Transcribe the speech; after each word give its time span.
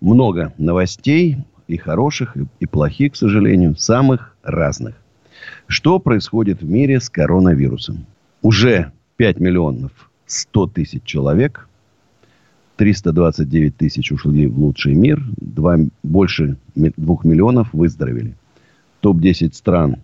Много 0.00 0.52
новостей, 0.58 1.38
и 1.70 1.76
хороших, 1.76 2.36
и, 2.58 2.66
плохих, 2.66 3.12
к 3.12 3.16
сожалению, 3.16 3.76
самых 3.76 4.36
разных. 4.42 4.96
Что 5.68 6.00
происходит 6.00 6.62
в 6.62 6.68
мире 6.68 7.00
с 7.00 7.08
коронавирусом? 7.08 8.06
Уже 8.42 8.90
5 9.16 9.38
миллионов 9.38 9.92
100 10.26 10.66
тысяч 10.68 11.02
человек, 11.04 11.68
329 12.76 13.76
тысяч 13.76 14.10
ушли 14.10 14.48
в 14.48 14.58
лучший 14.58 14.94
мир, 14.94 15.22
2, 15.36 15.78
больше 16.02 16.56
2 16.74 17.16
миллионов 17.22 17.72
выздоровели. 17.72 18.34
Топ-10 19.00 19.54
стран 19.54 19.98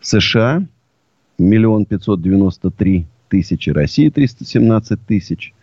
США, 0.00 0.66
миллион 1.38 1.84
593 1.84 3.06
тысячи, 3.28 3.70
Россия 3.70 4.10
317 4.10 5.06
тысяч. 5.06 5.54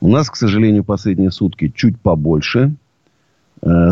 У 0.00 0.08
нас, 0.08 0.28
к 0.28 0.36
сожалению, 0.36 0.84
последние 0.84 1.30
сутки 1.30 1.72
чуть 1.74 1.98
побольше– 1.98 2.74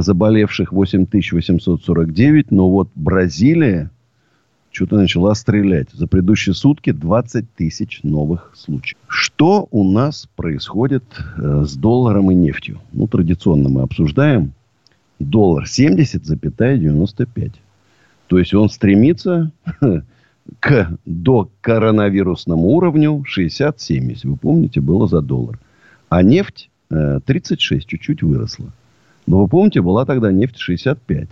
заболевших 0.03 0.73
8849, 0.73 2.51
но 2.51 2.71
вот 2.71 2.89
Бразилия 2.95 3.91
что-то 4.75 4.97
начала 4.97 5.35
стрелять. 5.35 5.89
За 5.93 6.07
предыдущие 6.07 6.55
сутки 6.55 6.91
20 6.91 7.55
тысяч 7.55 8.01
новых 8.03 8.51
случаев. 8.55 8.99
Что 9.07 9.69
у 9.71 9.89
нас 9.89 10.29
происходит 10.35 11.05
э, 11.37 11.65
с 11.65 11.77
долларом 11.77 12.31
и 12.31 12.35
нефтью? 12.35 12.81
Ну, 12.93 13.07
традиционно 13.07 13.69
мы 13.69 13.83
обсуждаем. 13.83 14.53
Доллар 15.21 15.65
70,95. 15.65 17.53
То 18.27 18.39
есть 18.39 18.53
он 18.53 18.69
стремится 18.69 19.53
к 20.61 20.99
до 21.07 21.49
коронавирусному 21.61 22.69
уровню 22.69 23.23
67, 23.27 24.11
если 24.11 24.29
вы 24.29 24.37
помните, 24.37 24.81
было 24.81 25.07
за 25.07 25.21
доллар. 25.21 25.59
А 26.09 26.23
нефть 26.23 26.69
36, 26.89 27.87
э, 27.87 27.89
чуть-чуть 27.89 28.23
выросла. 28.23 28.73
Но 29.27 29.41
вы 29.41 29.49
помните, 29.49 29.81
была 29.81 30.05
тогда 30.05 30.31
нефть 30.31 30.59
65. 30.59 31.29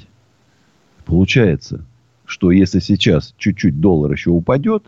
Получается, 1.04 1.84
что 2.24 2.50
если 2.50 2.78
сейчас 2.78 3.34
чуть-чуть 3.36 3.80
доллар 3.80 4.12
еще 4.12 4.30
упадет, 4.30 4.84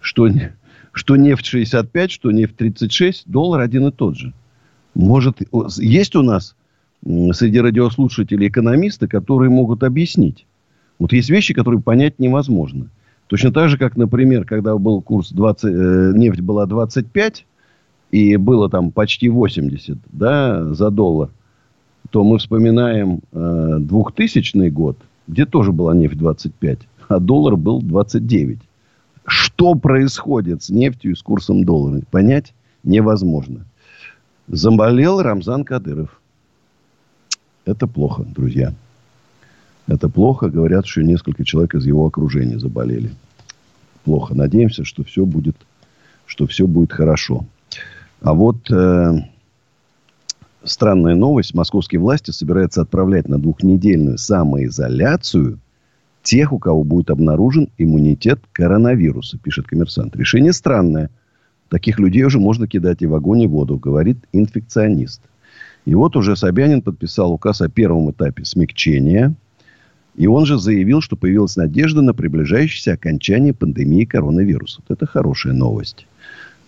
что, 0.00 0.28
что 0.92 1.16
нефть 1.16 1.46
65, 1.46 2.10
что 2.10 2.30
нефть 2.30 2.56
36, 2.56 3.24
доллар 3.26 3.60
один 3.60 3.88
и 3.88 3.92
тот 3.92 4.16
же. 4.16 4.32
Может, 4.94 5.38
есть 5.78 6.14
у 6.14 6.22
нас 6.22 6.54
среди 7.02 7.60
радиослушателей 7.60 8.48
экономисты, 8.48 9.08
которые 9.08 9.50
могут 9.50 9.82
объяснить. 9.82 10.46
Вот 10.98 11.12
есть 11.12 11.28
вещи, 11.28 11.54
которые 11.54 11.82
понять 11.82 12.18
невозможно. 12.18 12.88
Точно 13.26 13.52
так 13.52 13.68
же, 13.68 13.76
как, 13.76 13.96
например, 13.96 14.44
когда 14.44 14.76
был 14.78 15.02
курс 15.02 15.30
20, 15.32 15.64
э, 15.64 16.12
нефть 16.14 16.40
была 16.40 16.64
25, 16.66 17.44
и 18.12 18.36
было 18.36 18.70
там 18.70 18.92
почти 18.92 19.28
80 19.28 19.98
да, 20.12 20.72
за 20.72 20.90
доллар– 20.90 21.30
то 22.10 22.24
мы 22.24 22.38
вспоминаем 22.38 23.20
э, 23.32 23.76
2000 23.80 24.68
год, 24.70 24.96
где 25.26 25.46
тоже 25.46 25.72
была 25.72 25.94
нефть 25.94 26.18
25, 26.18 26.78
а 27.08 27.18
доллар 27.18 27.56
был 27.56 27.80
29. 27.82 28.58
Что 29.26 29.74
происходит 29.74 30.62
с 30.62 30.70
нефтью 30.70 31.12
и 31.12 31.14
с 31.14 31.22
курсом 31.22 31.64
доллара, 31.64 32.00
понять 32.10 32.54
невозможно. 32.84 33.66
Заболел 34.48 35.20
Рамзан 35.20 35.64
Кадыров. 35.64 36.20
Это 37.64 37.88
плохо, 37.88 38.24
друзья. 38.24 38.72
Это 39.88 40.08
плохо. 40.08 40.48
Говорят, 40.48 40.86
что 40.86 41.02
несколько 41.02 41.44
человек 41.44 41.74
из 41.74 41.84
его 41.84 42.06
окружения 42.06 42.58
заболели. 42.58 43.10
Плохо. 44.04 44.34
Надеемся, 44.34 44.84
что 44.84 45.02
все 45.02 45.24
будет, 45.24 45.56
что 46.26 46.46
все 46.46 46.68
будет 46.68 46.92
хорошо. 46.92 47.44
А 48.20 48.34
вот 48.34 48.70
э, 48.70 49.12
странная 50.66 51.14
новость. 51.14 51.54
Московские 51.54 52.00
власти 52.00 52.30
собираются 52.30 52.82
отправлять 52.82 53.28
на 53.28 53.38
двухнедельную 53.38 54.18
самоизоляцию 54.18 55.58
тех, 56.22 56.52
у 56.52 56.58
кого 56.58 56.82
будет 56.84 57.10
обнаружен 57.10 57.70
иммунитет 57.78 58.40
коронавируса, 58.52 59.38
пишет 59.38 59.66
коммерсант. 59.66 60.16
Решение 60.16 60.52
странное. 60.52 61.10
Таких 61.68 61.98
людей 61.98 62.24
уже 62.24 62.38
можно 62.38 62.66
кидать 62.66 63.02
и 63.02 63.06
в 63.06 63.14
огонь, 63.14 63.42
и 63.42 63.46
в 63.46 63.50
воду, 63.50 63.78
говорит 63.78 64.18
инфекционист. 64.32 65.22
И 65.84 65.94
вот 65.94 66.16
уже 66.16 66.36
Собянин 66.36 66.82
подписал 66.82 67.32
указ 67.32 67.60
о 67.60 67.68
первом 67.68 68.10
этапе 68.10 68.44
смягчения. 68.44 69.34
И 70.16 70.26
он 70.26 70.46
же 70.46 70.58
заявил, 70.58 71.00
что 71.00 71.16
появилась 71.16 71.56
надежда 71.56 72.02
на 72.02 72.12
приближающееся 72.12 72.94
окончание 72.94 73.52
пандемии 73.52 74.04
коронавируса. 74.04 74.80
Вот 74.86 74.96
это 74.96 75.06
хорошая 75.06 75.52
новость. 75.52 76.06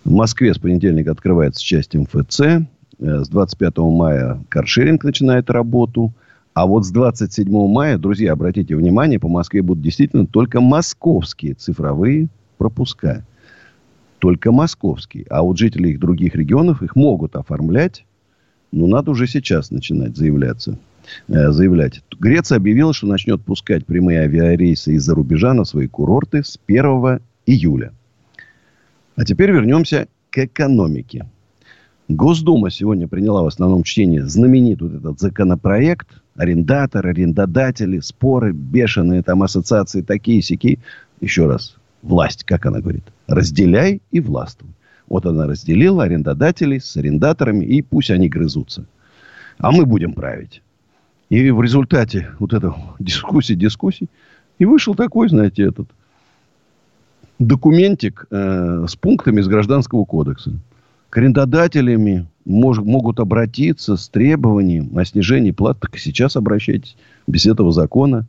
В 0.05 0.11
Москве 0.11 0.53
с 0.53 0.57
понедельника 0.57 1.11
открывается 1.11 1.63
часть 1.63 1.95
МФЦ. 1.95 2.41
Э, 2.99 3.23
с 3.23 3.29
25 3.29 3.77
мая 3.77 4.39
каршеринг 4.49 5.03
начинает 5.03 5.49
работу. 5.49 6.13
А 6.53 6.65
вот 6.65 6.85
с 6.85 6.91
27 6.91 7.67
мая, 7.67 7.97
друзья, 7.97 8.33
обратите 8.33 8.75
внимание, 8.75 9.19
по 9.19 9.29
Москве 9.29 9.61
будут 9.61 9.83
действительно 9.83 10.25
только 10.25 10.59
московские 10.59 11.53
цифровые 11.53 12.27
пропуска. 12.57 13.25
Только 14.19 14.51
московские. 14.51 15.25
А 15.29 15.43
вот 15.43 15.57
жители 15.57 15.89
их 15.89 15.99
других 15.99 16.35
регионов 16.35 16.81
их 16.83 16.95
могут 16.95 17.35
оформлять. 17.35 18.05
Но 18.71 18.87
надо 18.87 19.11
уже 19.11 19.27
сейчас 19.27 19.71
начинать 19.71 20.17
заявляться. 20.17 20.77
Э, 21.29 21.51
заявлять. 21.51 22.01
Греция 22.19 22.57
объявила, 22.57 22.93
что 22.93 23.07
начнет 23.07 23.41
пускать 23.41 23.85
прямые 23.85 24.21
авиарейсы 24.21 24.93
из-за 24.95 25.15
рубежа 25.15 25.53
на 25.53 25.63
свои 25.63 25.87
курорты 25.87 26.43
с 26.43 26.59
1 26.67 27.21
июля. 27.45 27.93
А 29.15 29.25
теперь 29.25 29.51
вернемся 29.51 30.07
к 30.29 30.37
экономике. 30.39 31.25
Госдума 32.09 32.71
сегодня 32.71 33.07
приняла 33.07 33.43
в 33.43 33.45
основном 33.45 33.83
чтении 33.83 34.19
знаменитый 34.19 34.89
вот 34.89 34.97
этот 34.97 35.19
законопроект. 35.19 36.07
Арендатор, 36.35 37.05
арендодатели, 37.05 37.99
споры, 37.99 38.51
бешеные 38.51 39.21
там 39.21 39.43
ассоциации 39.43 40.01
такие 40.01 40.41
сики. 40.41 40.79
Еще 41.21 41.45
раз, 41.45 41.77
власть, 42.01 42.45
как 42.45 42.65
она 42.65 42.79
говорит, 42.79 43.03
разделяй 43.27 44.01
и 44.09 44.19
властвуй. 44.21 44.71
Вот 45.07 45.27
она 45.27 45.45
разделила 45.45 46.03
арендодателей 46.03 46.81
с 46.81 46.97
арендаторами, 46.97 47.63
и 47.63 47.83
пусть 47.83 48.09
они 48.09 48.27
грызутся. 48.27 48.85
А 49.59 49.71
мы 49.71 49.85
будем 49.85 50.13
править. 50.13 50.63
И 51.29 51.51
в 51.51 51.61
результате 51.61 52.31
вот 52.39 52.53
этой 52.53 52.73
дискуссии, 52.99 53.53
дискуссий, 53.53 54.07
и 54.57 54.65
вышел 54.65 54.95
такой, 54.95 55.29
знаете, 55.29 55.61
этот 55.61 55.87
документик 57.37 58.25
э, 58.31 58.85
с 58.87 58.95
пунктами 58.95 59.41
из 59.41 59.47
Гражданского 59.47 60.05
кодекса 60.05 60.59
к 61.09 61.17
арендодателями 61.17 62.27
мож, 62.45 62.79
могут 62.79 63.19
обратиться 63.19 63.97
с 63.97 64.09
требованием 64.09 64.97
о 64.97 65.05
снижении 65.05 65.51
плат. 65.51 65.79
Так 65.79 65.95
и 65.95 65.99
сейчас 65.99 66.35
обращайтесь. 66.35 66.95
Без 67.27 67.45
этого 67.45 67.71
закона. 67.71 68.25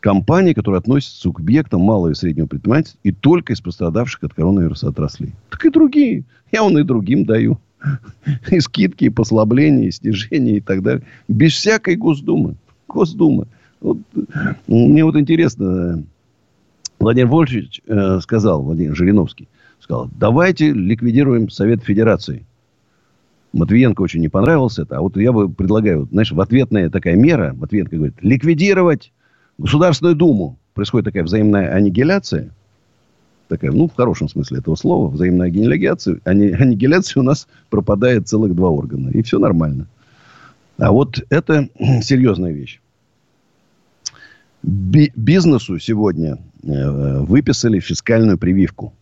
Компании, 0.00 0.52
которые 0.52 0.78
относятся 0.78 1.30
к 1.30 1.40
объектам 1.40 1.80
малого 1.80 2.10
и 2.10 2.14
среднего 2.14 2.46
предпринимательства 2.46 3.00
и 3.02 3.10
только 3.10 3.52
из 3.52 3.60
пострадавших 3.60 4.22
от 4.22 4.34
коронавируса 4.34 4.88
отраслей. 4.88 5.32
Так 5.50 5.64
и 5.64 5.70
другие. 5.70 6.24
Я 6.52 6.62
он 6.62 6.78
и 6.78 6.84
другим 6.84 7.24
даю. 7.24 7.58
И 8.50 8.58
скидки, 8.58 9.04
и 9.04 9.08
послабления, 9.08 9.86
и 9.86 9.92
снижения, 9.92 10.56
и 10.56 10.60
так 10.60 10.82
далее. 10.82 11.04
Без 11.28 11.52
всякой 11.52 11.94
Госдумы. 11.94 12.56
Госдума. 12.88 13.46
Вот, 13.80 13.98
мне 14.66 15.04
вот 15.04 15.14
интересно, 15.14 16.02
Владимир 16.98 17.28
Вольфович 17.28 17.80
э, 17.86 18.18
сказал, 18.20 18.62
Владимир 18.62 18.96
Жириновский, 18.96 19.46
сказал, 19.80 20.10
давайте 20.12 20.72
ликвидируем 20.72 21.50
Совет 21.50 21.82
Федерации. 21.82 22.44
Матвиенко 23.52 24.02
очень 24.02 24.20
не 24.20 24.28
понравилось 24.28 24.78
это. 24.78 24.98
А 24.98 25.00
вот 25.00 25.16
я 25.16 25.32
бы 25.32 25.48
предлагаю, 25.48 26.08
знаешь, 26.10 26.32
в 26.32 26.40
ответная 26.40 26.90
такая 26.90 27.16
мера, 27.16 27.54
Матвиенко 27.54 27.96
говорит, 27.96 28.16
ликвидировать 28.20 29.12
Государственную 29.56 30.14
Думу. 30.14 30.58
Происходит 30.74 31.06
такая 31.06 31.24
взаимная 31.24 31.74
аннигиляция. 31.74 32.50
Такая, 33.48 33.72
ну, 33.72 33.88
в 33.88 33.94
хорошем 33.94 34.28
смысле 34.28 34.58
этого 34.58 34.74
слова, 34.74 35.08
взаимная 35.08 35.48
аннигиляция. 35.48 36.20
Аннигиляция 36.24 37.20
у 37.20 37.24
нас 37.24 37.48
пропадает 37.70 38.28
целых 38.28 38.54
два 38.54 38.68
органа. 38.68 39.08
И 39.08 39.22
все 39.22 39.38
нормально. 39.38 39.86
А 40.76 40.92
вот 40.92 41.20
это 41.30 41.68
серьезная 42.02 42.52
вещь. 42.52 42.80
Би- 44.62 45.12
бизнесу 45.16 45.78
сегодня 45.78 46.38
э, 46.62 47.20
выписали 47.20 47.80
фискальную 47.80 48.38
прививку. 48.38 48.92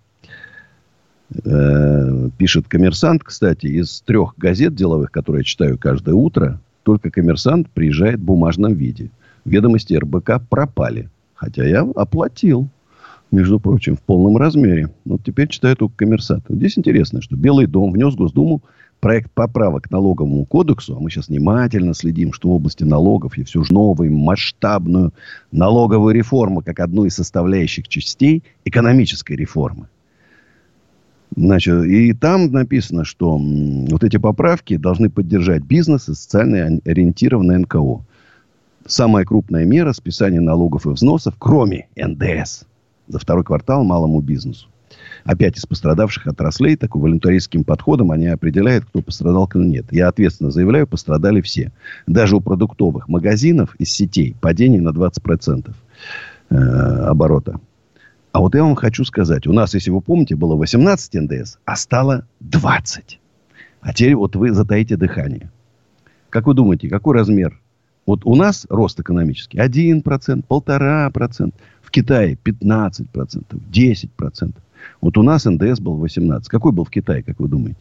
Э, 1.44 2.28
пишет 2.38 2.69
коммерсант, 2.69 3.25
кстати, 3.25 3.67
из 3.67 4.00
трех 4.02 4.34
газет 4.37 4.75
деловых, 4.75 5.11
которые 5.11 5.40
я 5.40 5.44
читаю 5.44 5.78
каждое 5.78 6.14
утро, 6.14 6.61
Только 6.84 7.11
коммерсант 7.11 7.69
приезжает 7.70 8.20
в 8.20 8.25
бумажном 8.25 8.75
виде. 8.75 9.11
Ведомости 9.44 9.94
РБК 9.94 10.40
пропали. 10.49 11.11
Хотя 11.34 11.64
я 11.64 11.81
оплатил, 11.81 12.69
между 13.32 13.58
прочим, 13.58 13.96
в 13.96 14.02
полном 14.02 14.37
размере. 14.37 14.90
Вот 15.05 15.20
теперь 15.25 15.49
читаю 15.49 15.76
только 15.76 15.96
коммерсант. 15.96 16.44
Здесь 16.49 16.78
интересно, 16.78 17.20
что 17.20 17.34
Белый 17.34 17.67
дом 17.67 17.90
внес 17.90 18.14
в 18.14 18.19
Госдуму 18.19 18.62
проект 19.00 19.32
поправок 19.32 19.84
к 19.84 19.90
налоговому 19.90 20.44
кодексу, 20.44 20.96
а 20.96 21.00
мы 21.00 21.11
сейчас 21.11 21.29
внимательно 21.29 21.93
следим, 21.93 22.32
что 22.32 22.49
в 22.49 22.52
области 22.52 22.84
налогов 22.84 23.37
и 23.37 23.43
всю 23.43 23.64
же 23.64 23.75
новую 23.75 24.12
масштабную 24.12 25.12
налоговую 25.50 26.14
реформу 26.14 26.62
как 26.62 26.79
одну 26.81 27.05
из 27.05 27.14
составляющих 27.14 27.88
частей 27.88 28.44
экономической 28.64 29.34
реформы. 29.34 29.88
Значит, 31.36 31.84
и 31.84 32.12
там 32.14 32.50
написано, 32.50 33.04
что 33.04 33.38
вот 33.38 34.02
эти 34.02 34.16
поправки 34.16 34.76
должны 34.76 35.10
поддержать 35.10 35.62
бизнес 35.62 36.08
и 36.08 36.14
социально 36.14 36.80
ориентированное 36.84 37.58
НКО. 37.58 38.04
Самая 38.86 39.24
крупная 39.24 39.64
мера– 39.64 39.92
списание 39.94 40.40
налогов 40.40 40.86
и 40.86 40.90
взносов, 40.90 41.34
кроме 41.38 41.88
НДС, 41.96 42.64
за 43.08 43.18
второй 43.18 43.44
квартал 43.44 43.84
малому 43.84 44.20
бизнесу 44.20 44.68
опять 45.24 45.58
из 45.58 45.66
пострадавших 45.66 46.26
отраслей, 46.26 46.76
такой 46.76 47.02
волонтаристским 47.02 47.64
подходом 47.64 48.12
они 48.12 48.28
определяют, 48.28 48.84
кто 48.86 49.02
пострадал, 49.02 49.46
кто 49.46 49.62
нет. 49.62 49.86
Я 49.90 50.08
ответственно 50.08 50.50
заявляю, 50.50 50.86
пострадали 50.86 51.40
все. 51.40 51.72
Даже 52.06 52.36
у 52.36 52.40
продуктовых 52.40 53.08
магазинов 53.08 53.74
из 53.78 53.90
сетей 53.90 54.36
падение 54.40 54.80
на 54.80 54.90
20% 54.90 55.74
э, 56.48 56.54
оборота. 56.54 57.60
А 58.36 58.40
вот 58.40 58.54
я 58.54 58.64
вам 58.64 58.74
хочу 58.74 59.02
сказать, 59.06 59.46
у 59.46 59.54
нас, 59.54 59.72
если 59.72 59.90
вы 59.90 60.02
помните, 60.02 60.36
было 60.36 60.56
18 60.56 61.14
НДС, 61.22 61.56
а 61.64 61.74
стало 61.74 62.26
20. 62.40 63.18
А 63.80 63.94
теперь 63.94 64.14
вот 64.14 64.36
вы 64.36 64.52
затаите 64.52 64.98
дыхание. 64.98 65.50
Как 66.28 66.46
вы 66.46 66.52
думаете, 66.52 66.90
какой 66.90 67.16
размер? 67.16 67.58
Вот 68.04 68.26
у 68.26 68.34
нас 68.34 68.66
рост 68.68 69.00
экономический 69.00 69.56
1%, 69.56 70.02
1,5%. 70.50 71.54
В 71.80 71.90
Китае 71.90 72.36
15%, 72.44 73.06
10%. 73.72 74.54
Вот 75.00 75.16
у 75.16 75.22
нас 75.22 75.46
НДС 75.46 75.80
был 75.80 75.96
18. 75.96 76.46
Какой 76.50 76.72
был 76.72 76.84
в 76.84 76.90
Китае, 76.90 77.22
как 77.22 77.40
вы 77.40 77.48
думаете? 77.48 77.80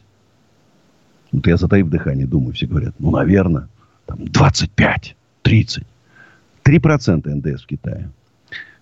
Вот 1.32 1.46
я 1.46 1.58
затаив 1.58 1.90
дыхание 1.90 2.26
думаю, 2.26 2.54
все 2.54 2.66
говорят, 2.66 2.94
ну, 2.98 3.10
наверное, 3.10 3.68
там 4.06 4.24
25, 4.24 5.16
30. 5.42 5.84
3% 6.64 7.28
НДС 7.28 7.62
в 7.62 7.66
Китае. 7.66 8.08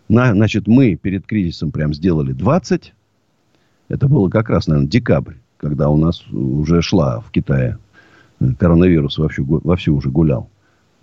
На, 0.08 0.32
значит, 0.32 0.66
мы 0.66 0.96
перед 0.96 1.26
кризисом 1.26 1.70
прям 1.70 1.94
сделали 1.94 2.32
20. 2.32 2.92
Это 3.88 4.08
было 4.08 4.28
как 4.28 4.50
раз, 4.50 4.66
наверное, 4.66 4.90
декабрь, 4.90 5.34
когда 5.56 5.88
у 5.88 5.96
нас 5.96 6.26
уже 6.28 6.82
шла 6.82 7.20
в 7.20 7.30
Китае 7.30 7.78
коронавирус 8.58 9.18
вовсю, 9.18 9.44
вовсю 9.44 9.94
уже 9.94 10.10
гулял. 10.10 10.48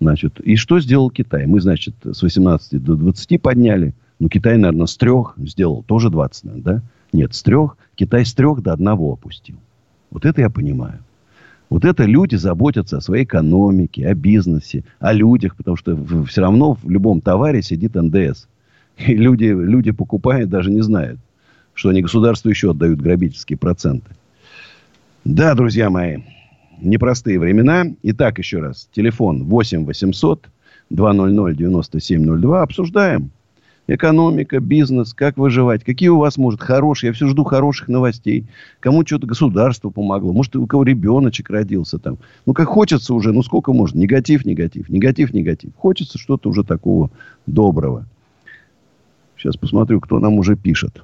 Значит, 0.00 0.40
и 0.40 0.56
что 0.56 0.80
сделал 0.80 1.10
Китай? 1.10 1.46
Мы, 1.46 1.60
значит, 1.60 1.94
с 2.04 2.22
18 2.22 2.82
до 2.82 2.96
20 2.96 3.40
подняли. 3.40 3.94
Ну, 4.18 4.28
Китай, 4.28 4.56
наверное, 4.56 4.86
с 4.86 4.96
трех 4.96 5.34
сделал 5.36 5.82
тоже 5.82 6.10
20, 6.10 6.44
наверное, 6.44 6.64
да? 6.64 6.82
Нет, 7.12 7.34
с 7.34 7.42
трех. 7.42 7.76
Китай 7.94 8.24
с 8.24 8.34
трех 8.34 8.62
до 8.62 8.72
одного 8.72 9.12
опустил. 9.12 9.56
Вот 10.10 10.24
это 10.24 10.40
я 10.40 10.50
понимаю. 10.50 11.00
Вот 11.70 11.84
это 11.84 12.04
люди 12.04 12.34
заботятся 12.34 12.98
о 12.98 13.00
своей 13.00 13.24
экономике, 13.24 14.06
о 14.06 14.14
бизнесе, 14.14 14.84
о 14.98 15.12
людях, 15.12 15.56
потому 15.56 15.76
что 15.76 15.96
все 16.26 16.40
равно 16.40 16.74
в 16.74 16.90
любом 16.90 17.20
товаре 17.20 17.62
сидит 17.62 17.94
НДС. 17.94 18.46
И 18.98 19.14
люди, 19.14 19.44
люди 19.44 19.90
покупают, 19.90 20.50
даже 20.50 20.70
не 20.70 20.82
знают, 20.82 21.18
что 21.74 21.88
они 21.88 22.02
государству 22.02 22.50
еще 22.50 22.70
отдают 22.70 23.00
грабительские 23.00 23.58
проценты. 23.58 24.10
Да, 25.24 25.54
друзья 25.54 25.90
мои, 25.90 26.18
непростые 26.80 27.38
времена. 27.38 27.86
Итак, 28.02 28.38
еще 28.38 28.58
раз. 28.58 28.88
Телефон 28.92 29.44
8 29.44 29.84
800 29.84 30.48
200 30.90 31.56
9702. 31.56 32.62
Обсуждаем 32.62 33.30
экономика, 33.86 34.60
бизнес, 34.60 35.12
как 35.14 35.36
выживать, 35.36 35.84
какие 35.84 36.08
у 36.08 36.18
вас, 36.18 36.36
может, 36.36 36.60
хорошие, 36.60 37.08
я 37.08 37.12
все 37.12 37.28
жду 37.28 37.44
хороших 37.44 37.88
новостей, 37.88 38.46
кому 38.80 39.04
что-то 39.04 39.26
государство 39.26 39.90
помогло, 39.90 40.32
может, 40.32 40.54
у 40.56 40.66
кого 40.66 40.84
ребеночек 40.84 41.50
родился 41.50 41.98
там. 41.98 42.18
Ну, 42.46 42.54
как 42.54 42.68
хочется 42.68 43.14
уже, 43.14 43.32
ну, 43.32 43.42
сколько 43.42 43.72
можно, 43.72 43.98
негатив, 43.98 44.44
негатив, 44.44 44.88
негатив, 44.88 45.32
негатив. 45.32 45.72
Хочется 45.76 46.18
что-то 46.18 46.48
уже 46.50 46.64
такого 46.64 47.10
доброго. 47.46 48.06
Сейчас 49.42 49.56
посмотрю, 49.56 50.00
кто 50.00 50.20
нам 50.20 50.34
уже 50.34 50.54
пишет. 50.54 51.02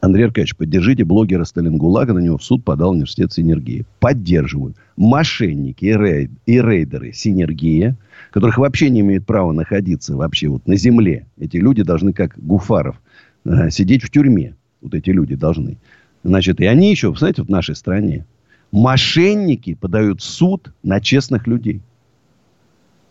Андрей 0.00 0.24
Аркадьевич, 0.24 0.56
поддержите 0.56 1.04
блогера 1.04 1.44
Сталингулага, 1.44 2.12
на 2.12 2.18
него 2.18 2.38
в 2.38 2.42
суд 2.42 2.64
подал 2.64 2.90
университет 2.90 3.32
Синергии. 3.32 3.86
Поддерживаю. 4.00 4.74
Мошенники 4.96 5.84
и, 5.84 5.96
рейд, 5.96 6.32
и 6.46 6.60
рейдеры 6.60 7.12
Синергия, 7.12 7.96
которых 8.32 8.58
вообще 8.58 8.90
не 8.90 9.00
имеют 9.00 9.26
права 9.26 9.52
находиться 9.52 10.16
вообще 10.16 10.48
вот 10.48 10.66
на 10.66 10.76
земле. 10.76 11.26
Эти 11.38 11.58
люди 11.58 11.84
должны, 11.84 12.12
как 12.12 12.36
Гуфаров, 12.36 13.00
э, 13.44 13.70
сидеть 13.70 14.02
в 14.02 14.10
тюрьме. 14.10 14.56
Вот 14.80 14.92
эти 14.94 15.10
люди 15.10 15.36
должны. 15.36 15.78
Значит, 16.24 16.60
и 16.60 16.66
они 16.66 16.90
еще, 16.90 17.14
знаете, 17.14 17.44
в 17.44 17.48
нашей 17.48 17.76
стране. 17.76 18.26
Мошенники 18.72 19.74
подают 19.74 20.20
суд 20.20 20.72
на 20.82 21.00
честных 21.00 21.46
людей. 21.46 21.80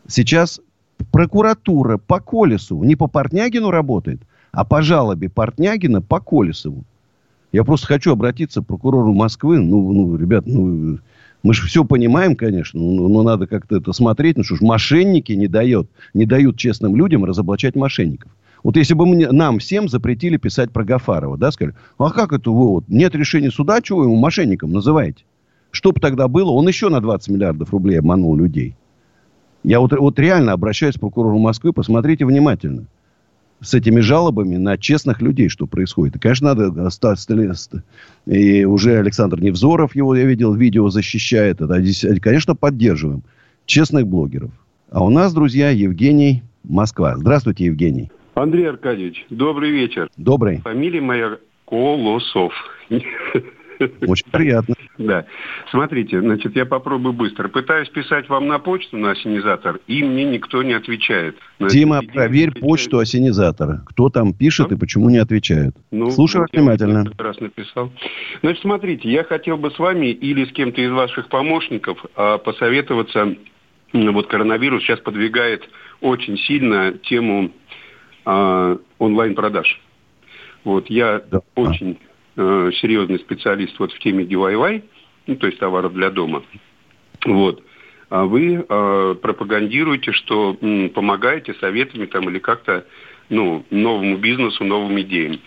Сейчас 0.07 0.60
прокуратура 1.12 1.98
по 1.98 2.19
Колесу 2.19 2.83
не 2.83 2.95
по 2.95 3.07
Портнягину 3.07 3.71
работает– 3.71 4.21
а 4.57 4.65
по 4.65 4.81
жалобе 4.81 5.30
Портнягина 5.30 6.01
по 6.01 6.19
Колесову. 6.19 6.83
Я 7.51 7.63
просто 7.63 7.86
хочу 7.86 8.12
обратиться 8.12 8.62
к 8.62 8.65
прокурору 8.65 9.13
Москвы. 9.13 9.59
Ну, 9.59 9.94
ну 9.94 10.18
ребят, 10.18 10.48
ну, 10.48 10.98
мы 11.44 11.54
же 11.54 11.65
все 11.68 11.86
понимаем, 11.86 12.36
конечно, 12.36 12.81
но, 12.81 13.07
но 13.07 13.21
надо 13.21 13.45
как-то 13.45 13.77
это 13.77 13.94
смотреть. 13.94 14.36
Ну 14.36 14.44
что 14.44 14.56
ж, 14.56 14.62
мошенники 14.62 15.31
не 15.33 15.48
дают, 15.48 15.89
не 16.15 16.25
дают 16.25 16.57
честным 16.57 16.95
людям 16.95 17.24
разоблачать 17.24 17.75
мошенников. 17.75 18.31
Вот 18.63 18.75
если 18.75 18.95
бы 18.95 19.06
мне, 19.06 19.31
нам 19.31 19.60
всем 19.60 19.88
запретили 19.88 20.38
писать 20.38 20.71
про 20.71 20.83
Гафарова, 20.83 21.38
да, 21.38 21.51
сказали, 21.51 21.75
а 22.00 22.10
как 22.10 22.33
это 22.33 22.50
вы, 22.50 22.68
вот, 22.68 22.86
нет 22.88 23.13
решения 23.13 23.51
суда, 23.51 23.80
чего 23.81 24.03
ему 24.03 24.15
мошенником 24.15 24.71
называете? 24.71 25.24
Что 25.69 25.92
бы 25.92 26.00
тогда 26.00 26.27
было? 26.27 26.50
Он 26.50 26.68
еще 26.68 26.89
на 26.89 27.00
20 27.00 27.30
миллиардов 27.30 27.71
рублей 27.71 28.00
обманул 28.00 28.36
людей. 28.36 28.75
Я 29.63 29.80
вот, 29.80 29.92
вот 29.92 30.19
реально 30.19 30.54
обращаюсь 30.54 30.95
к 30.95 31.00
прокурору 31.00 31.39
Москвы, 31.39 31.74
посмотрите 31.74 32.25
внимательно 32.25 32.86
с 33.59 33.74
этими 33.74 34.01
жалобами 34.01 34.56
на 34.57 34.77
честных 34.77 35.19
людей, 35.21 35.50
что 35.50 35.65
происходит. 35.65 36.15
И, 36.15 36.19
конечно, 36.19 36.54
надо. 36.54 36.89
И 38.27 38.65
уже 38.65 39.00
Александр 39.00 39.42
Невзоров, 39.42 39.95
его 39.95 40.15
я 40.15 40.25
видел, 40.25 40.54
видео 40.54 40.89
защищает. 40.89 41.59
Это, 41.59 41.81
конечно, 42.21 42.56
поддерживаем 42.56 43.24
честных 43.65 44.07
блогеров. 44.07 44.51
А 44.92 45.04
у 45.04 45.09
нас, 45.09 45.33
друзья, 45.33 45.71
Евгений 45.71 46.43
Москва. 46.63 47.17
Здравствуйте, 47.17 47.65
Евгений. 47.65 48.12
Андрей 48.36 48.70
Аркадьевич, 48.70 49.25
добрый 49.31 49.72
вечер. 49.72 50.08
Добрый. 50.17 50.60
Фамилия 50.60 51.01
моя 51.01 51.38
Колосов. 51.65 52.53
Очень 52.89 54.31
приятно. 54.31 54.75
Да. 54.98 55.25
Смотрите, 55.70 56.20
значит, 56.20 56.56
я 56.56 56.66
попробую 56.66 57.13
быстро. 57.13 57.48
Пытаюсь 57.48 57.89
писать 57.89 58.30
вам 58.30 58.48
на 58.48 58.60
почту, 58.60 58.98
на 58.98 59.12
ассенизатор, 59.12 59.80
и 59.88 60.04
мне 60.04 60.24
никто 60.24 60.63
не 60.63 60.74
отвечает. 60.74 61.38
Дима, 61.60 62.01
проверь 62.01 62.51
почту 62.51 63.00
ассенизатора. 63.00 63.84
Кто 63.86 64.10
там 64.10 64.34
пишет 64.34 64.72
и 64.72 64.75
почему 64.75 65.10
не 65.10 65.18
отвечает. 65.18 65.75
Ну, 65.92 66.10
Слушай 66.10 66.42
вот 66.42 66.51
внимательно. 66.51 67.06
Я 67.06 67.24
раз 67.24 67.39
написал. 67.39 67.92
Значит, 68.42 68.62
смотрите, 68.62 69.10
я 69.10 69.24
хотел 69.24 69.58
бы 69.58 69.72
с 69.72 69.80
вами 69.80 70.08
или 70.08 70.46
с 70.46 70.51
кем-то 70.51 70.82
из 70.82 70.92
ваших 70.92 71.30
помощников 71.30 72.04
а, 72.16 72.38
посоветоваться. 72.38 73.36
Вот 73.94 74.27
коронавирус 74.27 74.84
сейчас 74.84 75.00
подвигает 75.00 75.63
очень 76.01 76.38
сильно 76.38 76.94
тему 76.94 77.51
а, 78.25 78.77
онлайн-продаж. 78.98 79.82
Вот 80.63 80.89
я 80.89 81.22
да. 81.32 81.42
очень 81.56 81.98
э, 82.38 82.72
серьезный 82.79 83.20
специалист 83.20 83.77
вот 83.79 83.91
в 83.91 84.00
теме 84.00 84.24
DIY, 84.24 84.84
ну, 85.27 85.36
то 85.36 85.48
есть 85.48 85.60
товаров 85.60 85.94
для 85.94 86.10
дома. 86.10 86.44
Вот. 87.25 87.63
А 88.10 88.25
вы 88.25 88.65
э, 88.67 89.15
пропагандируете, 89.22 90.13
что 90.13 90.58
м, 90.62 90.89
помогаете 90.91 91.53
советами 91.56 92.06
там 92.06 92.29
или 92.29 92.39
как-то 92.39 92.86
ну, 93.29 93.65
новому 93.70 94.17
бизнесу, 94.17 94.63
новым 94.63 95.00
идеям. 95.01 95.39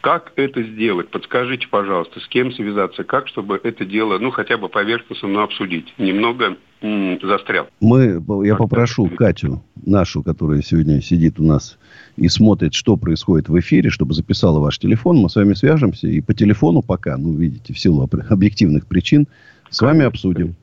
Как 0.00 0.32
это 0.36 0.62
сделать? 0.62 1.10
Подскажите, 1.10 1.66
пожалуйста, 1.68 2.20
с 2.20 2.28
кем 2.28 2.52
связаться, 2.52 3.04
как, 3.04 3.28
чтобы 3.28 3.60
это 3.62 3.84
дело, 3.84 4.18
ну, 4.18 4.30
хотя 4.30 4.56
бы 4.56 4.70
поверхностно, 4.70 5.28
но 5.28 5.42
обсудить. 5.42 5.92
Немного 5.98 6.56
м, 6.80 7.18
застрял. 7.22 7.68
Мы, 7.80 8.22
я 8.46 8.56
попрошу 8.56 9.08
Катю, 9.08 9.62
нашу, 9.84 10.22
которая 10.22 10.62
сегодня 10.62 11.02
сидит 11.02 11.38
у 11.38 11.44
нас 11.44 11.78
и 12.16 12.28
смотрит, 12.28 12.72
что 12.72 12.96
происходит 12.96 13.50
в 13.50 13.58
эфире, 13.60 13.90
чтобы 13.90 14.14
записала 14.14 14.58
ваш 14.58 14.78
телефон. 14.78 15.18
Мы 15.18 15.28
с 15.28 15.36
вами 15.36 15.52
свяжемся 15.52 16.06
и 16.06 16.22
по 16.22 16.32
телефону 16.32 16.80
пока, 16.80 17.18
ну, 17.18 17.34
видите, 17.34 17.74
в 17.74 17.78
силу 17.78 18.08
объективных 18.30 18.86
причин, 18.86 19.26
с 19.68 19.82
вами 19.82 20.06
обсудим. 20.06 20.54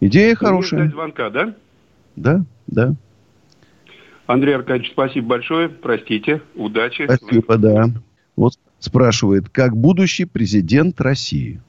Идея 0.00 0.36
хорошая. 0.36 0.88
звонка, 0.88 1.30
да? 1.30 1.54
Да, 2.14 2.44
да. 2.68 2.94
Андрей 4.26 4.54
Аркадьевич, 4.54 4.92
спасибо 4.92 5.26
большое. 5.26 5.68
Простите. 5.68 6.42
Удачи. 6.54 7.04
Спасибо, 7.04 7.56
да. 7.56 7.86
Вот 8.36 8.58
спрашивает, 8.78 9.48
как 9.48 9.76
будущий 9.76 10.24
президент 10.24 11.00
России. 11.00 11.60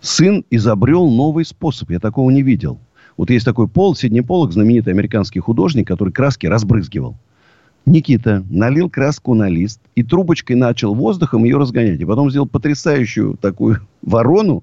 Сын 0.00 0.44
изобрел 0.50 1.08
новый 1.10 1.44
способ. 1.44 1.90
Я 1.90 2.00
такого 2.00 2.30
не 2.30 2.42
видел. 2.42 2.78
Вот 3.16 3.30
есть 3.30 3.44
такой 3.44 3.68
Пол, 3.68 3.94
Сидни 3.94 4.20
Полок, 4.20 4.52
знаменитый 4.52 4.92
американский 4.92 5.40
художник, 5.40 5.86
который 5.86 6.12
краски 6.12 6.46
разбрызгивал. 6.46 7.16
Никита 7.86 8.44
налил 8.50 8.88
краску 8.90 9.34
на 9.34 9.48
лист 9.48 9.80
и 9.94 10.02
трубочкой 10.02 10.56
начал 10.56 10.94
воздухом 10.94 11.44
ее 11.44 11.58
разгонять. 11.58 12.00
И 12.00 12.04
потом 12.04 12.30
сделал 12.30 12.46
потрясающую 12.46 13.36
такую 13.36 13.80
ворону. 14.02 14.62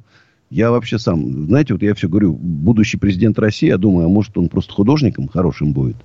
Я 0.50 0.72
вообще 0.72 0.98
сам, 0.98 1.48
знаете, 1.48 1.74
вот 1.74 1.84
я 1.84 1.94
все 1.94 2.08
говорю, 2.08 2.34
будущий 2.34 2.98
президент 2.98 3.38
России, 3.38 3.68
я 3.68 3.78
думаю, 3.78 4.06
а 4.06 4.10
может 4.10 4.38
он 4.38 4.48
просто 4.48 4.74
художником 4.74 5.28
хорошим 5.28 5.74
будет, 5.74 5.98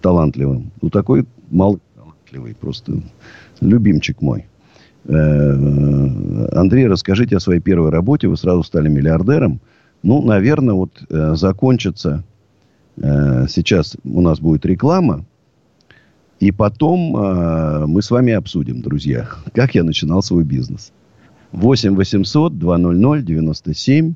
талантливым. 0.00 0.70
Ну, 0.80 0.88
такой 0.88 1.26
мал 1.50 1.80
талантливый, 2.28 2.54
просто 2.54 3.00
любимчик 3.60 4.20
мой. 4.22 4.46
Э, 5.04 6.48
Андрей, 6.52 6.86
расскажите 6.86 7.36
о 7.36 7.40
своей 7.40 7.60
первой 7.60 7.90
работе. 7.90 8.28
Вы 8.28 8.36
сразу 8.36 8.62
стали 8.62 8.88
миллиардером. 8.88 9.60
Ну, 10.02 10.22
наверное, 10.22 10.74
вот 10.74 11.02
э, 11.08 11.34
закончится 11.34 12.24
э, 12.96 13.46
сейчас 13.48 13.96
у 14.04 14.20
нас 14.20 14.40
будет 14.40 14.66
реклама. 14.66 15.24
И 16.40 16.52
потом 16.52 17.90
мы 17.90 18.00
с 18.00 18.12
вами 18.12 18.32
обсудим, 18.32 18.80
друзья, 18.80 19.28
как 19.54 19.74
я 19.74 19.82
начинал 19.82 20.22
свой 20.22 20.44
бизнес. 20.44 20.92
8 21.50 21.96
800 21.96 22.58
200 22.58 23.22
97 23.22 24.14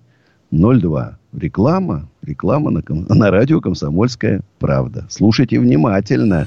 02. 0.53 1.19
Реклама. 1.33 2.09
Реклама 2.23 2.71
на, 2.71 2.83
на 2.89 3.31
радио 3.31 3.61
«Комсомольская 3.61 4.43
правда». 4.59 5.07
Слушайте 5.09 5.59
внимательно. 5.59 6.47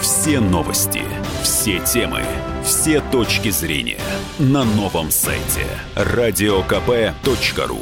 Все 0.00 0.40
новости, 0.40 1.02
все 1.42 1.78
темы, 1.80 2.22
все 2.64 3.00
точки 3.00 3.50
зрения 3.50 4.00
на 4.38 4.64
новом 4.64 5.10
сайте 5.10 5.66
радиокп.ру 5.94 7.80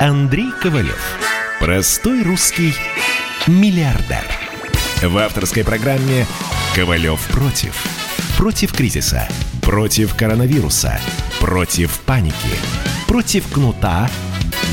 Андрей 0.00 0.50
Ковалев. 0.62 1.18
Простой 1.60 2.22
русский 2.22 2.72
миллиардер. 3.46 4.24
В 5.02 5.18
авторской 5.18 5.62
программе 5.62 6.26
«Ковалев 6.74 7.20
против». 7.28 7.74
Против 8.38 8.72
кризиса, 8.72 9.28
против 9.60 10.16
коронавируса, 10.16 10.98
против 11.38 12.00
паники, 12.00 12.56
против 13.06 13.46
кнута, 13.52 14.10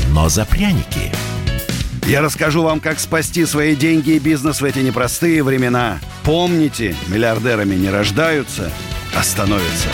но 0.08 0.30
за 0.30 0.46
пряники. 0.46 1.12
Я 2.10 2.22
расскажу 2.22 2.64
вам, 2.64 2.80
как 2.80 2.98
спасти 2.98 3.44
свои 3.44 3.76
деньги 3.76 4.16
и 4.16 4.18
бизнес 4.18 4.60
в 4.60 4.64
эти 4.64 4.80
непростые 4.80 5.44
времена. 5.44 6.00
Помните, 6.24 6.96
миллиардерами 7.06 7.76
не 7.76 7.88
рождаются, 7.88 8.72
а 9.16 9.22
становятся. 9.22 9.88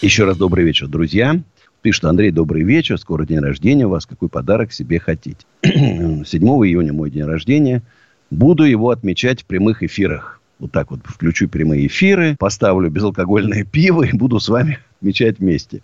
Еще 0.00 0.24
раз 0.24 0.38
добрый 0.38 0.64
вечер, 0.64 0.86
друзья. 0.86 1.42
Пишет 1.82 2.06
Андрей, 2.06 2.30
добрый 2.30 2.62
вечер, 2.62 2.98
скоро 2.98 3.26
день 3.26 3.40
рождения 3.40 3.84
у 3.84 3.90
вас, 3.90 4.06
какой 4.06 4.30
подарок 4.30 4.72
себе 4.72 4.98
хотите? 4.98 5.44
7 5.62 6.24
июня 6.24 6.94
мой 6.94 7.10
день 7.10 7.24
рождения. 7.24 7.82
Буду 8.30 8.64
его 8.64 8.88
отмечать 8.88 9.42
в 9.42 9.44
прямых 9.44 9.82
эфирах. 9.82 10.40
Вот 10.58 10.72
так 10.72 10.90
вот 10.90 11.00
включу 11.04 11.50
прямые 11.50 11.86
эфиры, 11.86 12.34
поставлю 12.38 12.88
безалкогольное 12.88 13.64
пиво 13.64 14.04
и 14.04 14.16
буду 14.16 14.40
с 14.40 14.48
вами 14.48 14.78
отмечать 15.00 15.38
вместе. 15.38 15.82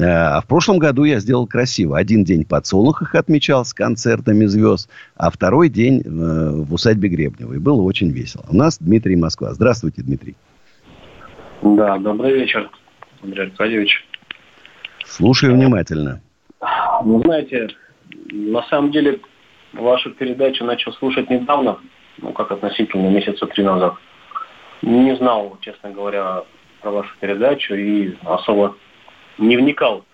А 0.00 0.40
в 0.40 0.46
прошлом 0.46 0.78
году 0.78 1.04
я 1.04 1.20
сделал 1.20 1.46
красиво. 1.46 1.96
Один 1.96 2.24
день 2.24 2.44
под 2.44 2.66
Солнухах 2.66 3.14
отмечал 3.14 3.64
с 3.64 3.72
концертами 3.72 4.44
звезд, 4.46 4.90
а 5.16 5.30
второй 5.30 5.68
день 5.68 6.00
э, 6.00 6.08
в 6.08 6.74
усадьбе 6.74 7.08
Гребнева. 7.08 7.54
И 7.54 7.58
было 7.58 7.80
очень 7.82 8.10
весело. 8.10 8.44
У 8.48 8.56
нас 8.56 8.78
Дмитрий 8.78 9.16
Москва. 9.16 9.54
Здравствуйте, 9.54 10.02
Дмитрий. 10.02 10.34
Да, 11.62 11.96
добрый 11.98 12.34
вечер, 12.34 12.68
Андрей 13.22 13.46
Аркадьевич. 13.46 14.04
Слушаю 15.06 15.54
внимательно. 15.54 16.20
Вы 17.02 17.20
знаете, 17.20 17.68
на 18.32 18.62
самом 18.64 18.90
деле 18.90 19.20
вашу 19.72 20.10
передачу 20.10 20.64
начал 20.64 20.92
слушать 20.94 21.30
недавно, 21.30 21.78
ну 22.18 22.32
как 22.32 22.50
относительно 22.50 23.08
месяца 23.10 23.46
три 23.46 23.62
назад. 23.62 23.94
Не 24.82 25.14
знал, 25.16 25.56
честно 25.60 25.90
говоря, 25.90 26.42
про 26.80 26.90
вашу 26.90 27.10
передачу 27.20 27.74
и 27.74 28.14
особо 28.24 28.76
не 29.38 29.56
вникал 29.56 30.04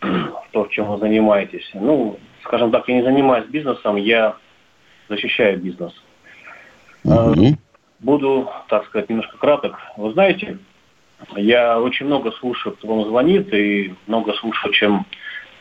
в 0.00 0.46
то, 0.52 0.66
чем 0.66 0.86
вы 0.86 0.98
занимаетесь. 0.98 1.68
Ну, 1.74 2.18
скажем 2.42 2.70
так, 2.70 2.88
я 2.88 2.96
не 2.96 3.02
занимаюсь 3.02 3.46
бизнесом, 3.46 3.96
я 3.96 4.36
защищаю 5.08 5.58
бизнес. 5.58 5.92
Мгм. 7.04 7.58
Буду, 8.00 8.50
так 8.68 8.86
сказать, 8.86 9.08
немножко 9.08 9.36
краток. 9.36 9.78
Вы 9.96 10.12
знаете, 10.12 10.58
я 11.36 11.78
очень 11.80 12.06
много 12.06 12.32
слушаю, 12.32 12.74
кто 12.74 12.88
вам 12.88 13.04
звонит, 13.04 13.52
и 13.52 13.94
много 14.06 14.32
слушаю, 14.34 14.72
чем 14.72 15.06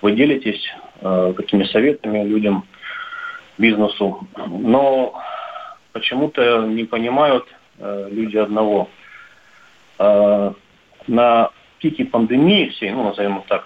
вы 0.02 0.14
делитесь, 0.14 0.66
э, 1.02 1.34
какими 1.36 1.64
советами 1.66 2.24
людям, 2.24 2.66
бизнесу. 3.58 4.26
Но 4.48 5.22
почему-то 5.92 6.66
не 6.66 6.86
понимают 6.86 7.46
э, 7.78 8.08
люди 8.10 8.38
одного. 8.38 8.90
На 11.08 11.50
пике 11.80 12.06
пандемии 12.06 12.70
всей, 12.70 12.92
ну, 12.92 13.04
назовем 13.04 13.32
его 13.32 13.46
так, 13.48 13.66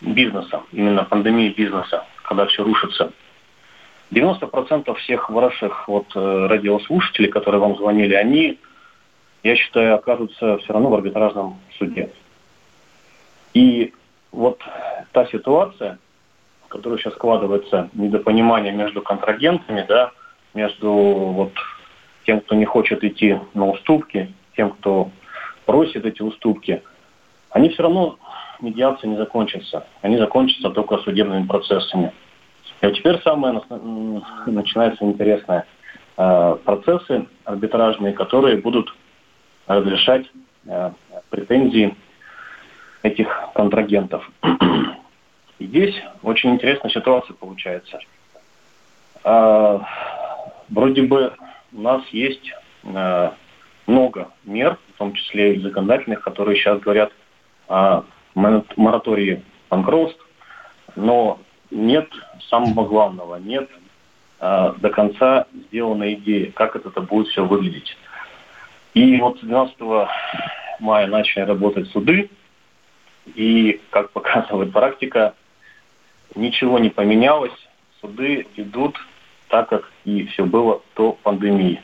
бизнеса, 0.00 0.62
именно 0.72 1.04
пандемии 1.04 1.48
бизнеса, 1.50 2.04
когда 2.22 2.46
все 2.46 2.62
рушится, 2.64 3.12
90% 4.10 4.94
всех 4.94 5.28
ваших 5.30 5.86
вот 5.88 6.06
э, 6.14 6.46
радиослушателей, 6.46 7.28
которые 7.28 7.60
вам 7.60 7.76
звонили, 7.76 8.14
они, 8.14 8.58
я 9.42 9.56
считаю, 9.56 9.94
окажутся 9.94 10.58
все 10.58 10.72
равно 10.72 10.88
в 10.88 10.94
арбитражном 10.94 11.58
суде. 11.78 12.10
И 13.54 13.92
вот 14.32 14.60
та 15.12 15.26
ситуация, 15.26 15.98
которая 16.68 16.98
сейчас 16.98 17.14
складывается, 17.14 17.90
недопонимание 17.92 18.72
между 18.72 19.02
контрагентами, 19.02 19.84
да, 19.86 20.12
между 20.54 20.90
вот 20.90 21.52
тем, 22.24 22.40
кто 22.40 22.54
не 22.54 22.64
хочет 22.64 23.04
идти 23.04 23.38
на 23.54 23.68
уступки, 23.68 24.32
тем, 24.56 24.70
кто 24.70 25.10
просит 25.66 26.06
эти 26.06 26.22
уступки, 26.22 26.82
они 27.50 27.70
все 27.70 27.82
равно 27.82 28.18
медиация 28.60 29.08
не 29.08 29.16
закончатся. 29.16 29.86
Они 30.02 30.16
закончатся 30.18 30.70
только 30.70 30.98
судебными 30.98 31.46
процессами. 31.46 32.12
И 32.80 32.86
вот 32.86 32.94
теперь 32.96 33.20
самое 33.22 33.60
начинается 34.46 35.04
интересное. 35.04 35.66
Э, 36.16 36.56
Процессы 36.64 37.26
арбитражные, 37.44 38.12
которые 38.12 38.56
будут 38.56 38.94
разрешать 39.66 40.26
э, 40.66 40.92
претензии 41.30 41.94
этих 43.02 43.28
контрагентов. 43.54 44.28
И 45.58 45.66
здесь 45.66 45.94
очень 46.22 46.50
интересная 46.50 46.90
ситуация 46.90 47.34
получается. 47.34 47.98
А, 49.24 49.80
Вроде 50.68 51.02
бы 51.02 51.32
у 51.72 51.80
нас 51.80 52.02
есть 52.08 52.52
э, 52.84 53.30
много 53.86 54.28
мер, 54.44 54.76
в 54.94 54.98
том 54.98 55.14
числе 55.14 55.54
и 55.54 55.60
законодательных, 55.60 56.20
которые 56.22 56.56
сейчас 56.56 56.78
говорят 56.80 57.10
моратории 58.34 59.42
банкротств, 59.70 60.24
но 60.96 61.38
нет 61.70 62.08
самого 62.48 62.86
главного, 62.86 63.36
нет 63.36 63.68
э, 64.40 64.72
до 64.78 64.90
конца 64.90 65.46
сделанной 65.52 66.14
идеи, 66.14 66.46
как 66.54 66.76
это 66.76 67.00
будет 67.00 67.28
все 67.28 67.44
выглядеть. 67.44 67.96
И 68.94 69.20
вот 69.20 69.38
с 69.38 69.40
12 69.42 69.76
мая 70.80 71.06
начали 71.06 71.42
работать 71.42 71.88
суды, 71.90 72.30
и, 73.34 73.80
как 73.90 74.10
показывает 74.12 74.72
практика, 74.72 75.34
ничего 76.34 76.78
не 76.78 76.90
поменялось, 76.90 77.52
суды 78.00 78.46
идут 78.56 78.96
так, 79.48 79.68
как 79.68 79.90
и 80.04 80.26
все 80.26 80.44
было 80.44 80.82
до 80.96 81.12
пандемии. 81.12 81.82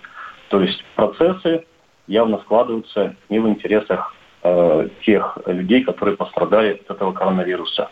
То 0.49 0.61
есть 0.61 0.85
процессы 0.95 1.65
явно 2.07 2.39
складываются 2.39 3.17
не 3.29 3.39
в 3.39 3.49
интересах 3.49 4.15
э, 4.45 4.89
тех 5.05 5.39
людей, 5.47 5.83
которые 5.83 6.17
пострадали 6.17 6.75
от 6.75 6.91
этого 6.91 7.13
коронавируса. 7.13 7.89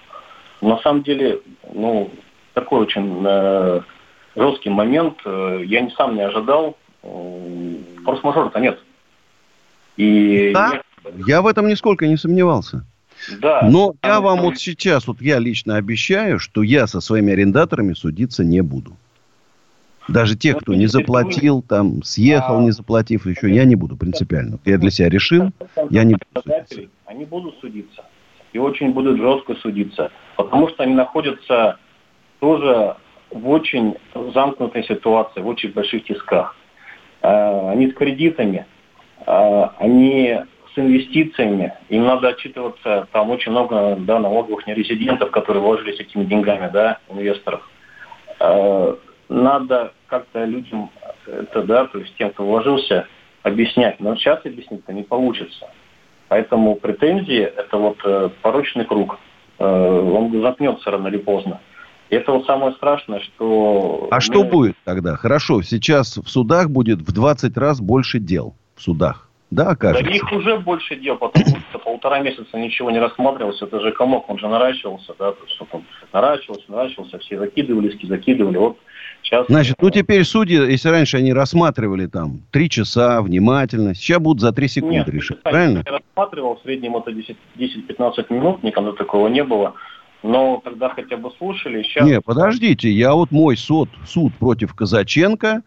На 0.61 0.79
самом 0.79 1.03
деле, 1.03 1.41
ну, 1.75 2.11
такой 2.55 2.81
очень 2.81 3.23
э, 3.27 3.81
жесткий 4.37 4.71
момент. 4.71 5.15
Э, 5.25 5.63
я 5.65 5.81
не 5.81 5.91
сам 5.91 6.15
не 6.15 6.23
ожидал. 6.23 6.77
Э, 7.03 7.75
Форс-мажора-то 8.05 8.61
нет. 8.61 8.79
И 9.97 10.53
Да. 10.55 10.71
нет- 10.73 10.83
Я 11.27 11.43
в 11.43 11.47
этом 11.47 11.67
нисколько 11.67 12.07
не 12.07 12.17
сомневался. 12.17 12.85
Да. 13.41 13.63
Но 13.71 13.95
я 14.03 14.21
вам 14.21 14.41
вот 14.41 14.59
сейчас, 14.59 15.07
вот 15.07 15.21
я 15.21 15.39
лично 15.39 15.77
обещаю, 15.77 16.39
что 16.39 16.63
я 16.63 16.87
со 16.87 17.01
своими 17.01 17.33
арендаторами 17.33 17.95
судиться 17.95 18.45
не 18.45 18.63
буду. 18.63 18.97
Даже 20.09 20.37
тех, 20.37 20.59
кто 20.59 20.75
не 20.75 20.87
заплатил, 20.87 21.63
там, 21.63 22.03
съехал, 22.03 22.61
не 22.61 22.71
заплатив 22.71 23.27
еще, 23.27 23.51
я 23.51 23.65
не 23.65 23.77
буду 23.77 23.97
принципиально. 23.97 24.59
Я 24.65 24.79
для 24.79 24.91
себя 24.91 25.09
решил, 25.09 25.51
я 25.91 26.05
не 26.05 26.15
буду 26.15 26.43
судиться. 26.43 26.91
Они 27.07 27.25
будут 27.25 27.59
судиться. 27.61 28.05
И 28.53 28.59
очень 28.59 28.93
будут 28.93 29.19
жестко 29.19 29.55
судиться. 29.57 30.11
Потому 30.37 30.69
что 30.69 30.83
они 30.83 30.95
находятся 30.95 31.79
тоже 32.41 32.97
в 33.31 33.49
очень 33.49 33.95
замкнутой 34.35 34.85
ситуации, 34.85 35.41
в 35.41 35.47
очень 35.47 35.73
больших 35.73 36.05
тисках. 36.05 36.57
А, 37.23 37.71
они 37.71 37.91
с 37.91 37.95
кредитами, 37.95 38.67
а, 39.25 39.75
они 39.79 40.39
с 40.75 40.79
инвестициями, 40.79 41.73
им 41.89 42.05
надо 42.05 42.29
отчитываться, 42.29 43.07
там 43.13 43.31
очень 43.31 43.53
много 43.53 43.97
да, 43.97 44.19
налоговых 44.19 44.67
нерезидентов, 44.67 45.31
которые 45.31 45.63
вложились 45.63 46.01
этими 46.01 46.25
деньгами, 46.25 46.71
да, 46.73 46.99
инвесторов. 47.11 47.69
Надо 49.33 49.93
как-то 50.09 50.45
людям 50.45 50.91
это, 51.27 51.63
да, 51.63 51.87
то 51.87 51.99
есть 51.99 52.15
тем, 52.17 52.31
кто 52.31 52.45
вложился, 52.45 53.07
объяснять. 53.43 53.99
Но 54.01 54.15
сейчас 54.17 54.45
объяснить-то 54.45 54.93
не 54.93 55.03
получится. 55.03 55.69
Поэтому 56.29 56.77
претензии– 56.77 57.41
это 57.57 57.77
вот 57.77 57.99
э, 58.05 58.31
порочный 58.43 58.85
круг. 58.85 59.19
Э, 59.59 59.65
он 59.65 60.41
запнется 60.43 60.91
рано 60.91 61.09
или 61.09 61.19
поздно. 61.19 61.61
И 62.11 62.15
это 62.15 62.33
вот 62.33 62.45
самое 62.47 62.73
страшное, 62.73 63.21
что... 63.21 64.09
А 64.11 64.17
мы... 64.17 64.21
что 64.21 64.45
будет 64.45 64.77
тогда? 64.85 65.17
Хорошо, 65.17 65.63
сейчас 65.63 66.19
в 66.19 66.29
судах 66.29 66.71
будет 66.71 67.01
в 67.01 67.13
20 67.13 67.57
раз 67.57 67.81
больше 67.81 68.19
дел. 68.19 68.55
В 68.77 68.83
судах. 68.83 69.31
Да, 69.51 69.77
кажется. 69.77 70.05
Да 70.05 70.11
их 70.11 70.33
уже 70.33 70.59
больше 70.59 70.97
дел, 70.97 71.17
потому 71.17 71.45
что 71.71 71.79
полтора 71.85 72.21
месяца 72.21 72.57
ничего 72.59 72.91
не 72.91 72.99
рассматривалось. 72.99 73.61
Это 73.61 73.81
же 73.81 73.93
комок, 73.93 74.29
он 74.31 74.39
же 74.39 74.49
наращивался, 74.49 75.15
да, 75.19 75.33
то 75.33 75.45
есть 75.47 75.59
он 75.71 75.85
наращивался, 76.13 76.65
наращивался, 76.69 77.19
все 77.19 77.39
закидывались, 77.39 77.95
закидывали. 78.03 78.57
Вот 78.57 78.79
сейчас... 79.23 79.47
Значит, 79.49 79.77
ну 79.81 79.91
теперь 79.91 80.25
судьи, 80.25 80.57
если 80.57 80.89
раньше 80.89 81.19
они 81.19 81.33
рассматривали 81.33 82.07
там 82.07 82.43
три 82.51 82.69
часа 82.69 83.23
внимательно, 83.23 83.95
сейчас 83.95 84.19
будут 84.19 84.41
за 84.41 84.53
три 84.53 84.69
секунды 84.69 84.97
Нет, 84.97 85.09
решать, 85.09 85.43
правильно? 85.43 85.83
Я 85.87 85.93
рассматривал, 85.93 86.57
в 86.57 86.63
среднем 86.63 86.97
это 86.97 87.11
10-15 87.11 88.33
минут, 88.33 88.63
никогда 88.63 88.93
такого 88.93 89.29
не 89.29 89.45
было. 89.45 89.75
Но 90.23 90.61
тогда 90.63 90.89
хотя 90.91 91.17
бы 91.17 91.33
слушали. 91.39 91.83
Сейчас... 91.83 92.07
Не, 92.07 92.21
подождите, 92.21 92.89
я 92.91 93.13
вот 93.15 93.33
мой 93.33 93.57
суд, 93.57 93.89
суд 94.07 94.33
против 94.35 94.73
Казаченко, 94.75 95.63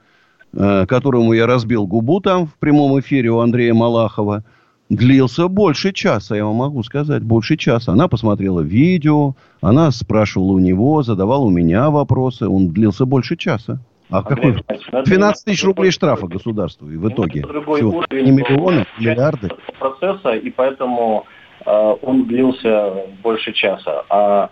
Э, 0.57 0.85
которому 0.87 1.33
я 1.33 1.47
разбил 1.47 1.85
губу 1.85 2.21
там 2.21 2.47
в 2.47 2.55
прямом 2.55 2.97
эфире 3.01 3.29
у 3.29 3.39
Андрея 3.39 3.73
Малахова, 3.73 4.45
длился 4.89 5.47
больше 5.47 5.93
часа, 5.93 6.35
я 6.35 6.45
вам 6.45 6.55
могу 6.55 6.83
сказать, 6.83 7.23
больше 7.23 7.57
часа. 7.57 7.91
Она 7.91 8.07
посмотрела 8.07 8.61
видео, 8.61 9.35
она 9.61 9.91
спрашивала 9.91 10.53
у 10.53 10.59
него, 10.59 11.03
задавала 11.03 11.43
у 11.45 11.49
меня 11.49 11.89
вопросы, 11.89 12.47
он 12.47 12.69
длился 12.69 13.05
больше 13.05 13.35
часа. 13.35 13.79
А 14.11 14.19
Андрей, 14.19 14.63
какой? 14.63 15.03
12 15.03 15.45
тысяч 15.45 15.63
рублей 15.63 15.91
штрафа 15.91 16.27
государству 16.27 16.89
и 16.89 16.97
в 16.97 17.09
итоге. 17.09 17.41
Другой 17.41 17.79
Всего. 17.79 17.97
уровень 17.97 18.25
не 18.25 18.31
миллионы, 18.31 18.85
миллиарды. 18.99 19.49
Процесса, 19.79 20.33
и 20.33 20.51
поэтому 20.51 21.25
э, 21.65 21.95
он 22.03 22.25
длился 22.25 23.05
больше 23.23 23.51
часа. 23.53 24.03
А 24.09 24.51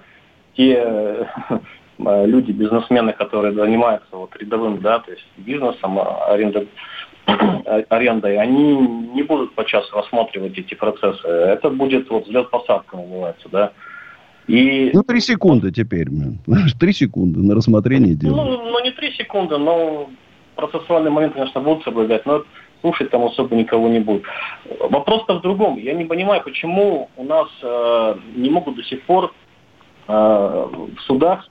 те 0.57 1.27
Э, 1.99 2.25
люди, 2.25 2.51
бизнесмены, 2.51 3.13
которые 3.13 3.53
занимаются 3.53 4.15
вот 4.15 4.35
рядовым, 4.37 4.81
да, 4.81 4.99
то 4.99 5.11
есть 5.11 5.25
бизнесом, 5.37 5.99
аренда, 5.99 6.65
арендой, 7.25 8.37
они 8.37 8.75
не 9.13 9.23
будут 9.23 9.55
по 9.55 9.65
часу 9.65 9.95
рассматривать 9.95 10.57
эти 10.57 10.73
процессы. 10.73 11.27
Это 11.27 11.69
будет 11.69 12.09
вот 12.09 12.27
взлет-посадка 12.27 12.97
называется, 12.97 13.49
да. 13.49 13.71
И... 14.47 14.91
Ну, 14.93 15.03
три 15.03 15.21
секунды 15.21 15.71
теперь. 15.71 16.07
Три 16.79 16.93
секунды 16.93 17.39
на 17.39 17.55
рассмотрение 17.55 18.13
дела. 18.13 18.43
Ну, 18.43 18.57
ну, 18.71 18.83
не 18.83 18.91
три 18.91 19.11
секунды, 19.13 19.57
но 19.57 20.09
процессуальный 20.55 21.11
момент, 21.11 21.33
конечно, 21.33 21.61
будут 21.61 21.83
соблюдать, 21.85 22.25
но 22.25 22.43
слушать 22.81 23.09
там 23.09 23.23
особо 23.23 23.55
никого 23.55 23.87
не 23.87 24.01
будет. 24.01 24.23
Вопрос-то 24.81 25.39
в 25.39 25.41
другом. 25.41 25.77
Я 25.77 25.93
не 25.93 26.03
понимаю, 26.03 26.41
почему 26.43 27.09
у 27.15 27.23
нас 27.23 27.47
э, 27.61 28.15
не 28.35 28.49
могут 28.49 28.75
до 28.75 28.83
сих 28.83 29.01
пор 29.03 29.33
э, 30.09 30.11
в 30.11 30.99
судах 31.07 31.47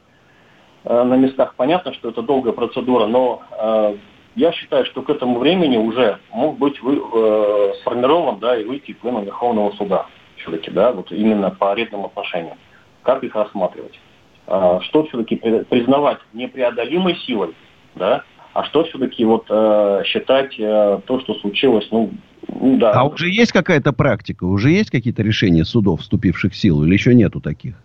Э, 0.85 1.05
на 1.05 1.15
местах. 1.15 1.55
Понятно, 1.57 1.93
что 1.95 2.09
это 2.09 2.23
долгая 2.23 2.53
процедура, 2.53 3.07
но 3.07 3.41
э, 3.53 3.97
я 4.35 4.53
считаю, 4.53 4.85
что 4.87 5.03
к 5.03 5.11
этому 5.11 5.39
времени 5.39 5.77
уже 5.77 6.19
мог 6.33 6.59
быть 6.59 6.81
вы, 6.83 6.97
э, 6.97 7.73
сформирован 7.81 8.39
да, 8.39 8.57
и 8.59 8.65
выйти 8.65 8.93
пленум 8.93 9.25
Верховного 9.25 9.73
суда 9.73 10.07
все-таки, 10.37 10.71
да, 10.71 10.93
вот 10.93 11.13
именно 11.13 11.51
по 11.51 11.73
арендным 11.73 12.05
отношениям. 12.07 12.57
Как 13.03 13.23
их 13.25 13.35
рассматривать? 13.35 13.99
Э, 14.47 14.79
что 14.83 15.05
все-таки 15.05 15.37
признавать 15.37 16.19
непреодолимой 16.33 17.17
силой, 17.27 17.55
да, 17.95 18.25
а 18.55 18.65
что 18.65 18.85
все-таки 18.85 19.25
вот 19.25 19.47
э, 19.49 20.03
считать 20.07 20.59
э, 20.59 21.01
то, 21.07 21.21
что 21.21 21.35
случилось, 21.35 21.87
ну, 21.91 22.11
ну 22.49 22.77
да. 22.79 22.93
А 22.93 23.05
уже 23.05 23.29
есть 23.29 23.53
какая-то 23.53 23.93
практика, 23.93 24.45
уже 24.45 24.71
есть 24.71 24.91
какие-то 24.91 25.23
решения 25.23 25.65
судов, 25.65 26.01
вступивших 26.01 26.53
в 26.53 26.57
силу, 26.57 26.85
или 26.85 26.93
еще 26.95 27.15
нету 27.15 27.41
таких? 27.41 27.77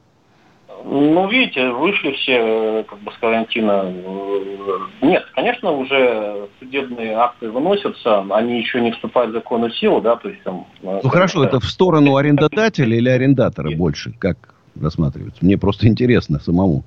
Ну, 0.83 1.27
видите, 1.29 1.69
вышли 1.71 2.11
все 2.13 2.33
э, 2.33 2.83
как 2.83 2.99
бы 2.99 3.11
с 3.11 3.17
карантина. 3.17 3.83
Э, 3.85 4.77
нет, 5.01 5.25
конечно, 5.33 5.71
уже 5.71 6.47
судебные 6.59 7.13
акты 7.13 7.49
выносятся, 7.49 8.25
они 8.29 8.59
еще 8.59 8.79
не 8.81 8.91
вступают 8.91 9.31
в 9.31 9.33
законную 9.33 9.71
силу, 9.71 10.01
да, 10.01 10.15
то 10.15 10.29
есть 10.29 10.41
там... 10.43 10.65
Э, 10.83 11.01
ну, 11.03 11.09
хорошо, 11.09 11.43
это 11.43 11.59
в 11.59 11.65
сторону 11.65 12.15
арендодателя 12.15 12.95
или 12.95 13.09
арендатора 13.09 13.75
больше, 13.75 14.13
как 14.17 14.37
рассматривается? 14.79 15.43
Мне 15.43 15.57
просто 15.57 15.87
интересно 15.87 16.39
самому. 16.39 16.83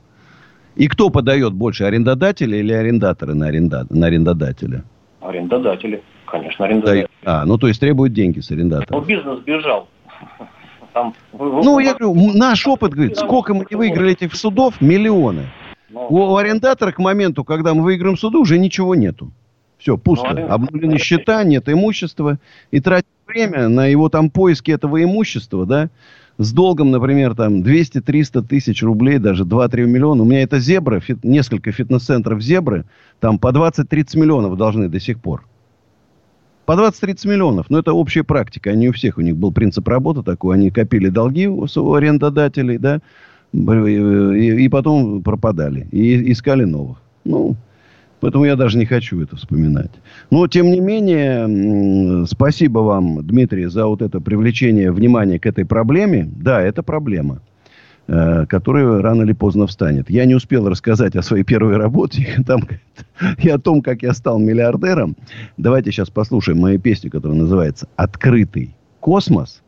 И 0.76 0.88
кто 0.88 1.10
подает 1.10 1.52
больше, 1.52 1.84
арендодатели 1.84 2.56
или 2.56 2.72
арендаторы 2.72 3.34
на, 3.34 3.48
аренда... 3.48 3.86
на 3.90 4.06
арендодателя? 4.06 4.84
Арендодатели, 5.20 6.02
конечно, 6.26 6.64
арендодатели. 6.64 7.08
А, 7.24 7.44
ну 7.44 7.58
то 7.58 7.66
есть 7.68 7.80
требуют 7.80 8.12
деньги 8.12 8.40
с 8.40 8.50
арендатора. 8.50 8.98
Ну, 8.98 9.04
бизнес 9.04 9.40
бежал. 9.40 9.88
Там, 10.92 11.14
ну, 11.32 11.78
я 11.78 11.94
говорю, 11.94 12.32
наш 12.34 12.66
опыт, 12.66 12.92
говорит, 12.92 13.16
сколько 13.16 13.54
мы 13.54 13.66
не 13.70 13.76
выиграли 13.76 14.12
этих 14.12 14.34
судов? 14.34 14.80
Миллионы. 14.80 15.46
Но... 15.88 16.06
У 16.08 16.36
арендатора 16.36 16.92
к 16.92 16.98
моменту, 16.98 17.44
когда 17.44 17.74
мы 17.74 17.82
выиграем 17.82 18.16
суду, 18.16 18.40
уже 18.40 18.58
ничего 18.58 18.94
нету. 18.94 19.32
Все, 19.78 19.96
пусто. 19.96 20.32
Ну, 20.32 20.48
Обнулены 20.48 20.98
счета, 20.98 21.42
нет 21.42 21.68
имущества. 21.68 22.38
И 22.70 22.80
тратить 22.80 23.08
время 23.26 23.68
на 23.68 23.86
его 23.86 24.08
там 24.08 24.30
поиски 24.30 24.70
этого 24.70 25.02
имущества, 25.02 25.64
да, 25.64 25.88
с 26.38 26.52
долгом, 26.52 26.90
например, 26.90 27.34
там 27.34 27.62
200-300 27.62 28.42
тысяч 28.42 28.82
рублей, 28.82 29.18
даже 29.18 29.44
2-3 29.44 29.86
миллиона. 29.86 30.22
У 30.22 30.26
меня 30.26 30.42
это 30.42 30.58
зебра, 30.58 31.00
фит, 31.00 31.22
несколько 31.22 31.70
фитнес-центров 31.72 32.40
зебры, 32.40 32.84
там 33.20 33.38
по 33.38 33.48
20-30 33.48 34.18
миллионов 34.18 34.56
должны 34.56 34.88
до 34.88 35.00
сих 35.00 35.20
пор. 35.20 35.44
По 36.66 36.72
20-30 36.72 37.28
миллионов. 37.28 37.70
Но 37.70 37.78
это 37.78 37.92
общая 37.92 38.22
практика. 38.22 38.70
Они 38.70 38.88
у 38.88 38.92
всех, 38.92 39.18
у 39.18 39.22
них 39.22 39.36
был 39.36 39.52
принцип 39.52 39.86
работы 39.88 40.22
такой. 40.22 40.56
Они 40.56 40.70
копили 40.70 41.08
долги 41.08 41.48
у 41.48 41.64
арендодателей, 41.94 42.78
да, 42.78 43.00
и, 43.52 44.64
и 44.64 44.68
потом 44.68 45.22
пропадали. 45.22 45.88
И 45.90 46.32
искали 46.32 46.64
новых. 46.64 46.98
Ну, 47.24 47.56
Поэтому 48.20 48.44
я 48.44 48.54
даже 48.54 48.78
не 48.78 48.84
хочу 48.84 49.20
это 49.22 49.36
вспоминать. 49.36 49.90
Но, 50.30 50.46
тем 50.46 50.70
не 50.70 50.80
менее, 50.80 52.26
спасибо 52.26 52.80
вам, 52.80 53.26
Дмитрий, 53.26 53.66
за 53.66 53.86
вот 53.86 54.02
это 54.02 54.20
привлечение 54.20 54.92
внимания 54.92 55.38
к 55.38 55.46
этой 55.46 55.64
проблеме. 55.64 56.30
Да, 56.36 56.60
это 56.60 56.82
проблема. 56.82 57.40
Э, 58.12 58.44
который 58.46 59.00
рано 59.00 59.22
или 59.22 59.32
поздно 59.32 59.68
встанет. 59.68 60.10
Я 60.10 60.24
не 60.24 60.34
успел 60.34 60.68
рассказать 60.68 61.14
о 61.14 61.22
своей 61.22 61.44
первой 61.44 61.76
работе 61.76 62.42
там, 62.46 62.62
и 63.38 63.48
о 63.48 63.56
том, 63.56 63.82
как 63.82 64.02
я 64.02 64.12
стал 64.14 64.40
миллиардером. 64.40 65.16
Давайте 65.56 65.92
сейчас 65.92 66.10
послушаем 66.10 66.58
мою 66.58 66.80
песню, 66.80 67.08
которая 67.08 67.38
называется 67.38 67.86
«Открытый 67.94 68.74
космос». 68.98 69.62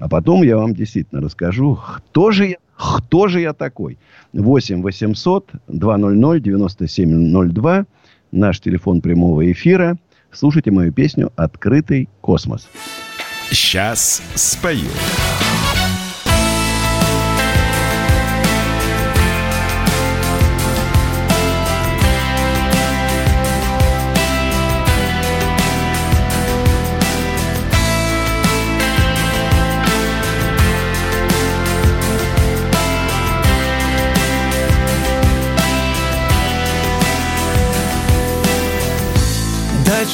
А 0.00 0.08
потом 0.08 0.42
я 0.42 0.56
вам 0.56 0.74
действительно 0.74 1.20
расскажу, 1.20 1.78
кто 2.10 2.32
же 2.32 2.46
я, 2.46 2.56
кто 2.76 3.28
же 3.28 3.40
я 3.40 3.52
такой. 3.52 3.96
8 4.32 4.82
800 4.82 5.50
200 5.68 6.40
9702. 6.40 7.86
Наш 8.32 8.58
телефон 8.58 9.02
прямого 9.02 9.52
эфира. 9.52 9.96
Слушайте 10.32 10.72
мою 10.72 10.92
песню 10.92 11.30
«Открытый 11.36 12.08
космос». 12.20 12.68
Сейчас 13.52 14.20
спою. 14.34 14.80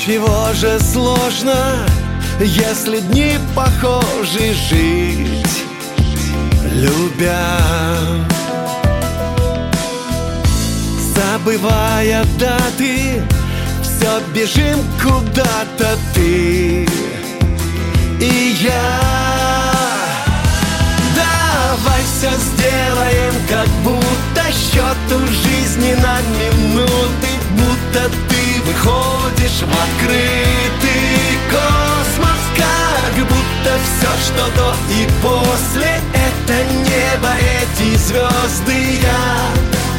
Чего 0.07 0.53
же 0.55 0.79
сложно, 0.81 1.87
если 2.41 3.01
дни 3.01 3.39
похожи 3.55 4.55
жить? 4.69 5.65
любя 6.73 7.59
Забывая 11.15 12.25
даты 12.39 13.23
Все 13.83 14.21
бежим 14.35 14.79
куда-то 15.03 15.99
ты 16.15 16.87
и 18.21 18.57
я 18.61 19.01
Давай 21.17 22.03
все 22.05 22.31
сделаем, 22.31 23.35
как 23.49 23.69
будто 23.83 24.53
счет 24.53 24.97
у 25.11 25.27
жизни 25.27 25.95
на 25.95 26.19
минуты 26.39 27.29
Будто 27.57 28.11
ты 28.29 28.50
выходишь 28.61 29.62
в 29.62 29.73
открытый 29.85 31.38
космос 31.51 32.40
Как 32.57 33.27
будто 33.27 33.79
все, 33.85 34.11
что 34.27 34.44
до 34.57 34.75
и 34.90 35.09
после. 35.23 36.01
Это 36.14 36.64
небо, 36.73 37.31
эти 37.38 37.96
звезды 37.96 39.01
я 39.03 39.51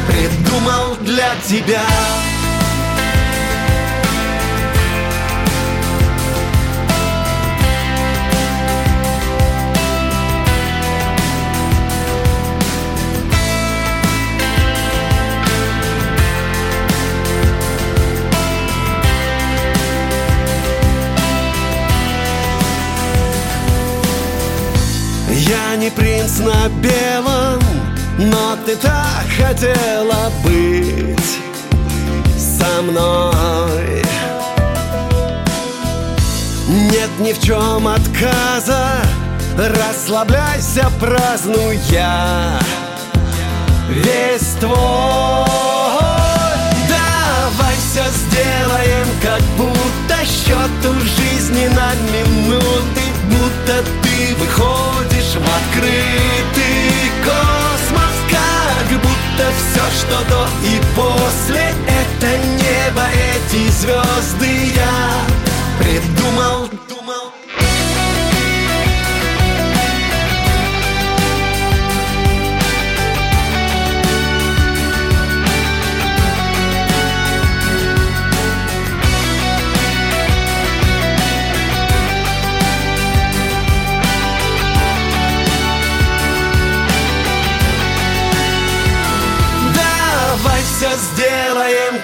придумал 0.06 0.96
для 1.00 1.34
тебя 1.46 1.82
Я 25.72 25.78
не 25.78 25.88
принц 25.88 26.38
на 26.40 26.68
белом, 26.82 27.58
но 28.18 28.56
ты 28.66 28.76
так 28.76 29.24
хотела 29.38 30.30
быть 30.44 31.38
со 32.36 32.82
мной. 32.82 34.02
Нет 36.68 37.08
ни 37.20 37.32
в 37.32 37.40
чем 37.40 37.88
отказа, 37.88 39.00
расслабляйся, 39.56 40.90
празднуя 41.00 42.60
Весь 43.88 44.52
твой. 44.60 45.46
Давай 46.86 47.74
все 47.78 48.04
сделаем, 48.12 49.06
как 49.22 49.40
будто 49.56 50.22
счет 50.26 50.84
у 50.84 50.92
жизни 51.00 51.66
на 51.68 51.94
минуты 52.12 53.12
Будто 53.30 53.82
ты 54.02 54.34
выходишь 54.34 55.11
в 55.34 55.42
открытый 55.42 57.10
космос 57.24 58.16
Как 58.30 59.00
будто 59.00 59.52
все, 59.56 59.82
что 60.00 60.18
до 60.28 60.46
и 60.62 60.80
после. 60.94 61.74
Это 61.88 62.36
небо, 62.36 63.04
эти 63.14 63.70
звезды 63.70 64.72
я 64.74 65.22
придумал, 65.78 66.68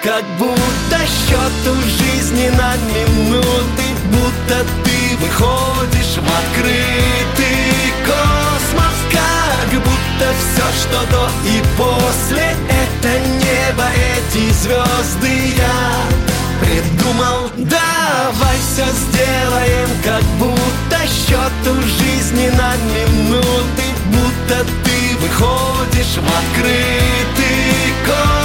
как 0.03 0.25
будто 0.39 0.99
счет 1.07 1.67
у 1.67 1.75
жизни 1.83 2.49
на 2.51 2.75
минуты 2.77 3.85
Будто 4.11 4.65
ты 4.85 5.17
выходишь 5.21 6.17
в 6.17 6.29
открытый 6.41 7.93
космос 8.05 8.97
Как 9.11 9.71
будто 9.83 10.27
все, 10.39 10.67
что 10.83 11.11
до 11.11 11.29
и 11.47 11.63
после 11.77 12.57
Это 12.69 13.19
небо, 13.19 13.85
эти 13.97 14.53
звезды 14.53 15.55
я 15.57 16.19
придумал. 16.61 17.51
Давай 17.57 18.57
все 18.59 18.85
сделаем, 18.93 19.89
как 20.05 20.23
будто 20.39 20.99
счет 21.07 21.53
у 21.67 21.83
жизни 21.83 22.49
на 22.51 22.75
минуты 22.77 23.83
Будто 24.07 24.65
ты 24.85 25.17
выходишь 25.21 26.17
в 26.17 26.27
открытый 26.27 27.95
космос 28.07 28.38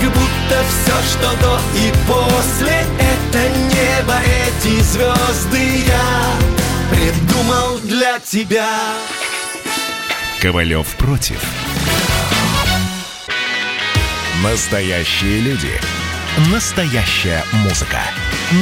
Как 0.00 0.12
будто 0.12 0.64
все, 0.68 0.92
что 1.10 1.36
до 1.42 1.60
и 1.74 1.92
после 2.06 2.86
Это 2.98 3.48
небо, 3.48 4.14
эти 4.24 4.80
звезды 4.80 5.84
я 5.86 6.24
придумал 6.90 7.78
для 7.80 8.18
тебя 8.20 8.68
Ковалев 10.40 10.86
против. 10.96 11.42
Настоящие 14.44 15.40
люди. 15.40 15.72
Настоящая 16.52 17.42
музыка. 17.64 17.98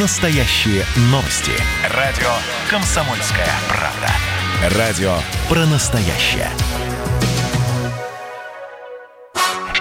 Настоящие 0.01 0.87
новости. 1.11 1.53
Радио 1.91 2.33
«Комсомольская 2.71 3.51
правда». 3.69 4.79
Радио 4.79 5.19
про 5.51 5.67
настоящее. 5.67 6.49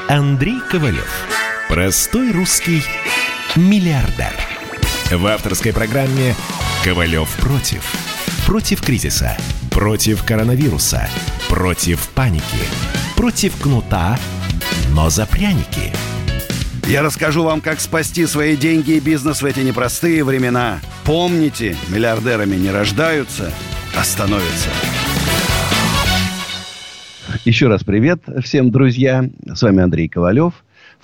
Андрей 0.09 0.59
Ковалев. 0.69 1.44
Простой 1.69 2.31
русский 2.31 2.83
миллиардер. 3.55 4.31
В 5.11 5.25
авторской 5.25 5.73
программе 5.73 6.35
«Ковалев 6.83 7.27
против». 7.37 7.91
Против 8.45 8.81
кризиса. 8.81 9.35
Против 9.71 10.23
коронавируса. 10.23 11.09
Против 11.49 12.07
паники. 12.09 12.43
Против 13.15 13.59
кнута, 13.59 14.19
но 14.91 15.09
за 15.09 15.25
пряники. 15.25 15.91
Я 16.87 17.01
расскажу 17.01 17.43
вам, 17.43 17.61
как 17.61 17.79
спасти 17.81 18.27
свои 18.27 18.55
деньги 18.55 18.91
и 18.91 18.99
бизнес 18.99 19.41
в 19.41 19.45
эти 19.45 19.61
непростые 19.61 20.23
времена. 20.23 20.79
Помните, 21.03 21.75
миллиардерами 21.89 22.55
не 22.55 22.69
рождаются, 22.69 23.51
а 23.97 24.03
становятся. 24.03 24.69
Еще 27.43 27.67
раз 27.67 27.83
привет 27.83 28.21
всем, 28.43 28.71
друзья. 28.71 29.27
С 29.45 29.63
вами 29.63 29.81
Андрей 29.81 30.07
Ковалев. 30.07 30.53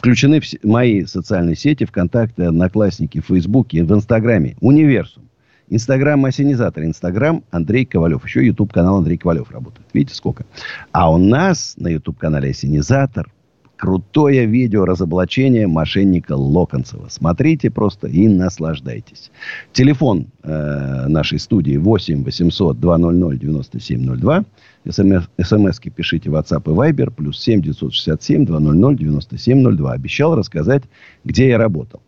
Включены 0.02 0.42
в 0.42 0.64
мои 0.64 1.06
социальные 1.06 1.56
сети, 1.56 1.86
ВКонтакте, 1.86 2.48
Одноклассники, 2.48 3.22
Фейсбуке 3.22 3.84
в 3.84 3.94
Инстаграме. 3.94 4.58
Универсум. 4.60 5.30
Инстаграм 5.70 6.26
Ассенизатор. 6.26 6.84
Инстаграм 6.84 7.44
Андрей 7.52 7.86
Ковалев. 7.86 8.26
Еще 8.26 8.44
YouTube 8.44 8.74
канал 8.74 8.98
Андрей 8.98 9.18
Ковалев 9.18 9.52
работает. 9.52 9.86
Видите, 9.94 10.16
сколько. 10.16 10.44
А 10.92 11.14
у 11.14 11.20
нас 11.20 11.76
на 11.78 11.88
YouTube 11.88 12.18
канале 12.18 12.50
Ассенизатор 12.50 13.32
крутое 13.78 14.48
видео 14.48 14.86
разоблачения 14.86 15.68
мошенника 15.68 16.34
Локонцева. 16.34 17.08
Смотрите 17.10 17.70
просто 17.70 18.08
и 18.08 18.28
наслаждайтесь. 18.28 19.30
Телефон 19.72 20.28
э, 20.42 21.06
нашей 21.08 21.38
студии 21.38 21.78
8 21.78 22.24
800 22.24 22.80
200 22.80 23.38
9702. 23.38 24.46
СМС, 24.88 25.26
смски 25.42 25.90
пишите 25.90 26.30
WhatsApp 26.30 26.64
и 26.66 26.76
Viber. 26.76 27.12
Плюс 27.12 27.40
7 27.40 27.62
967 27.62 28.46
200 28.46 28.98
9702. 28.98 29.92
Обещал 29.92 30.36
рассказать, 30.36 30.84
где 31.24 31.50
я 31.50 31.58
работал. 31.58 32.02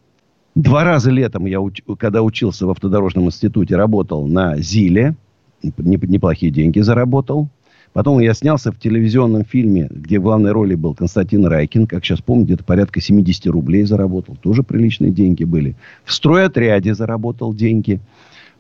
Два 0.55 0.83
раза 0.83 1.09
летом 1.09 1.45
я, 1.45 1.59
уч, 1.59 1.81
когда 1.97 2.21
учился 2.21 2.67
в 2.67 2.69
автодорожном 2.69 3.25
институте, 3.25 3.75
работал 3.75 4.27
на 4.27 4.57
ЗИЛе. 4.57 5.15
Неплохие 5.61 6.51
деньги 6.51 6.79
заработал. 6.79 7.49
Потом 7.93 8.19
я 8.19 8.33
снялся 8.33 8.71
в 8.71 8.79
телевизионном 8.79 9.45
фильме, 9.45 9.87
где 9.89 10.19
в 10.19 10.23
главной 10.23 10.51
роли 10.51 10.73
был 10.73 10.95
Константин 10.95 11.45
Райкин. 11.45 11.85
Как 11.85 12.03
сейчас 12.03 12.21
помню, 12.21 12.45
где-то 12.45 12.63
порядка 12.63 12.99
70 12.99 13.47
рублей 13.47 13.83
заработал. 13.83 14.35
Тоже 14.35 14.63
приличные 14.63 15.11
деньги 15.11 15.43
были. 15.43 15.75
В 16.03 16.11
стройотряде 16.11 16.95
заработал 16.95 17.53
деньги. 17.53 17.99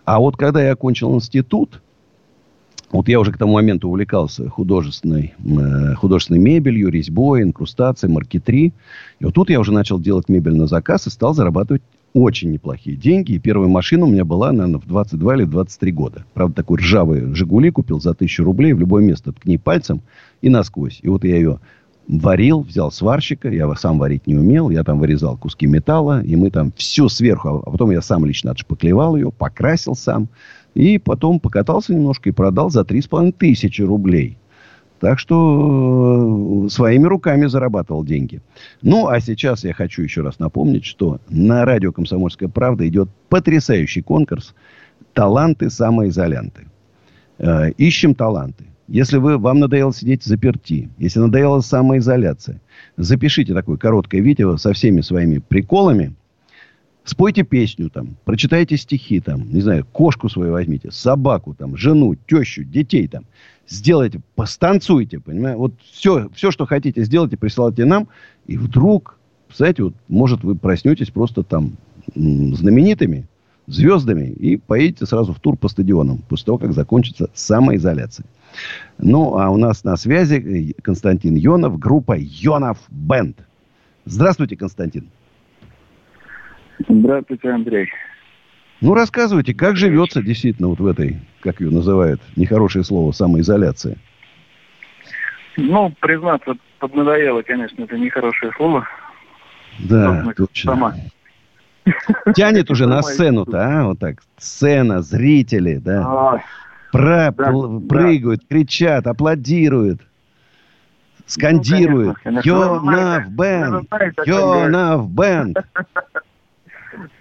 А 0.05 0.19
вот 0.19 0.37
когда 0.37 0.63
я 0.63 0.73
окончил 0.73 1.15
институт, 1.15 1.81
вот 2.93 3.09
я 3.09 3.19
уже 3.19 3.31
к 3.31 3.37
тому 3.37 3.53
моменту 3.53 3.89
увлекался 3.89 4.47
художественной, 4.49 5.33
э, 5.43 5.95
художественной 5.95 6.39
мебелью, 6.39 6.89
резьбой, 6.89 7.41
инкрустацией, 7.41 8.13
маркетри. 8.13 8.73
И 9.19 9.25
вот 9.25 9.33
тут 9.33 9.49
я 9.49 9.59
уже 9.59 9.73
начал 9.73 9.99
делать 9.99 10.29
мебель 10.29 10.55
на 10.55 10.67
заказ 10.67 11.07
и 11.07 11.09
стал 11.09 11.33
зарабатывать 11.33 11.81
очень 12.13 12.51
неплохие 12.51 12.95
деньги. 12.95 13.33
И 13.33 13.39
первая 13.39 13.67
машина 13.67 14.05
у 14.05 14.09
меня 14.09 14.25
была, 14.25 14.51
наверное, 14.51 14.79
в 14.79 14.85
22 14.85 15.35
или 15.35 15.45
23 15.45 15.91
года. 15.91 16.25
Правда, 16.33 16.55
такой 16.55 16.77
ржавый 16.77 17.33
«Жигули» 17.33 17.71
купил 17.71 17.99
за 17.99 18.13
тысячу 18.13 18.43
рублей. 18.43 18.73
В 18.73 18.79
любое 18.79 19.03
место 19.03 19.33
ткни 19.33 19.57
пальцем 19.57 20.01
и 20.41 20.49
насквозь. 20.49 20.99
И 21.01 21.09
вот 21.09 21.23
я 21.23 21.35
ее 21.35 21.59
варил, 22.07 22.61
взял 22.61 22.91
сварщика. 22.91 23.49
Я 23.49 23.73
сам 23.75 23.97
варить 23.97 24.27
не 24.27 24.35
умел. 24.35 24.69
Я 24.69 24.83
там 24.83 24.99
вырезал 24.99 25.37
куски 25.37 25.65
металла. 25.65 26.21
И 26.23 26.35
мы 26.35 26.51
там 26.51 26.71
все 26.75 27.09
сверху. 27.09 27.63
А 27.65 27.71
потом 27.71 27.89
я 27.89 28.03
сам 28.03 28.25
лично 28.25 28.51
отшпаклевал 28.51 29.15
ее, 29.15 29.31
покрасил 29.31 29.95
сам. 29.95 30.27
И 30.73 30.97
потом 30.97 31.39
покатался 31.39 31.93
немножко 31.93 32.29
и 32.29 32.33
продал 32.33 32.69
за 32.69 32.81
3,5 32.81 33.33
тысячи 33.33 33.81
рублей. 33.81 34.37
Так 34.99 35.19
что 35.19 36.65
э, 36.65 36.69
своими 36.69 37.05
руками 37.05 37.47
зарабатывал 37.47 38.05
деньги. 38.05 38.41
Ну, 38.81 39.07
а 39.07 39.19
сейчас 39.19 39.65
я 39.65 39.73
хочу 39.73 40.01
еще 40.01 40.21
раз 40.21 40.39
напомнить, 40.39 40.85
что 40.85 41.19
на 41.29 41.65
радио 41.65 41.91
«Комсомольская 41.91 42.47
правда» 42.47 42.87
идет 42.87 43.09
потрясающий 43.27 44.01
конкурс 44.01 44.55
«Таланты 45.13 45.69
самоизолянты». 45.69 46.67
Э, 47.37 47.71
ищем 47.71 48.15
таланты. 48.15 48.63
Если 48.87 49.17
вы, 49.17 49.37
вам 49.37 49.59
надоело 49.59 49.93
сидеть 49.93 50.23
заперти, 50.23 50.89
если 50.97 51.19
надоела 51.19 51.59
самоизоляция, 51.61 52.61
запишите 52.95 53.53
такое 53.53 53.77
короткое 53.77 54.21
видео 54.21 54.55
со 54.55 54.71
всеми 54.71 55.01
своими 55.01 55.39
приколами, 55.39 56.15
спойте 57.03 57.43
песню 57.43 57.89
там, 57.89 58.15
прочитайте 58.25 58.77
стихи 58.77 59.19
там, 59.19 59.51
не 59.51 59.61
знаю, 59.61 59.85
кошку 59.91 60.29
свою 60.29 60.53
возьмите, 60.53 60.91
собаку 60.91 61.53
там, 61.53 61.75
жену, 61.77 62.15
тещу, 62.15 62.63
детей 62.63 63.07
там, 63.07 63.25
сделайте, 63.67 64.21
постанцуйте, 64.35 65.19
понимаете, 65.19 65.57
вот 65.57 65.73
все, 65.91 66.29
все, 66.33 66.51
что 66.51 66.65
хотите, 66.65 67.03
сделайте, 67.03 67.37
присылайте 67.37 67.85
нам, 67.85 68.07
и 68.47 68.57
вдруг, 68.57 69.17
знаете, 69.53 69.83
вот, 69.83 69.93
может, 70.07 70.43
вы 70.43 70.55
проснетесь 70.55 71.09
просто 71.09 71.43
там 71.43 71.73
знаменитыми, 72.15 73.27
звездами 73.67 74.27
и 74.27 74.57
поедете 74.57 75.05
сразу 75.05 75.33
в 75.33 75.39
тур 75.39 75.55
по 75.55 75.69
стадионам 75.69 76.19
после 76.27 76.47
того, 76.47 76.57
как 76.57 76.73
закончится 76.73 77.29
самоизоляция. 77.33 78.25
Ну, 78.97 79.37
а 79.37 79.49
у 79.49 79.57
нас 79.57 79.83
на 79.83 79.95
связи 79.95 80.75
Константин 80.81 81.35
Йонов, 81.35 81.79
группа 81.79 82.17
Йонов 82.17 82.77
Бенд. 82.89 83.37
Здравствуйте, 84.05 84.57
Константин. 84.57 85.09
Здравствуйте, 86.87 87.49
Андрей. 87.49 87.89
Ну, 88.81 88.93
рассказывайте, 88.93 89.53
как 89.53 89.77
живется 89.77 90.21
действительно 90.21 90.67
вот 90.67 90.79
в 90.79 90.87
этой, 90.87 91.19
как 91.39 91.61
ее 91.61 91.69
называют, 91.69 92.21
нехорошее 92.35 92.83
слово, 92.83 93.11
самоизоляция? 93.11 93.97
Ну, 95.55 95.93
признаться, 95.99 96.55
поднадоело, 96.79 97.43
конечно, 97.43 97.83
это 97.83 97.97
нехорошее 97.97 98.51
слово. 98.57 98.87
Да, 99.79 100.33
точно. 100.35 100.73
Сама. 100.73 100.95
Тянет 102.35 102.71
уже 102.71 102.87
на 102.87 103.01
сцену-то, 103.01 103.57
а? 103.61 103.85
Вот 103.85 103.99
так. 103.99 104.17
Сцена, 104.37 105.01
зрители, 105.01 105.75
да. 105.75 106.03
А, 106.05 106.39
да, 106.93 107.31
прыгают, 107.31 108.41
да. 108.41 108.45
кричат, 108.49 109.07
аплодируют, 109.07 110.01
скандируют. 111.25 112.17
Ну, 112.25 112.41
Йонав 112.43 113.29
Бен! 113.29 113.87
Йонав 114.25 115.09
Бен! 115.09 115.55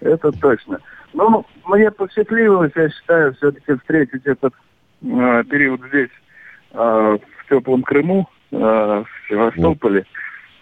Это 0.01 0.33
точно. 0.33 0.79
Ну, 1.15 1.47
мне 1.67 1.91
посчастливилось, 1.91 2.73
я 2.75 2.89
считаю, 2.89 3.35
все-таки 3.35 3.75
встретить 3.75 4.25
этот 4.25 4.55
э, 5.03 5.45
период 5.51 5.81
здесь, 5.89 6.11
э, 6.73 6.77
в 6.79 7.49
теплом 7.49 7.83
Крыму, 7.83 8.29
э, 8.51 8.57
в 8.57 9.07
Севастополе. 9.29 10.05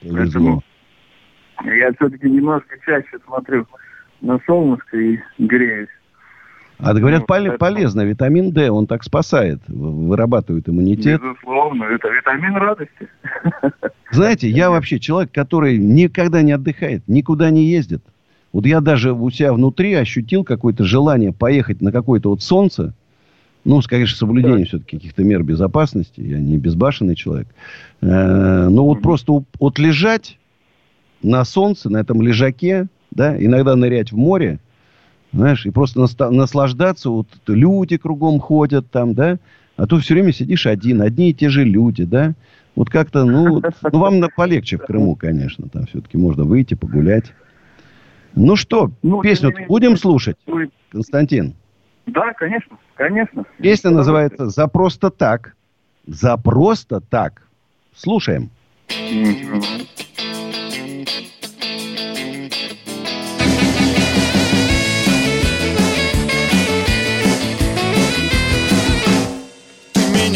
Поэтому 0.02 0.62
я 1.64 1.92
все-таки 1.92 2.28
немножко 2.28 2.76
чаще 2.84 3.18
смотрю 3.26 3.66
на 4.20 4.40
солнышко 4.46 4.96
и 4.96 5.18
греюсь. 5.38 5.88
А 6.82 6.94
говорят, 6.94 7.24
ну, 7.28 7.58
полезно. 7.58 8.04
Витамин 8.06 8.52
D, 8.52 8.70
он 8.70 8.86
так 8.86 9.04
спасает, 9.04 9.60
вырабатывает 9.68 10.68
иммунитет. 10.68 11.20
Безусловно, 11.20 11.84
это 11.84 12.08
витамин 12.08 12.56
радости. 12.56 13.08
Знаете, 14.10 14.48
я 14.48 14.70
вообще 14.70 14.98
человек, 14.98 15.30
который 15.32 15.76
никогда 15.76 16.42
не 16.42 16.52
отдыхает, 16.52 17.06
никуда 17.06 17.50
не 17.50 17.64
ездит. 17.64 18.02
Вот 18.52 18.66
я 18.66 18.80
даже 18.80 19.12
у 19.12 19.30
себя 19.30 19.52
внутри 19.52 19.94
ощутил 19.94 20.44
какое-то 20.44 20.84
желание 20.84 21.32
поехать 21.32 21.80
на 21.80 21.92
какое-то 21.92 22.30
вот 22.30 22.42
солнце. 22.42 22.94
Ну, 23.64 23.80
конечно, 23.86 24.16
соблюдение 24.16 24.64
все-таки 24.64 24.96
каких-то 24.96 25.22
мер 25.22 25.42
безопасности. 25.42 26.20
Я 26.20 26.38
не 26.38 26.56
безбашенный 26.56 27.14
человек. 27.14 27.48
Э, 28.00 28.68
но 28.68 28.86
вот 28.86 29.02
просто 29.02 29.44
вот 29.58 29.78
лежать 29.78 30.38
на 31.22 31.44
солнце, 31.44 31.90
на 31.90 31.98
этом 31.98 32.22
лежаке, 32.22 32.88
да, 33.10 33.36
иногда 33.36 33.76
нырять 33.76 34.12
в 34.12 34.16
море, 34.16 34.58
знаешь, 35.32 35.66
и 35.66 35.70
просто 35.70 36.00
наслаждаться, 36.30 37.10
вот 37.10 37.28
люди 37.46 37.98
кругом 37.98 38.40
ходят 38.40 38.90
там, 38.90 39.14
да, 39.14 39.38
а 39.76 39.86
то 39.86 39.98
все 39.98 40.14
время 40.14 40.32
сидишь 40.32 40.66
один, 40.66 41.02
одни 41.02 41.30
и 41.30 41.34
те 41.34 41.50
же 41.50 41.64
люди, 41.64 42.04
да, 42.04 42.34
вот 42.74 42.90
как-то, 42.90 43.24
ну, 43.24 43.62
ну 43.92 43.98
вам 43.98 44.22
полегче 44.34 44.78
в 44.78 44.86
Крыму, 44.86 45.14
конечно, 45.20 45.68
там 45.68 45.86
все-таки 45.86 46.16
можно 46.16 46.44
выйти, 46.44 46.74
погулять. 46.74 47.32
Ну 48.34 48.56
что, 48.56 48.90
ну, 49.02 49.20
песню 49.22 49.52
будем 49.68 49.96
слушать, 49.96 50.36
Константин? 50.90 51.54
Да, 52.06 52.32
конечно, 52.34 52.76
конечно. 52.94 53.44
Песня 53.58 53.90
называется 53.90 54.48
«За 54.48 54.66
просто 54.66 55.10
так». 55.10 55.54
«За 56.06 56.36
просто 56.36 57.00
так». 57.00 57.42
Слушаем. 57.94 58.50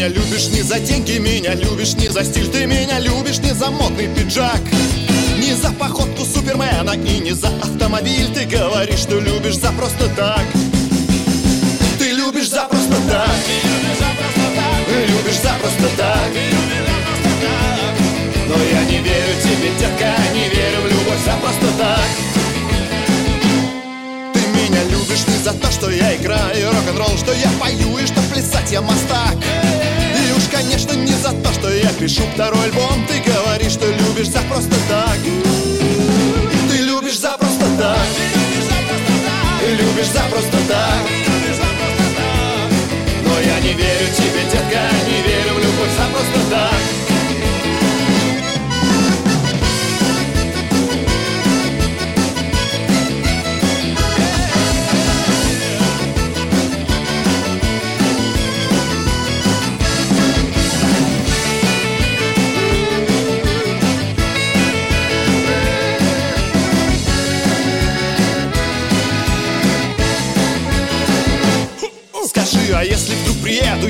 меня 0.05 0.07
любишь 0.09 0.49
не 0.49 0.61
за 0.61 0.79
деньги, 0.79 1.17
меня 1.17 1.55
любишь 1.55 1.95
не 1.95 2.09
за 2.09 2.23
стиль, 2.23 2.47
ты 2.51 2.65
меня 2.65 2.99
любишь 2.99 3.39
не 3.39 3.53
за 3.53 3.71
модный 3.71 4.07
пиджак. 4.13 4.61
За 5.65 5.71
походку 5.71 6.23
Супермена 6.23 6.91
и 6.91 7.19
не 7.19 7.31
за 7.31 7.47
автомобиль. 7.47 8.27
Ты 8.35 8.45
говоришь, 8.45 8.99
что 8.99 9.19
любишь 9.19 9.57
за 9.57 9.71
просто 9.71 10.07
так. 10.09 10.45
Ты 11.97 12.11
любишь 12.11 12.49
за 12.49 12.65
просто 12.69 12.95
так 13.09 13.31
Любишь 14.87 15.41
за 15.41 15.55
просто 15.59 15.97
так. 15.97 16.29
Но 18.47 18.55
я 18.63 18.83
не 18.83 18.99
верю 18.99 19.33
тебе, 19.41 19.71
детка, 19.79 20.13
не 20.35 20.49
верю 20.49 20.81
в 20.83 20.87
любовь 20.87 21.25
за 21.25 21.35
просто 21.41 21.67
так. 21.79 22.09
Ты 24.33 24.39
меня 24.49 24.83
любишь 24.83 25.25
не 25.25 25.43
за 25.43 25.53
то, 25.53 25.71
что 25.71 25.89
я 25.89 26.15
играю 26.15 26.73
рок-н-ролл 26.73 27.17
Что 27.17 27.33
я 27.33 27.49
пою 27.59 27.97
и 27.97 28.05
что 28.05 28.21
плясать 28.31 28.71
я 28.71 28.81
мастак 28.81 29.35
конечно, 30.55 30.93
не 30.93 31.11
за 31.11 31.31
то, 31.31 31.53
что 31.53 31.69
я 31.69 31.89
пишу 31.99 32.23
второй 32.33 32.63
альбом. 32.65 33.05
Ты 33.07 33.19
говоришь, 33.19 33.73
что 33.73 33.87
любишь 33.87 34.29
за 34.29 34.39
просто 34.49 34.75
так. 34.87 35.17
Ты 36.69 36.77
любишь 36.77 37.17
за 37.17 37.31
просто 37.37 37.65
так. 37.77 38.07
Ты 39.59 39.71
любишь 39.75 40.07
за 40.07 40.23
просто 40.31 40.57
так. 40.67 41.03
Но 43.25 43.39
я 43.39 43.59
не 43.59 43.73
верю 43.73 44.07
тебе, 44.15 44.43
детка, 44.51 44.83
не 45.07 45.21
верю 45.27 45.55
в 45.55 45.59
любовь 45.59 45.91
за 45.97 46.05
просто 46.13 46.39
так 46.49 46.74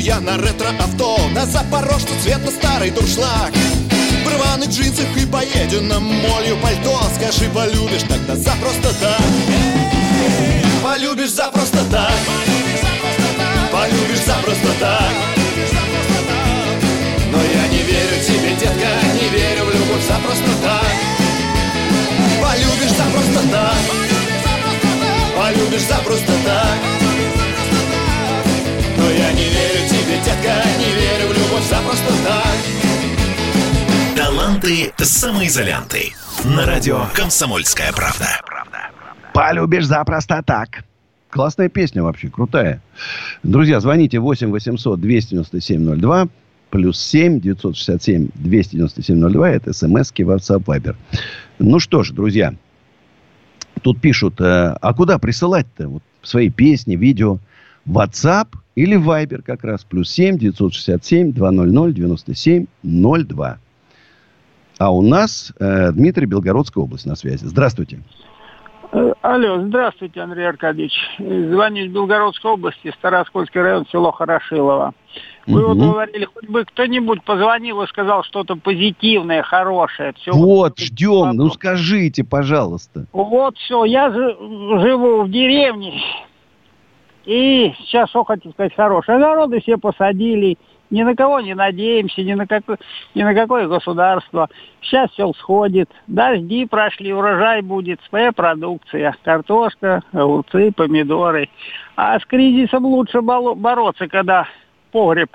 я 0.05 0.19
на 0.19 0.37
ретро-авто. 0.37 1.17
На 1.33 1.45
запорожце 1.47 2.13
цвета 2.21 2.51
старый 2.51 2.91
дуршлаг. 2.91 3.51
В 4.23 4.33
рваных 4.33 4.69
джинсах 4.69 5.17
и 5.17 5.25
поеденном 5.25 6.03
молью 6.03 6.57
пальто. 6.61 6.99
Скажи, 7.15 7.49
полюбишь 7.49 8.03
тогда 8.03 8.35
за 8.35 8.51
просто 8.61 8.93
так. 9.01 9.21
Полюбишь 10.83 11.31
за 11.31 11.49
просто 11.51 11.79
так. 11.91 12.19
Полюбишь 13.71 14.25
за 14.25 14.35
просто 14.43 14.71
так. 14.79 15.13
Но 17.31 17.39
я 17.41 17.67
не 17.67 17.81
верю 17.81 18.23
тебе, 18.23 18.51
детка, 18.59 18.91
не 19.19 19.27
верю 19.29 19.65
в 19.65 19.73
любовь 19.73 20.07
за 20.07 20.19
просто 20.19 20.51
так. 20.61 20.95
Полюбишь 22.41 22.95
за 22.95 23.03
просто 23.11 23.49
так. 23.51 23.75
Полюбишь 25.35 25.87
за 25.87 25.95
просто 25.95 26.31
так 26.45 27.04
но 29.05 29.11
я 29.11 29.31
не 29.33 29.43
верю 29.43 29.87
тебе, 29.87 30.17
детка, 30.25 30.63
не 30.79 30.91
верю 30.95 31.27
в 31.29 31.33
любовь 31.33 31.69
за 31.69 31.75
просто 31.81 32.13
так 32.23 32.55
Таланты 34.15 34.93
самоизолянты 34.97 36.13
На 36.43 36.65
радио 36.65 37.05
«Комсомольская 37.13 37.91
правда» 37.93 38.25
Полюбишь 39.33 39.85
за 39.85 40.03
просто 40.03 40.41
так 40.43 40.83
Классная 41.29 41.67
песня 41.67 42.01
вообще, 42.01 42.29
крутая. 42.29 42.81
Друзья, 43.43 43.81
звоните 43.81 44.19
8 44.19 44.51
800 44.51 45.01
297 45.01 45.99
02 45.99 46.27
плюс 46.69 46.97
7 46.97 47.41
967 47.41 48.29
297 48.33 49.29
02. 49.29 49.49
Это 49.49 49.73
смски 49.73 50.23
WhatsApp 50.23 50.63
Viber. 50.63 50.95
Ну 51.59 51.79
что 51.79 52.03
ж, 52.03 52.11
друзья, 52.11 52.53
тут 53.81 53.99
пишут, 53.99 54.39
э, 54.39 54.77
а 54.79 54.93
куда 54.93 55.19
присылать-то 55.19 55.89
вот 55.89 56.03
свои 56.23 56.49
песни, 56.49 56.95
видео? 56.95 57.39
WhatsApp 57.85 58.47
или 58.75 58.97
Viber 58.97 59.41
как 59.41 59.63
раз. 59.63 59.83
Плюс 59.83 60.09
7 60.11 60.37
967 60.37 61.31
200 61.31 61.93
97 61.93 62.65
02. 62.93 63.57
А 64.77 64.93
у 64.93 65.01
нас 65.01 65.53
э, 65.59 65.91
Дмитрий 65.93 66.25
Белгородская 66.25 66.83
область 66.83 67.05
на 67.05 67.15
связи. 67.15 67.45
Здравствуйте. 67.45 67.99
Э, 68.91 69.13
алло, 69.21 69.61
здравствуйте, 69.61 70.19
Андрей 70.19 70.47
Аркадьевич. 70.47 70.93
Звоню 71.17 71.85
из 71.85 71.91
Белгородской 71.91 72.51
области, 72.51 72.93
Староскольский 72.97 73.61
район, 73.61 73.85
село 73.89 74.11
Хорошилово. 74.11 74.93
Вы 75.47 75.63
угу. 75.63 75.73
вот 75.73 75.91
говорили, 75.91 76.25
хоть 76.25 76.49
бы 76.49 76.65
кто-нибудь 76.65 77.23
позвонил 77.23 77.81
и 77.83 77.87
сказал 77.87 78.23
что-то 78.23 78.55
позитивное, 78.55 79.43
хорошее. 79.43 80.13
Все 80.17 80.31
вот, 80.31 80.79
ждем, 80.79 81.31
ну 81.35 81.49
скажите, 81.49 82.23
пожалуйста. 82.23 83.05
Вот 83.13 83.57
все, 83.57 83.85
я 83.85 84.11
живу 84.11 85.23
в 85.23 85.29
деревне, 85.29 86.01
и 87.25 87.73
сейчас 87.79 88.09
что 88.09 88.23
хотите 88.23 88.51
сказать 88.51 88.75
хорошее. 88.75 89.17
Огороды 89.17 89.59
все 89.61 89.77
посадили, 89.77 90.57
ни 90.89 91.03
на 91.03 91.15
кого 91.15 91.39
не 91.39 91.55
надеемся, 91.55 92.21
ни 92.21 92.33
на, 92.33 92.47
какое, 92.47 92.77
ни 93.15 93.23
на 93.23 93.33
какое 93.33 93.67
государство. 93.67 94.49
Сейчас 94.81 95.09
все 95.11 95.31
сходит, 95.33 95.89
дожди 96.07 96.65
прошли, 96.65 97.11
урожай 97.13 97.61
будет, 97.61 97.99
своя 98.09 98.31
продукция, 98.31 99.15
картошка, 99.23 100.03
огурцы, 100.11 100.71
помидоры. 100.71 101.49
А 101.95 102.19
с 102.19 102.25
кризисом 102.25 102.85
лучше 102.85 103.21
бороться, 103.21 104.07
когда 104.07 104.47
погреб 104.91 105.31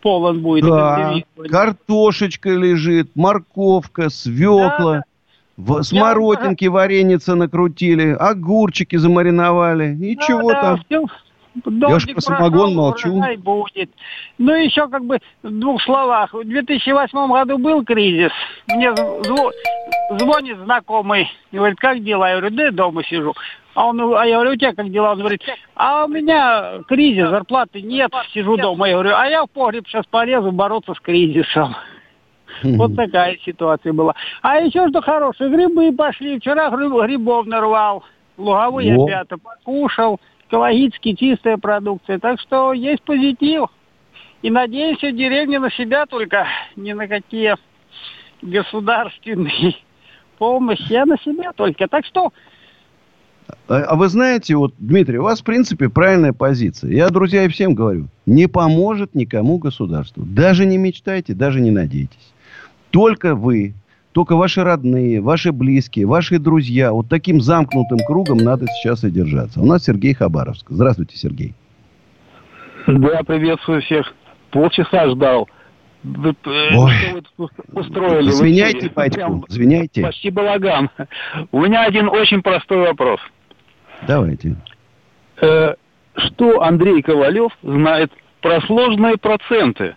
полон 0.00 0.40
будет. 0.40 0.64
Да, 0.64 1.14
картошечка 1.50 2.50
лежит, 2.50 3.10
морковка, 3.14 4.10
свекла. 4.10 4.96
Да, 4.96 5.02
в 5.56 5.82
смородинки, 5.82 6.64
вареница 6.64 7.34
накрутили, 7.34 8.16
огурчики 8.18 8.96
замариновали. 8.96 9.94
Ничего 9.94 10.52
да, 10.52 10.60
там. 10.62 10.80
Да, 10.88 10.98
Дождик 11.54 11.90
Я 11.90 11.98
же 11.98 12.06
про 12.14 12.20
самогон 12.20 12.74
молчу. 12.74 13.22
Будет. 13.38 13.90
Ну, 14.38 14.54
еще 14.54 14.88
как 14.88 15.04
бы 15.04 15.18
в 15.42 15.50
двух 15.50 15.82
словах. 15.82 16.32
В 16.32 16.44
2008 16.44 17.28
году 17.28 17.58
был 17.58 17.84
кризис. 17.84 18.32
Мне 18.68 18.94
зв... 18.94 19.52
звонит 20.18 20.58
знакомый. 20.58 21.30
И 21.50 21.56
говорит, 21.56 21.78
как 21.78 22.02
дела? 22.02 22.30
Я 22.30 22.38
говорю, 22.38 22.56
да 22.56 22.64
я 22.64 22.70
дома 22.70 23.04
сижу. 23.04 23.34
А, 23.74 23.86
он, 23.86 24.00
а 24.00 24.26
я 24.26 24.36
говорю, 24.36 24.52
у 24.52 24.56
тебя 24.56 24.74
как 24.74 24.90
дела? 24.90 25.12
Он 25.12 25.18
говорит, 25.18 25.42
а 25.74 26.04
у 26.04 26.08
меня 26.08 26.80
кризис, 26.88 27.28
зарплаты 27.28 27.82
нет, 27.82 28.12
сижу 28.32 28.56
дома. 28.56 28.88
Я 28.88 28.94
говорю, 28.94 29.14
а 29.14 29.26
я 29.26 29.44
в 29.44 29.50
погреб 29.50 29.86
сейчас 29.88 30.06
полезу 30.06 30.52
бороться 30.52 30.94
с 30.94 31.00
кризисом. 31.00 31.76
Вот 32.62 32.94
такая 32.96 33.38
ситуация 33.44 33.92
была. 33.92 34.14
А 34.42 34.58
еще 34.58 34.88
что 34.88 35.00
хорошее, 35.00 35.50
грибы 35.50 35.92
пошли. 35.92 36.38
Вчера 36.38 36.70
грибов 36.70 37.46
нарвал. 37.46 38.04
Луговые 38.36 38.94
опята 38.94 39.36
покушал 39.38 40.18
экологически 40.52 41.14
чистая 41.14 41.56
продукция. 41.56 42.18
Так 42.18 42.38
что 42.40 42.74
есть 42.74 43.02
позитив. 43.02 43.68
И 44.42 44.50
надеемся, 44.50 45.12
деревня 45.12 45.60
на 45.60 45.70
себя 45.70 46.04
только, 46.04 46.46
не 46.76 46.94
на 46.94 47.08
какие 47.08 47.56
государственные 48.42 49.76
помощи, 50.38 50.92
а 50.92 51.06
на 51.06 51.16
себя 51.18 51.52
только. 51.52 51.88
Так 51.88 52.04
что 52.04 52.32
а, 53.68 53.78
а 53.78 53.96
вы 53.96 54.08
знаете, 54.08 54.56
вот, 54.56 54.74
Дмитрий, 54.78 55.18
у 55.18 55.22
вас, 55.22 55.40
в 55.40 55.44
принципе, 55.44 55.88
правильная 55.88 56.32
позиция. 56.32 56.90
Я, 56.90 57.08
друзья, 57.08 57.44
и 57.44 57.48
всем 57.48 57.74
говорю, 57.74 58.08
не 58.26 58.46
поможет 58.46 59.14
никому 59.14 59.58
государству. 59.58 60.24
Даже 60.24 60.66
не 60.66 60.76
мечтайте, 60.76 61.34
даже 61.34 61.60
не 61.60 61.70
надейтесь. 61.70 62.32
Только 62.90 63.34
вы 63.34 63.74
только 64.12 64.36
ваши 64.36 64.62
родные, 64.62 65.20
ваши 65.20 65.52
близкие, 65.52 66.06
ваши 66.06 66.38
друзья. 66.38 66.92
Вот 66.92 67.08
таким 67.08 67.40
замкнутым 67.40 67.98
кругом 68.06 68.38
надо 68.38 68.66
сейчас 68.66 69.04
и 69.04 69.10
держаться. 69.10 69.60
У 69.60 69.66
нас 69.66 69.84
Сергей 69.84 70.14
Хабаровск. 70.14 70.66
Здравствуйте, 70.68 71.16
Сергей. 71.16 71.54
Да, 72.86 73.22
приветствую 73.24 73.82
всех. 73.82 74.12
Полчаса 74.50 75.08
ждал. 75.10 75.48
Вы, 76.02 76.30
э, 76.30 76.76
Ой. 76.76 76.92
Что 77.34 77.48
вы 77.68 77.80
устроили? 77.80 78.28
Извиняйте, 78.28 78.90
батьку, 78.94 79.44
извиняйте. 79.48 80.02
Почти 80.02 80.30
балаган. 80.30 80.90
У 81.52 81.60
меня 81.60 81.84
один 81.84 82.08
очень 82.08 82.42
простой 82.42 82.78
вопрос. 82.78 83.20
Давайте. 84.06 84.56
Э, 85.40 85.74
что 86.16 86.62
Андрей 86.62 87.02
Ковалев 87.02 87.52
знает 87.62 88.12
про 88.40 88.60
сложные 88.62 89.16
проценты, 89.16 89.96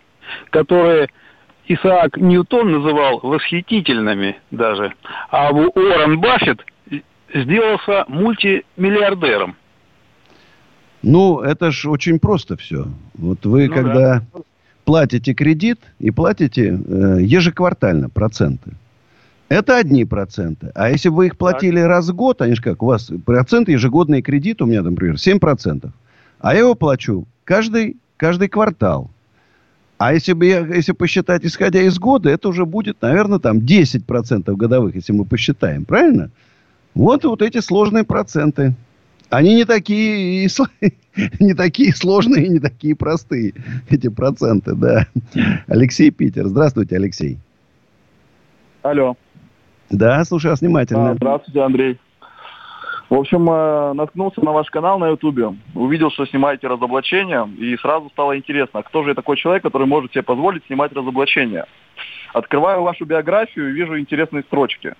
которые 0.52 1.10
Исаак 1.68 2.18
Ньютон 2.18 2.72
называл 2.72 3.20
восхитительными 3.24 4.38
даже, 4.52 4.94
а 5.30 5.52
Уоррен 5.52 6.20
Баффет 6.20 6.64
сделался 7.34 8.06
мультимиллиардером. 8.08 9.56
Ну, 11.02 11.42
это 11.42 11.72
ж 11.72 11.86
очень 11.88 12.20
просто 12.20 12.58
все. 12.58 12.88
Вот 13.16 13.46
вы, 13.46 13.68
ну, 13.68 13.74
когда 13.74 14.20
да. 14.20 14.42
платите 14.86 15.34
кредит 15.34 15.80
и 16.00 16.12
платите 16.12 16.68
э, 16.68 17.18
ежеквартально 17.22 18.10
проценты, 18.10 18.72
это 19.50 19.78
одни 19.78 20.06
проценты. 20.06 20.72
А 20.74 20.90
если 20.90 21.10
бы 21.10 21.18
вы 21.18 21.28
их 21.28 21.38
платили 21.38 21.80
так. 21.80 21.88
раз 21.88 22.10
в 22.10 22.16
год, 22.16 22.42
они 22.42 22.56
же 22.56 22.62
как, 22.62 22.82
у 22.82 22.88
вас 22.88 23.12
процент 23.26 23.70
ежегодный 23.70 24.22
кредит, 24.22 24.62
у 24.62 24.66
меня, 24.66 24.82
например, 24.82 25.16
7%. 25.16 25.90
А 26.40 26.54
я 26.54 26.60
его 26.60 26.74
плачу 26.76 27.28
каждый, 27.44 27.98
каждый 28.18 28.50
квартал. 28.50 29.12
А 29.98 30.14
если 30.14 30.34
бы 30.34 30.46
я, 30.46 30.60
если 30.60 30.92
посчитать, 30.92 31.46
исходя 31.46 31.82
из 31.82 31.98
года, 32.00 32.30
это 32.30 32.50
уже 32.50 32.66
будет, 32.66 33.02
наверное, 33.02 33.40
там 33.40 33.60
10% 33.60 34.54
годовых, 34.56 34.96
если 34.96 35.14
мы 35.14 35.24
посчитаем. 35.26 35.86
Правильно? 35.86 36.32
Вот, 36.94 37.24
вот 37.24 37.42
эти 37.42 37.60
сложные 37.62 38.04
проценты. 38.04 38.74
Они 39.30 39.56
не 39.56 39.66
такие, 39.66 40.48
не 41.40 41.54
такие 41.54 41.94
сложные, 41.94 42.50
не 42.50 42.60
такие 42.60 42.96
простые, 42.96 43.54
эти 43.90 44.10
проценты, 44.10 44.76
да. 44.76 45.08
Алексей 45.68 46.12
Питер. 46.12 46.48
Здравствуйте, 46.48 46.98
Алексей. 46.98 47.38
Алло. 48.82 49.16
Да, 49.90 50.24
слушаю 50.26 50.52
вас 50.52 50.62
внимательно. 50.62 51.12
А, 51.12 51.16
здравствуйте, 51.16 51.62
Андрей. 51.62 52.00
В 53.10 53.14
общем, 53.14 53.48
э, 53.50 53.94
наткнулся 53.94 54.44
на 54.44 54.52
ваш 54.52 54.70
канал 54.70 54.98
на 54.98 55.10
Ютубе, 55.10 55.56
увидел, 55.76 56.10
что 56.10 56.26
снимаете 56.26 56.68
разоблачения, 56.68 57.48
и 57.58 57.78
сразу 57.78 58.10
стало 58.10 58.36
интересно, 58.36 58.82
кто 58.82 59.04
же 59.04 59.14
такой 59.14 59.38
человек, 59.38 59.62
который 59.64 59.86
может 59.86 60.12
себе 60.12 60.24
позволить 60.24 60.66
снимать 60.66 60.92
разоблачения. 60.92 61.66
Открываю 62.34 62.82
вашу 62.82 63.06
биографию 63.06 63.70
и 63.70 63.74
вижу 63.74 64.00
интересные 64.00 64.42
строчки. 64.44 64.96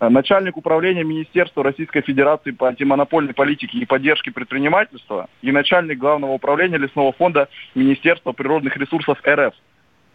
Э, 0.00 0.08
начальник 0.08 0.56
управления 0.56 1.04
Министерства 1.04 1.62
Российской 1.62 2.02
Федерации 2.02 2.50
по 2.50 2.66
антимонопольной 2.66 3.32
политике 3.32 3.78
и 3.78 3.86
поддержке 3.86 4.32
предпринимательства 4.32 5.28
и 5.40 5.52
начальник 5.52 5.98
главного 5.98 6.32
управления 6.32 6.78
лесного 6.78 7.12
фонда 7.12 7.48
Министерства 7.76 8.32
природных 8.32 8.76
ресурсов 8.76 9.18
РФ. 9.24 9.54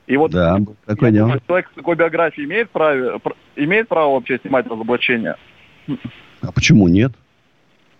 И 0.08 0.18
вот 0.18 0.32
да, 0.32 0.60
такое 0.86 1.12
дело. 1.12 1.40
человек 1.48 1.70
с 1.72 1.76
такой 1.76 1.96
биографией 1.96 2.46
имеет 2.46 2.70
право, 2.72 3.22
имеет 3.56 3.88
право 3.88 4.16
вообще 4.16 4.38
снимать 4.40 4.68
разоблачения? 4.68 5.38
А 6.42 6.52
почему 6.52 6.88
нет? 6.88 7.14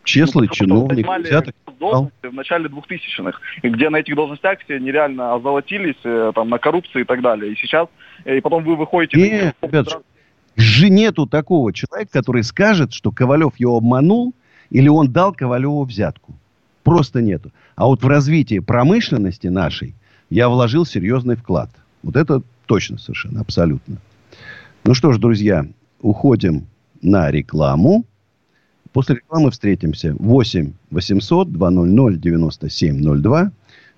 Честный 0.04 0.48
ну, 0.48 0.54
чиновник, 0.54 1.08
взяток. 1.08 1.56
В 1.80 2.34
начале 2.34 2.70
2000-х, 2.70 3.40
где 3.64 3.90
на 3.90 3.98
этих 3.98 4.16
должностях 4.16 4.60
все 4.62 4.80
нереально 4.80 5.34
озолотились 5.34 5.96
э, 6.04 6.32
там, 6.34 6.50
на 6.50 6.60
коррупции 6.60 7.02
и 7.02 7.04
так 7.04 7.22
далее. 7.22 7.54
И 7.54 7.56
сейчас, 7.56 7.88
э, 8.26 8.38
и 8.38 8.42
потом 8.42 8.64
вы 8.64 8.76
выходите... 8.76 9.18
Нет, 9.18 9.56
на... 9.62 9.68
ребят, 9.68 9.88
же 10.56 10.90
нету 10.90 11.26
такого 11.26 11.74
человека, 11.74 12.12
который 12.12 12.44
скажет, 12.44 12.94
что 12.94 13.12
Ковалев 13.12 13.54
его 13.58 13.78
обманул, 13.78 14.34
или 14.70 14.88
он 14.88 15.12
дал 15.12 15.34
Ковалеву 15.34 15.84
взятку. 15.84 16.34
Просто 16.84 17.22
нету. 17.22 17.52
А 17.76 17.86
вот 17.86 18.04
в 18.04 18.08
развитии 18.08 18.60
промышленности 18.60 19.48
нашей 19.48 19.96
я 20.30 20.50
вложил 20.50 20.86
серьезный 20.86 21.36
вклад. 21.36 21.70
Вот 22.04 22.16
это 22.16 22.42
точно 22.66 22.98
совершенно, 22.98 23.42
абсолютно. 23.42 23.98
Ну 24.84 24.94
что 24.94 25.12
ж, 25.12 25.20
друзья, 25.20 25.66
уходим 26.00 26.68
на 27.02 27.30
рекламу. 27.30 28.06
После 28.94 29.16
рекламы 29.16 29.52
встретимся. 29.52 30.16
8 30.20 30.74
800 30.92 31.52
200 31.52 32.18
9702. 32.20 33.52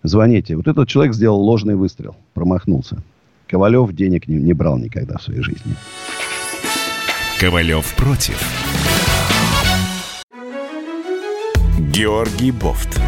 Звоните. 0.04 0.56
Вот 0.56 0.68
этот 0.68 0.88
человек 0.88 1.14
сделал 1.14 1.42
ложный 1.42 1.76
выстрел. 1.76 2.16
Промахнулся. 2.34 3.02
Ковалев 3.48 3.94
денег 3.94 4.28
не, 4.28 4.36
не 4.36 4.54
брал 4.54 4.78
никогда 4.78 5.18
в 5.18 5.24
своей 5.24 5.42
жизни. 5.42 5.76
Ковалев 7.40 7.96
против. 7.96 8.42
Георгий 11.92 12.52
Бофт. 12.52 13.00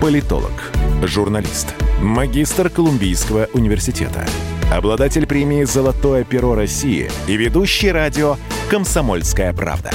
Политолог, 0.00 0.72
журналист, 1.04 1.74
магистр 2.00 2.70
Колумбийского 2.70 3.48
университета, 3.52 4.24
обладатель 4.72 5.26
премии 5.26 5.64
«Золотое 5.64 6.24
перо 6.24 6.54
России» 6.54 7.10
и 7.26 7.36
ведущий 7.36 7.90
радио 7.90 8.36
«Комсомольская 8.70 9.52
правда» 9.52 9.90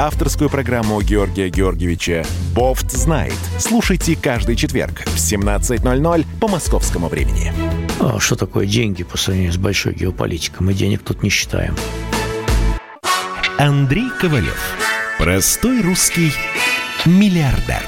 авторскую 0.00 0.48
программу 0.48 1.02
Георгия 1.02 1.50
Георгиевича 1.50 2.24
«Бофт 2.54 2.90
знает». 2.90 3.34
Слушайте 3.58 4.16
каждый 4.16 4.56
четверг 4.56 5.02
в 5.04 5.16
17.00 5.16 6.26
по 6.40 6.48
московскому 6.48 7.08
времени. 7.08 7.52
А 8.00 8.18
что 8.18 8.34
такое 8.34 8.64
деньги 8.64 9.02
по 9.02 9.18
сравнению 9.18 9.52
с 9.52 9.58
большой 9.58 9.92
геополитикой? 9.92 10.64
Мы 10.66 10.72
денег 10.72 11.02
тут 11.02 11.22
не 11.22 11.28
считаем. 11.28 11.76
Андрей 13.58 14.08
Ковалев. 14.18 14.58
Простой 15.18 15.82
русский 15.82 16.32
миллиардер. 17.04 17.82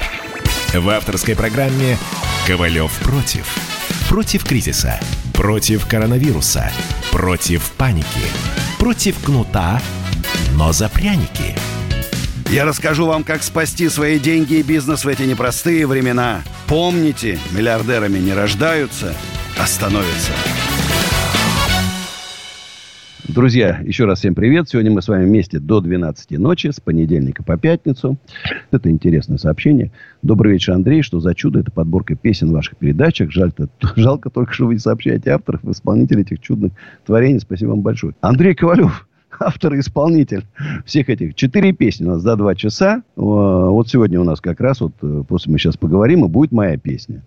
В 0.71 0.89
авторской 0.89 1.35
программе 1.35 1.97
«Ковалев 2.45 2.91
против». 2.99 3.47
Против 4.07 4.45
кризиса. 4.45 4.99
Против 5.33 5.87
коронавируса. 5.87 6.71
Против 7.11 7.71
паники. 7.71 8.05
Против 8.77 9.17
кнута, 9.19 9.81
но 10.55 10.71
за 10.73 10.89
пряники. 10.89 11.55
Я 12.49 12.65
расскажу 12.65 13.05
вам, 13.07 13.23
как 13.23 13.41
спасти 13.41 13.89
свои 13.89 14.19
деньги 14.19 14.55
и 14.55 14.63
бизнес 14.63 15.05
в 15.05 15.07
эти 15.07 15.23
непростые 15.23 15.87
времена. 15.87 16.41
Помните, 16.67 17.39
миллиардерами 17.51 18.19
не 18.19 18.33
рождаются, 18.33 19.13
а 19.57 19.65
становятся. 19.65 20.31
Друзья, 23.27 23.81
еще 23.83 24.05
раз 24.05 24.19
всем 24.19 24.35
привет. 24.35 24.69
Сегодня 24.69 24.91
мы 24.91 25.01
с 25.01 25.07
вами 25.07 25.25
вместе 25.25 25.57
до 25.59 25.79
12 25.79 26.37
ночи, 26.37 26.67
с 26.67 26.79
понедельника 26.79 27.41
по 27.41 27.57
пятницу. 27.57 28.17
Это 28.69 28.91
интересное 28.91 29.37
сообщение. 29.37 29.91
Добрый 30.21 30.53
вечер, 30.53 30.73
Андрей. 30.73 31.01
Что 31.01 31.19
за 31.19 31.33
чудо? 31.33 31.61
Это 31.61 31.71
подборка 31.71 32.15
песен 32.15 32.49
в 32.49 32.53
ваших 32.53 32.77
передачах. 32.77 33.31
Жаль, 33.31 33.51
жалко 33.95 34.29
только, 34.29 34.53
что 34.53 34.67
вы 34.67 34.73
не 34.73 34.79
сообщаете 34.79 35.31
авторов, 35.31 35.65
исполнителей 35.65 36.21
этих 36.21 36.41
чудных 36.41 36.73
творений. 37.05 37.39
Спасибо 37.39 37.69
вам 37.69 37.81
большое. 37.81 38.13
Андрей 38.21 38.53
Ковалев, 38.53 39.07
автор 39.45 39.75
и 39.75 39.79
исполнитель 39.79 40.45
всех 40.85 41.09
этих. 41.09 41.35
Четыре 41.35 41.73
песни 41.73 42.05
у 42.05 42.09
нас 42.09 42.21
за 42.21 42.35
два 42.35 42.55
часа. 42.55 43.03
Вот 43.15 43.89
сегодня 43.89 44.19
у 44.19 44.23
нас 44.23 44.41
как 44.41 44.59
раз, 44.59 44.81
вот 44.81 44.93
э, 45.01 45.23
после 45.27 45.51
мы 45.51 45.59
сейчас 45.59 45.77
поговорим, 45.77 46.25
и 46.25 46.27
будет 46.27 46.51
моя 46.51 46.77
песня. 46.77 47.21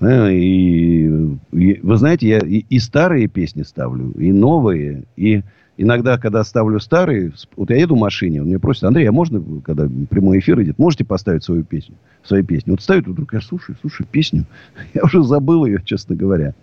Э, 0.00 0.32
и, 0.32 1.06
и 1.52 1.80
вы 1.82 1.96
знаете, 1.96 2.28
я 2.28 2.38
и, 2.38 2.64
и 2.68 2.78
старые 2.78 3.26
песни 3.28 3.62
ставлю, 3.62 4.10
и 4.12 4.32
новые. 4.32 5.04
И 5.16 5.42
иногда, 5.76 6.18
когда 6.18 6.44
ставлю 6.44 6.80
старые, 6.80 7.32
вот 7.56 7.70
я 7.70 7.76
еду 7.76 7.96
в 7.96 7.98
машине, 7.98 8.42
он 8.42 8.48
мне 8.48 8.58
просит, 8.58 8.84
Андрей, 8.84 9.08
а 9.08 9.12
можно, 9.12 9.42
когда 9.64 9.88
прямой 10.08 10.38
эфир 10.38 10.60
идет, 10.62 10.78
можете 10.78 11.04
поставить 11.04 11.44
свою 11.44 11.64
песню? 11.64 11.94
Свои 12.22 12.42
песни. 12.42 12.70
Вот 12.70 12.82
ставит, 12.82 13.06
вдруг 13.06 13.32
я 13.32 13.40
слушаю, 13.40 13.76
слушаю 13.80 14.06
песню. 14.10 14.44
Я 14.94 15.02
уже 15.04 15.22
забыл 15.22 15.64
ее, 15.64 15.82
честно 15.84 16.14
говоря. 16.14 16.54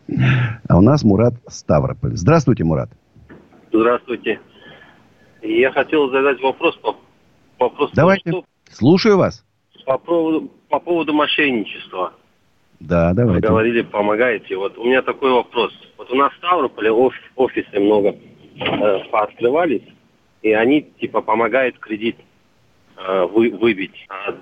А 0.68 0.78
у 0.78 0.82
нас 0.82 1.04
Мурат 1.04 1.34
Ставрополь. 1.48 2.16
Здравствуйте, 2.16 2.64
Мурат. 2.64 2.92
Здравствуйте. 3.72 4.40
Я 5.42 5.72
хотел 5.72 6.10
задать 6.10 6.42
вопрос 6.42 6.76
по, 6.78 6.96
вопрос 7.60 7.92
Давайте. 7.94 8.30
Что, 8.30 8.44
Слушаю 8.70 9.18
вас. 9.18 9.46
По 9.86 9.98
поводу, 9.98 10.50
по 10.70 10.80
поводу 10.80 11.14
мошенничества. 11.14 12.14
Да, 12.80 13.14
давайте. 13.14 13.42
Вы 13.42 13.54
говорили, 13.54 13.82
помогаете. 13.82 14.56
Вот 14.58 14.78
у 14.78 14.86
меня 14.86 15.02
такой 15.02 15.32
вопрос. 15.32 15.74
Вот 15.98 16.12
у 16.12 16.16
нас 16.16 16.32
в 16.34 16.38
Ставрополе 16.38 16.92
оф- 16.92 17.32
офисы 17.36 17.80
много 17.80 18.16
э, 18.60 19.00
пооткрывались, 19.12 19.84
и 20.42 20.52
они 20.52 20.82
типа 21.00 21.22
помогают 21.22 21.80
кредит 21.80 22.18
э, 22.98 23.28
вы, 23.32 23.50
выбить. 23.52 24.06
А 24.10 24.36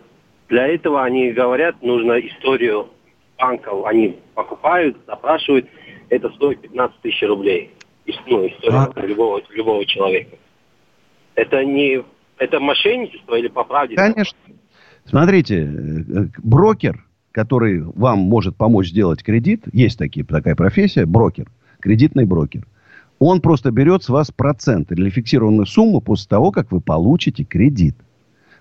для 0.50 0.68
этого 0.68 1.04
они 1.04 1.32
говорят, 1.32 1.82
нужно 1.82 2.14
историю 2.20 2.90
банков, 3.38 3.86
они 3.86 4.20
покупают, 4.34 4.98
запрашивают, 5.08 5.68
это 6.10 6.30
стоит 6.32 6.62
15 6.62 7.02
тысяч 7.02 7.22
рублей. 7.24 7.72
Ну, 8.28 8.48
история 8.48 8.92
а? 8.96 9.02
любого, 9.02 9.42
любого 9.50 9.86
человека. 9.86 10.38
Это 11.36 11.64
не 11.64 12.04
это 12.38 12.60
мошенничество 12.60 13.36
или 13.36 13.48
по 13.48 13.64
правде? 13.64 13.96
Конечно. 13.96 14.38
Смотрите, 15.06 15.64
э, 15.64 16.28
брокер 16.44 17.06
который 17.36 17.82
вам 17.82 18.20
может 18.20 18.56
помочь 18.56 18.88
сделать 18.88 19.22
кредит, 19.22 19.66
есть 19.74 20.00
такие, 20.00 20.26
такая 20.26 20.56
профессия, 20.56 21.06
брокер, 21.06 21.52
кредитный 21.82 22.24
брокер. 22.24 22.66
Он 23.20 23.42
просто 23.42 23.72
берет 23.72 24.04
с 24.04 24.10
вас 24.10 24.32
процент 24.32 24.94
или 24.94 25.10
фиксированную 25.10 25.66
сумму 25.66 26.00
после 26.00 26.30
того, 26.30 26.52
как 26.52 26.72
вы 26.72 26.80
получите 26.80 27.44
кредит. 27.44 27.98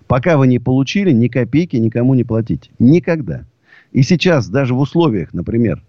Пока 0.07 0.37
вы 0.37 0.47
не 0.47 0.59
получили, 0.59 1.13
ни 1.13 1.29
копейки 1.29 1.77
никому 1.77 2.15
не 2.15 2.25
платите. 2.25 2.69
Никогда. 2.77 3.45
И 3.93 4.01
сейчас 4.01 4.49
даже 4.49 4.73
в 4.73 4.79
условиях, 4.79 5.33
например, 5.33 5.81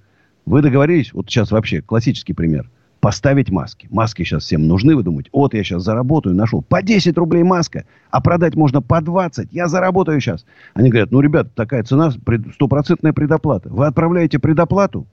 вы 0.44 0.62
договорились, 0.62 1.12
вот 1.12 1.28
сейчас 1.28 1.50
вообще 1.50 1.82
классический 1.82 2.34
пример 2.34 2.70
поставить 3.00 3.50
маски. 3.50 3.88
Маски 3.90 4.22
сейчас 4.22 4.44
всем 4.44 4.66
нужны, 4.66 4.96
вы 4.96 5.02
думаете, 5.02 5.30
вот 5.32 5.54
я 5.54 5.62
сейчас 5.62 5.82
заработаю, 5.82 6.34
нашел 6.34 6.62
по 6.62 6.82
10 6.82 7.16
рублей 7.18 7.42
маска, 7.42 7.84
а 8.10 8.20
продать 8.20 8.54
можно 8.54 8.82
по 8.82 9.00
20, 9.00 9.52
я 9.52 9.68
заработаю 9.68 10.20
сейчас. 10.20 10.44
Они 10.74 10.90
говорят, 10.90 11.10
ну, 11.10 11.20
ребята, 11.20 11.50
такая 11.54 11.82
цена, 11.84 12.10
стопроцентная 12.54 13.12
предоплата. 13.12 13.68
Вы 13.68 13.86
отправляете 13.86 14.38
предоплату, 14.38 15.06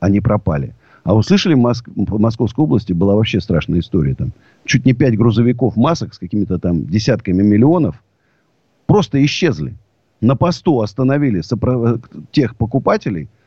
они 0.00 0.20
пропали. 0.20 0.74
А 1.04 1.14
вы 1.14 1.22
слышали, 1.24 1.54
в, 1.54 1.58
Моск... 1.58 1.88
в 1.88 2.20
Московской 2.20 2.64
области 2.64 2.92
была 2.92 3.16
вообще 3.16 3.40
страшная 3.40 3.80
история. 3.80 4.14
Там 4.14 4.32
чуть 4.64 4.86
не 4.86 4.92
5 4.92 5.16
грузовиков 5.16 5.76
масок 5.76 6.14
с 6.14 6.18
какими-то 6.18 6.58
там 6.58 6.86
десятками 6.86 7.42
миллионов 7.42 8.02
просто 8.86 9.24
исчезли. 9.24 9.74
На 10.20 10.36
посту 10.36 10.80
остановили 10.80 11.40
сопро... 11.40 11.98
тех 12.30 12.54
покупателей– 12.54 13.28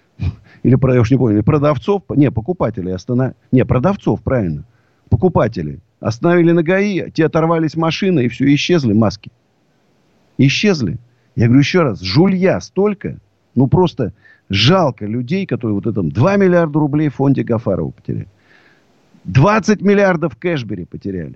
или, 0.63 0.93
я 0.93 1.01
уж 1.01 1.11
не 1.11 1.17
помню, 1.17 1.43
продавцов, 1.43 2.03
не, 2.09 2.31
покупателей 2.31 2.93
остановили, 2.93 3.35
не, 3.51 3.65
продавцов, 3.65 4.21
правильно, 4.21 4.63
покупателей. 5.09 5.79
Остановили 5.99 6.51
на 6.51 6.63
ГАИ, 6.63 7.11
те 7.11 7.25
оторвались 7.25 7.75
машины, 7.75 8.25
и 8.25 8.27
все, 8.27 8.53
исчезли 8.53 8.93
маски. 8.93 9.31
Исчезли. 10.37 10.97
Я 11.35 11.45
говорю 11.45 11.61
еще 11.61 11.81
раз, 11.83 12.01
жулья 12.01 12.59
столько, 12.59 13.17
ну 13.55 13.67
просто 13.67 14.13
жалко 14.49 15.05
людей, 15.05 15.45
которые 15.45 15.75
вот 15.75 15.87
этом 15.87 16.09
2 16.09 16.37
миллиарда 16.37 16.79
рублей 16.79 17.09
в 17.09 17.15
фонде 17.15 17.43
Гафарова 17.43 17.91
потеряли. 17.91 18.27
20 19.25 19.81
миллиардов 19.81 20.33
в 20.33 20.37
Кэшбери 20.37 20.85
потеряли. 20.85 21.35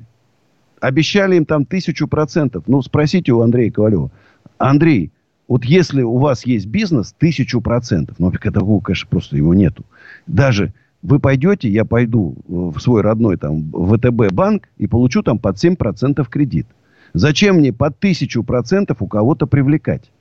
Обещали 0.79 1.35
им 1.35 1.45
там 1.45 1.65
тысячу 1.65 2.07
процентов. 2.07 2.63
Ну, 2.67 2.81
спросите 2.81 3.31
у 3.31 3.41
Андрея 3.41 3.71
Ковалева. 3.71 4.11
Андрей, 4.57 5.11
вот 5.49 5.65
если 5.65 6.03
у 6.03 6.19
вас 6.19 6.45
есть 6.45 6.67
бизнес, 6.67 7.13
тысячу 7.17 7.59
процентов, 7.59 8.19
но 8.19 8.31
такого, 8.31 8.79
конечно, 8.81 9.09
просто 9.09 9.35
его 9.35 9.55
нету. 9.55 9.83
Даже 10.27 10.73
вы 11.01 11.19
пойдете, 11.19 11.67
я 11.67 11.85
пойду 11.85 12.35
в 12.47 12.79
свой 12.79 13.01
родной 13.01 13.35
там 13.37 13.71
ВТБ 13.71 14.31
банк 14.31 14.69
и 14.77 14.85
получу 14.85 15.23
там 15.23 15.39
под 15.39 15.55
7% 15.55 16.23
кредит. 16.29 16.67
Зачем 17.13 17.55
мне 17.55 17.73
под 17.73 17.97
тысячу 17.97 18.43
процентов 18.43 19.01
у 19.01 19.07
кого-то 19.07 19.47
привлекать? 19.47 20.11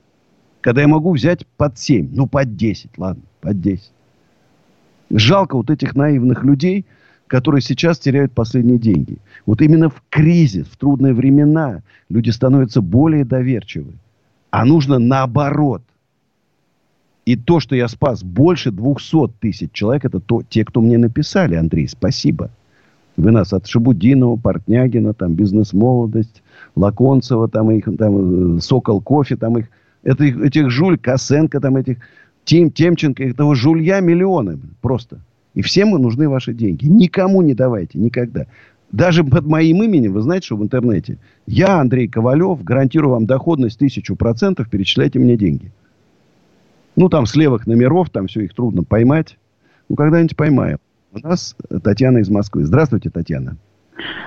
Когда 0.61 0.81
я 0.81 0.87
могу 0.87 1.13
взять 1.13 1.45
под 1.57 1.77
7, 1.77 2.09
ну 2.11 2.25
под 2.25 2.55
10, 2.55 2.97
ладно, 2.97 3.21
под 3.41 3.61
10. 3.61 3.91
Жалко 5.11 5.57
вот 5.57 5.69
этих 5.69 5.95
наивных 5.95 6.43
людей, 6.43 6.87
которые 7.27 7.61
сейчас 7.61 7.99
теряют 7.99 8.31
последние 8.31 8.79
деньги. 8.79 9.19
Вот 9.45 9.61
именно 9.61 9.91
в 9.91 10.01
кризис, 10.09 10.65
в 10.65 10.77
трудные 10.77 11.13
времена 11.13 11.83
люди 12.09 12.31
становятся 12.31 12.81
более 12.81 13.25
доверчивы. 13.25 13.93
А 14.51 14.65
нужно 14.65 14.99
наоборот. 14.99 15.81
И 17.25 17.35
то, 17.35 17.59
что 17.59 17.75
я 17.75 17.87
спас 17.87 18.23
больше 18.23 18.71
200 18.71 19.33
тысяч 19.39 19.71
человек, 19.71 20.05
это 20.05 20.19
то, 20.19 20.41
те, 20.41 20.65
кто 20.65 20.81
мне 20.81 20.97
написали, 20.97 21.55
Андрей, 21.55 21.87
спасибо. 21.87 22.49
Вы 23.17 23.31
нас 23.31 23.53
от 23.53 23.67
Шабудинова, 23.67 24.37
Портнягина, 24.37 25.13
там, 25.13 25.33
Бизнес-молодость, 25.35 26.41
Лаконцева, 26.75 27.47
там 27.49 27.69
их, 27.69 27.85
там, 27.97 28.57
э, 28.57 28.61
Сокол 28.61 29.01
Кофе, 29.01 29.35
там 29.35 29.57
их, 29.57 29.67
это, 30.03 30.23
этих 30.23 30.69
жуль, 30.71 30.97
Косенко, 30.97 31.59
там 31.59 31.75
этих, 31.75 31.97
Тим, 32.45 32.71
Темченко, 32.71 33.23
этого 33.23 33.53
жулья 33.55 33.99
миллионы 33.99 34.57
просто. 34.81 35.19
И 35.53 35.61
всем 35.61 35.89
нужны 35.91 36.29
ваши 36.29 36.53
деньги. 36.53 36.85
Никому 36.85 37.41
не 37.41 37.53
давайте, 37.53 37.99
никогда. 37.99 38.45
Даже 38.91 39.23
под 39.23 39.45
моим 39.45 39.83
именем, 39.83 40.13
вы 40.13 40.21
знаете, 40.21 40.47
что 40.47 40.57
в 40.57 40.63
интернете, 40.63 41.17
я, 41.45 41.79
Андрей 41.79 42.07
Ковалев, 42.07 42.63
гарантирую 42.63 43.11
вам 43.11 43.25
доходность 43.25 43.77
тысячу 43.77 44.15
процентов, 44.15 44.69
перечисляйте 44.69 45.19
мне 45.19 45.37
деньги. 45.37 45.71
Ну, 46.95 47.07
там 47.07 47.25
с 47.25 47.35
левых 47.35 47.67
номеров, 47.67 48.09
там 48.09 48.27
все 48.27 48.41
их 48.41 48.53
трудно 48.53 48.83
поймать. 48.83 49.37
Ну, 49.89 49.95
когда-нибудь 49.95 50.35
поймаем. 50.35 50.79
У 51.11 51.19
нас 51.19 51.55
Татьяна 51.83 52.19
из 52.19 52.29
Москвы. 52.29 52.63
Здравствуйте, 52.63 53.09
Татьяна. 53.09 53.57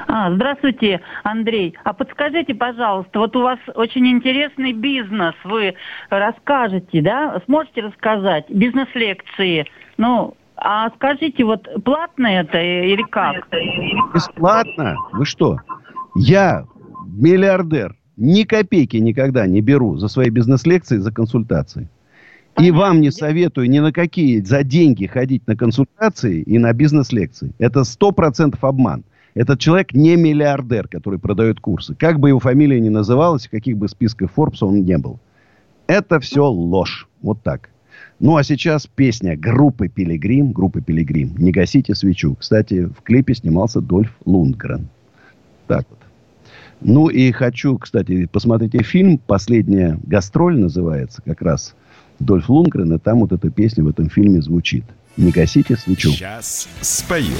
А, 0.07 0.33
здравствуйте, 0.33 1.01
Андрей. 1.23 1.75
А 1.85 1.93
подскажите, 1.93 2.55
пожалуйста, 2.55 3.19
вот 3.19 3.35
у 3.37 3.43
вас 3.43 3.59
очень 3.75 4.07
интересный 4.09 4.73
бизнес, 4.73 5.35
вы 5.45 5.75
расскажете, 6.11 7.01
да? 7.03 7.41
Сможете 7.47 7.83
рассказать? 7.83 8.45
Бизнес-лекции. 8.49 9.67
Ну, 9.97 10.35
а 10.57 10.91
скажите, 10.91 11.45
вот 11.45 11.69
платно 11.85 12.27
это 12.27 12.59
или 12.59 13.03
как? 13.03 13.49
Бесплатно? 14.15 14.97
Вы 15.13 15.25
что? 15.25 15.59
Я 16.15 16.67
миллиардер. 17.07 17.97
Ни 18.17 18.45
копейки 18.45 18.99
никогда 18.99 19.47
не 19.47 19.61
беру 19.61 19.97
за 19.97 20.09
свои 20.09 20.29
бизнес-лекции, 20.29 20.99
за 20.99 21.13
консультации. 21.13 21.89
И 22.61 22.71
вам 22.71 23.01
не 23.01 23.11
советую 23.11 23.71
ни 23.71 23.79
на 23.79 23.93
какие 23.93 24.41
за 24.41 24.63
деньги 24.63 25.07
ходить 25.07 25.47
на 25.47 25.57
консультации 25.57 26.43
и 26.43 26.59
на 26.59 26.73
бизнес-лекции. 26.73 27.53
Это 27.59 27.85
сто 27.85 28.13
процентов 28.13 28.63
обман. 28.63 29.05
Этот 29.35 29.59
человек 29.59 29.95
не 29.95 30.17
миллиардер, 30.17 30.89
который 30.89 31.19
продает 31.19 31.59
курсы. 31.61 31.95
Как 31.95 32.21
бы 32.21 32.29
его 32.29 32.39
фамилия 32.39 32.79
ни 32.81 32.91
называлась, 32.91 33.49
каких 33.49 33.79
бы 33.79 33.89
списках 33.89 34.31
Forbes 34.37 34.59
он 34.61 34.85
не 34.85 34.99
был. 34.99 35.19
Это 35.87 36.21
все 36.21 36.45
ложь. 36.45 37.09
Вот 37.23 37.43
так. 37.43 37.71
Ну, 38.23 38.37
а 38.37 38.45
сейчас 38.45 38.87
песня 38.87 39.37
группы 39.37 39.89
«Пилигрим». 39.89 40.53
Группы 40.53 40.81
«Пилигрим». 40.81 41.35
«Не 41.39 41.51
гасите 41.51 41.97
свечу». 41.97 42.37
Кстати, 42.37 42.85
в 42.85 43.03
клипе 43.03 43.35
снимался 43.35 43.81
Дольф 43.81 44.13
Лундгрен. 44.25 44.87
Так 45.67 45.85
вот. 45.91 45.99
Ну 46.81 47.09
и 47.09 47.33
хочу, 47.33 47.77
кстати, 47.79 48.27
посмотрите 48.27 48.85
фильм 48.85 49.19
«Последняя 49.19 49.99
гастроль» 50.05 50.57
называется 50.57 51.21
как 51.25 51.43
раз. 51.43 51.75
Дольф 52.21 52.49
Лунгрен, 52.49 52.93
и 52.95 52.99
там 53.01 53.19
вот 53.19 53.33
эта 53.33 53.51
песня 53.51 53.83
в 53.83 53.89
этом 53.89 54.09
фильме 54.09 54.41
звучит. 54.41 54.85
Не 55.17 55.33
гасите 55.33 55.77
свечу. 55.77 56.13
Сейчас 56.13 56.69
спою. 56.81 57.35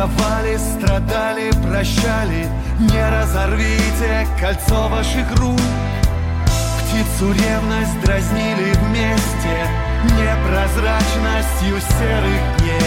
Тосковали, 0.00 0.56
страдали, 0.56 1.50
прощали. 1.62 2.48
Не 2.78 3.10
разорвите 3.10 4.26
кольцо 4.40 4.88
ваших 4.88 5.30
рук. 5.38 5.60
Птицу 6.78 7.32
ревность 7.32 8.00
дразнили 8.02 8.72
вместе. 8.80 9.68
Непрозрачностью 10.04 11.80
серых 11.98 12.40
дней. 12.58 12.80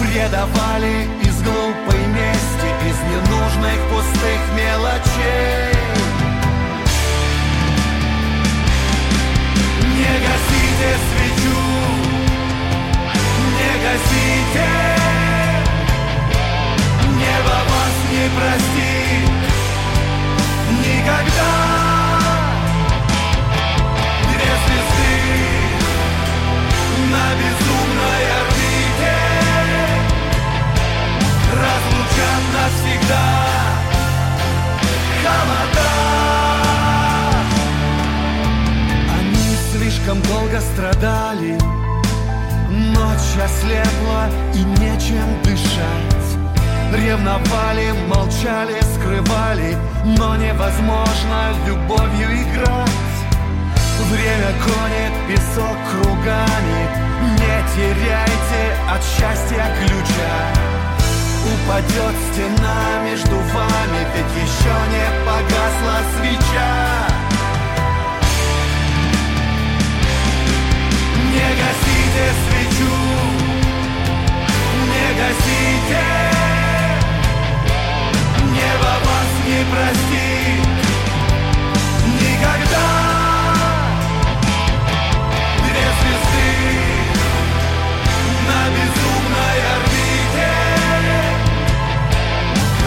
Предавали 0.00 1.08
из 1.22 1.40
глупой 1.42 2.00
мести 2.08 2.68
Из 2.88 2.98
ненужных 3.10 3.78
пустых 3.88 4.40
мелочей. 4.56 5.74
Не 9.94 10.14
гасите 10.26 10.90
свечу, 11.06 11.60
не 13.54 13.72
гасите 13.84 15.03
не 18.14 18.28
простит 18.36 19.30
никогда. 20.86 21.54
Две 24.30 24.52
звезды 24.62 25.16
на 27.12 27.26
безумной 27.40 28.22
орбите 28.38 29.16
Разлучат 31.60 32.42
навсегда. 32.54 33.26
Холода 35.24 35.92
слишком 39.72 40.18
долго 40.22 40.58
страдали 40.60 41.58
Ночь 42.70 43.36
ослепла 43.42 44.22
и 44.54 44.62
нечем 44.80 45.28
дышать 45.42 46.23
Ревновали, 46.94 47.90
молчали, 48.06 48.80
скрывали 48.94 49.76
Но 50.16 50.36
невозможно 50.36 51.52
любовью 51.66 52.28
играть. 52.40 53.16
Время 54.10 54.52
конит 54.62 55.12
песок 55.26 55.76
кругами 55.90 56.80
Не 57.32 57.56
теряйте 57.74 58.62
от 58.88 59.02
счастья 59.02 59.66
ключа. 59.80 60.36
Упадет 61.52 62.14
стена 62.30 63.02
между 63.04 63.36
вами 63.38 64.00
Ведь 64.14 64.44
еще 64.44 64.74
не 64.92 65.06
погасла 65.26 65.98
свеча. 66.16 67.08
Не 71.32 71.48
гасите 71.58 72.26
свечу, 72.46 72.94
не 74.86 75.06
гасите 75.18 76.33
не 79.46 79.64
простит 79.70 80.64
никогда 82.20 82.88
Две 85.58 85.86
звезды 86.00 86.50
на 88.48 88.60
безумной 88.74 89.58
орбите 89.74 90.52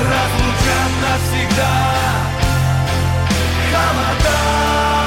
Разлучат 0.01 0.91
навсегда. 1.03 1.75
Холода 3.71 5.06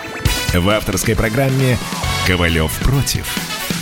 В 0.53 0.67
авторской 0.67 1.15
программе 1.15 1.77
«Ковалев 2.27 2.77
против». 2.79 3.25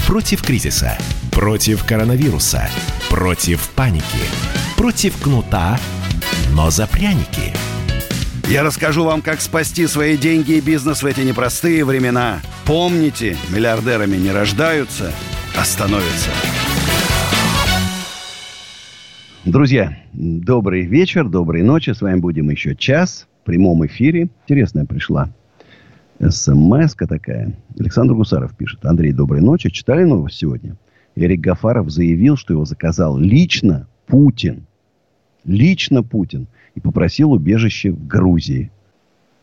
Против 0.05 0.43
кризиса, 0.43 0.95
против 1.31 1.83
коронавируса, 1.83 2.69
против 3.09 3.69
паники, 3.69 4.03
против 4.77 5.19
кнута, 5.19 5.79
но 6.53 6.69
за 6.69 6.85
пряники. 6.85 7.55
Я 8.47 8.61
расскажу 8.61 9.03
вам, 9.03 9.23
как 9.23 9.41
спасти 9.41 9.87
свои 9.87 10.15
деньги 10.15 10.53
и 10.53 10.61
бизнес 10.61 11.01
в 11.01 11.07
эти 11.07 11.21
непростые 11.21 11.83
времена. 11.83 12.39
Помните, 12.65 13.35
миллиардерами 13.49 14.17
не 14.17 14.29
рождаются, 14.29 15.11
а 15.57 15.65
становятся. 15.65 16.29
Друзья, 19.43 19.97
добрый 20.13 20.83
вечер, 20.83 21.27
доброй 21.27 21.63
ночи. 21.63 21.89
С 21.89 22.01
вами 22.01 22.19
будем 22.19 22.51
еще 22.51 22.75
час 22.75 23.27
в 23.41 23.45
прямом 23.45 23.83
эфире. 23.87 24.29
Интересная 24.43 24.85
пришла 24.85 25.31
смс 26.27 26.95
такая. 26.95 27.55
Александр 27.79 28.13
Гусаров 28.13 28.55
пишет. 28.55 28.85
Андрей, 28.85 29.13
доброй 29.13 29.41
ночи. 29.41 29.69
Читали 29.69 30.03
новость 30.03 30.37
сегодня? 30.37 30.75
Эрик 31.15 31.41
Гафаров 31.41 31.89
заявил, 31.89 32.35
что 32.35 32.53
его 32.53 32.65
заказал 32.65 33.17
лично 33.17 33.87
Путин. 34.07 34.65
Лично 35.45 36.03
Путин. 36.03 36.47
И 36.75 36.79
попросил 36.79 37.31
убежище 37.31 37.91
в 37.91 38.05
Грузии. 38.05 38.71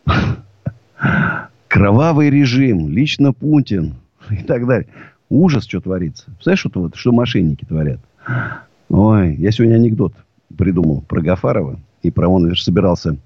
Кровавый 1.68 2.30
режим. 2.30 2.88
Лично 2.88 3.32
Путин. 3.32 3.94
И 4.30 4.42
так 4.42 4.66
далее. 4.66 4.88
Ужас, 5.28 5.64
что 5.64 5.80
творится. 5.80 6.26
Представляешь, 6.26 6.60
что, 6.60 6.70
вот, 6.74 6.96
что 6.96 7.12
мошенники 7.12 7.64
творят? 7.64 8.00
Ой, 8.88 9.34
я 9.36 9.50
сегодня 9.50 9.76
анекдот 9.76 10.12
придумал 10.56 11.00
про 11.02 11.20
Гафарова. 11.20 11.80
И 12.02 12.10
про 12.10 12.28
он 12.28 12.54
собирался 12.54 13.16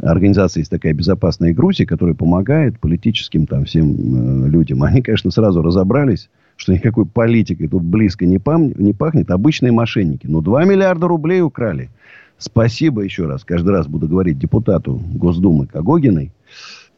организация 0.00 0.60
есть 0.60 0.70
такая 0.70 0.92
«Безопасная 0.92 1.52
Грузия», 1.52 1.86
которая 1.86 2.14
помогает 2.14 2.78
политическим 2.78 3.46
там 3.46 3.64
всем 3.64 4.46
э, 4.46 4.48
людям. 4.48 4.82
Они, 4.82 5.02
конечно, 5.02 5.30
сразу 5.30 5.62
разобрались, 5.62 6.30
что 6.56 6.72
никакой 6.72 7.06
политикой 7.06 7.68
тут 7.68 7.82
близко 7.82 8.26
не, 8.26 8.38
пам- 8.38 8.74
не 8.80 8.92
пахнет. 8.92 9.30
Обычные 9.30 9.72
мошенники. 9.72 10.26
Но 10.26 10.40
2 10.40 10.64
миллиарда 10.64 11.08
рублей 11.08 11.42
украли. 11.42 11.90
Спасибо 12.38 13.02
еще 13.02 13.26
раз. 13.26 13.44
Каждый 13.44 13.70
раз 13.70 13.88
буду 13.88 14.06
говорить 14.06 14.38
депутату 14.38 15.00
Госдумы 15.14 15.66
Кагогиной. 15.66 16.32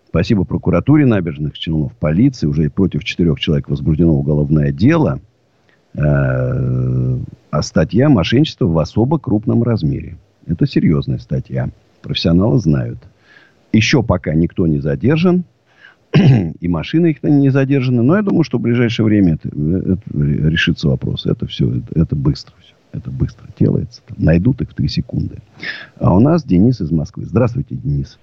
Спасибо 0.08 0.44
прокуратуре 0.44 1.06
набережных 1.06 1.58
Челнов, 1.58 1.92
полиции. 1.94 2.46
Уже 2.46 2.68
против 2.68 3.04
четырех 3.04 3.40
человек 3.40 3.68
возбуждено 3.68 4.12
уголовное 4.12 4.72
дело. 4.72 5.20
Э, 5.94 7.18
а 7.50 7.62
статья 7.62 8.08
мошенничества 8.08 8.66
в 8.66 8.78
особо 8.78 9.18
крупном 9.18 9.62
размере. 9.62 10.18
Это 10.46 10.66
серьезная 10.66 11.18
статья. 11.18 11.70
Профессионалы 12.02 12.58
знают. 12.58 12.98
Еще 13.72 14.02
пока 14.02 14.34
никто 14.34 14.66
не 14.66 14.78
задержан. 14.78 15.44
И 16.12 16.68
машины 16.68 17.08
их 17.08 17.22
не 17.22 17.50
задержаны. 17.50 18.02
Но 18.02 18.16
я 18.16 18.22
думаю, 18.22 18.42
что 18.42 18.58
в 18.58 18.62
ближайшее 18.62 19.06
время 19.06 19.34
это, 19.34 19.48
это 19.48 20.02
решится 20.14 20.88
вопрос. 20.88 21.26
Это 21.26 21.46
все, 21.46 21.68
это, 21.68 22.00
это 22.00 22.16
быстро 22.16 22.54
все. 22.60 22.74
Это 22.92 23.10
быстро 23.10 23.46
делается. 23.58 24.02
Найдут 24.16 24.60
их 24.62 24.70
в 24.70 24.74
три 24.74 24.88
секунды. 24.88 25.38
А 25.98 26.14
у 26.14 26.20
нас 26.20 26.42
Денис 26.42 26.80
из 26.80 26.90
Москвы. 26.90 27.24
Здравствуйте, 27.24 27.76
Денис. 27.76 28.18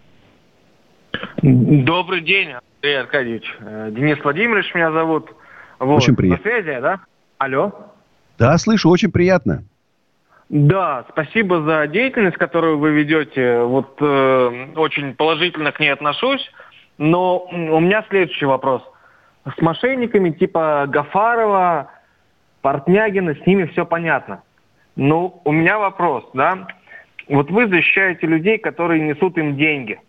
Добрый 1.41 2.21
день, 2.21 2.49
Андрей 2.75 2.99
Аркадьевич. 2.99 3.43
Э, 3.61 3.91
Денис 3.95 4.21
Владимирович 4.23 4.73
меня 4.75 4.91
зовут. 4.91 5.29
Вот. 5.79 5.97
Очень 5.97 6.15
приятно. 6.15 6.43
На 6.43 6.51
связи, 6.51 6.81
да? 6.81 6.99
Алло. 7.37 7.71
Да, 8.37 8.57
слышу, 8.57 8.89
очень 8.89 9.11
приятно. 9.11 9.63
Да, 10.49 11.05
спасибо 11.09 11.61
за 11.61 11.87
деятельность, 11.87 12.37
которую 12.37 12.77
вы 12.77 12.91
ведете. 12.91 13.61
Вот 13.63 13.97
э, 13.99 14.67
очень 14.75 15.13
положительно 15.13 15.71
к 15.71 15.79
ней 15.79 15.89
отношусь. 15.89 16.49
Но 16.97 17.39
у 17.39 17.79
меня 17.79 18.05
следующий 18.09 18.45
вопрос. 18.45 18.81
С 19.45 19.61
мошенниками 19.61 20.31
типа 20.31 20.85
Гафарова, 20.87 21.91
Портнягина, 22.61 23.35
с 23.35 23.45
ними 23.45 23.65
все 23.65 23.85
понятно. 23.85 24.41
Но 24.95 25.41
у 25.43 25.51
меня 25.51 25.77
вопрос, 25.77 26.23
да? 26.33 26.67
Вот 27.27 27.51
вы 27.51 27.67
защищаете 27.67 28.25
людей, 28.25 28.57
которые 28.57 29.01
несут 29.01 29.37
им 29.37 29.57
деньги. 29.57 29.99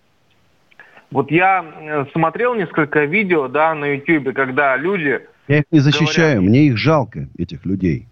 Вот 1.10 1.30
я 1.30 1.64
э, 1.64 2.06
смотрел 2.12 2.54
несколько 2.54 3.04
видео, 3.04 3.48
да, 3.48 3.74
на 3.74 3.94
YouTube, 3.94 4.34
когда 4.34 4.76
люди... 4.76 5.20
Я 5.48 5.58
их 5.58 5.64
не 5.70 5.80
защищаю, 5.80 6.36
говорят, 6.36 6.50
мне 6.50 6.66
их 6.66 6.76
жалко, 6.76 7.28
этих 7.38 7.64
людей. 7.64 8.06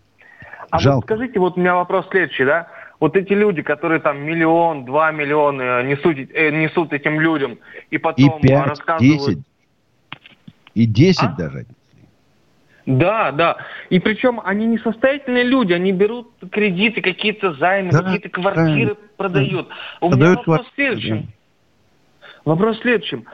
А 0.70 0.78
Жалко. 0.78 0.96
вот 0.96 1.04
скажите, 1.04 1.38
вот 1.38 1.56
у 1.56 1.60
меня 1.60 1.74
вопрос 1.74 2.06
следующий, 2.10 2.44
да? 2.44 2.68
Вот 2.98 3.16
эти 3.16 3.32
люди, 3.32 3.62
которые 3.62 4.00
там 4.00 4.22
миллион, 4.22 4.84
два 4.84 5.12
миллиона 5.12 5.82
несут, 5.82 6.16
э, 6.16 6.50
несут 6.50 6.92
этим 6.92 7.20
людям, 7.20 7.58
и 7.90 7.98
потом 7.98 8.38
и 8.38 8.48
5, 8.48 8.66
рассказывают... 8.66 9.22
10, 9.22 9.38
и 10.74 10.86
10 10.86 11.22
а? 11.22 11.34
даже. 11.36 11.66
Да, 12.86 13.32
да. 13.32 13.56
И 13.90 13.98
причем 13.98 14.40
они 14.44 14.64
не 14.66 14.78
состоятельные 14.78 15.42
люди, 15.42 15.72
они 15.72 15.92
берут 15.92 16.30
кредиты, 16.52 17.02
какие-то 17.02 17.52
займы, 17.54 17.90
да, 17.90 18.02
какие-то 18.02 18.28
квартиры 18.28 18.94
да, 18.94 19.00
продают. 19.16 19.68
Да. 19.68 20.06
У 20.06 20.10
меня 20.14 20.28
вопрос 20.30 20.44
квартиры, 20.44 20.72
следующим. 20.74 21.22
Да. 21.22 21.26
Вопрос 22.44 22.78
следующим. 22.80 23.24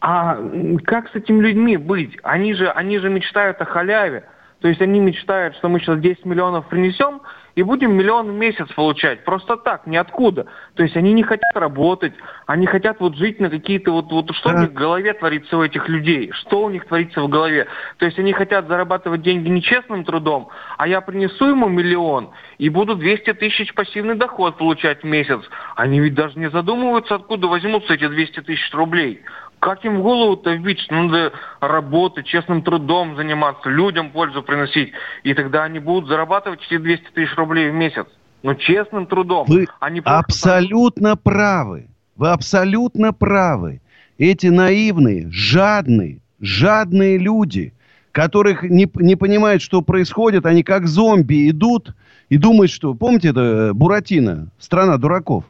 А 0.00 0.38
как 0.84 1.08
с 1.10 1.14
этими 1.14 1.40
людьми 1.40 1.76
быть? 1.76 2.18
Они 2.22 2.52
же, 2.54 2.68
они 2.68 2.98
же 2.98 3.08
мечтают 3.08 3.60
о 3.60 3.64
халяве. 3.64 4.24
То 4.66 4.70
есть 4.70 4.82
они 4.82 4.98
мечтают, 4.98 5.54
что 5.54 5.68
мы 5.68 5.78
сейчас 5.78 6.00
10 6.00 6.24
миллионов 6.24 6.66
принесем 6.66 7.22
и 7.54 7.62
будем 7.62 7.92
миллион 7.92 8.32
в 8.32 8.34
месяц 8.34 8.66
получать. 8.74 9.24
Просто 9.24 9.56
так, 9.56 9.86
ниоткуда. 9.86 10.48
То 10.74 10.82
есть 10.82 10.96
они 10.96 11.12
не 11.12 11.22
хотят 11.22 11.54
работать, 11.54 12.14
они 12.46 12.66
хотят 12.66 12.98
вот 12.98 13.14
жить 13.14 13.38
на 13.38 13.48
какие-то 13.48 13.92
вот, 13.92 14.10
вот 14.10 14.34
что 14.34 14.50
них 14.54 14.70
в 14.70 14.74
голове 14.74 15.12
творится 15.14 15.56
у 15.56 15.62
этих 15.62 15.88
людей, 15.88 16.32
что 16.32 16.64
у 16.64 16.68
них 16.68 16.84
творится 16.86 17.22
в 17.22 17.28
голове. 17.28 17.68
То 17.98 18.06
есть 18.06 18.18
они 18.18 18.32
хотят 18.32 18.66
зарабатывать 18.66 19.22
деньги 19.22 19.48
нечестным 19.48 20.04
трудом, 20.04 20.48
а 20.78 20.88
я 20.88 21.00
принесу 21.00 21.48
ему 21.50 21.68
миллион 21.68 22.32
и 22.58 22.68
буду 22.68 22.96
200 22.96 23.34
тысяч 23.34 23.72
пассивный 23.72 24.16
доход 24.16 24.58
получать 24.58 25.04
в 25.04 25.06
месяц. 25.06 25.42
Они 25.76 26.00
ведь 26.00 26.14
даже 26.14 26.36
не 26.40 26.50
задумываются, 26.50 27.14
откуда 27.14 27.46
возьмутся 27.46 27.94
эти 27.94 28.08
200 28.08 28.40
тысяч 28.40 28.74
рублей. 28.74 29.22
Как 29.58 29.84
им 29.84 29.98
в 29.98 30.02
голову-то 30.02 30.52
вбить, 30.52 30.80
что 30.80 30.94
надо 30.94 31.32
работать, 31.60 32.26
честным 32.26 32.62
трудом 32.62 33.16
заниматься, 33.16 33.68
людям 33.68 34.10
пользу 34.10 34.42
приносить, 34.42 34.92
и 35.22 35.34
тогда 35.34 35.64
они 35.64 35.78
будут 35.78 36.08
зарабатывать 36.08 36.60
эти 36.66 36.78
200 36.78 37.06
тысяч 37.14 37.34
рублей 37.36 37.70
в 37.70 37.74
месяц. 37.74 38.06
Но 38.42 38.54
честным 38.54 39.06
трудом. 39.06 39.46
Вы 39.48 39.66
они 39.80 40.02
абсолютно 40.04 41.10
там... 41.10 41.18
правы. 41.18 41.88
Вы 42.16 42.30
абсолютно 42.30 43.12
правы. 43.12 43.80
Эти 44.18 44.46
наивные, 44.46 45.28
жадные, 45.30 46.20
жадные 46.40 47.18
люди, 47.18 47.74
которых 48.12 48.62
не, 48.62 48.88
не 48.94 49.16
понимают, 49.16 49.62
что 49.62 49.82
происходит, 49.82 50.46
они 50.46 50.62
как 50.62 50.86
зомби 50.86 51.50
идут 51.50 51.94
и 52.28 52.38
думают, 52.38 52.70
что... 52.70 52.94
Помните, 52.94 53.28
это 53.28 53.72
Буратино, 53.74 54.48
страна 54.58 54.96
дураков? 54.96 55.44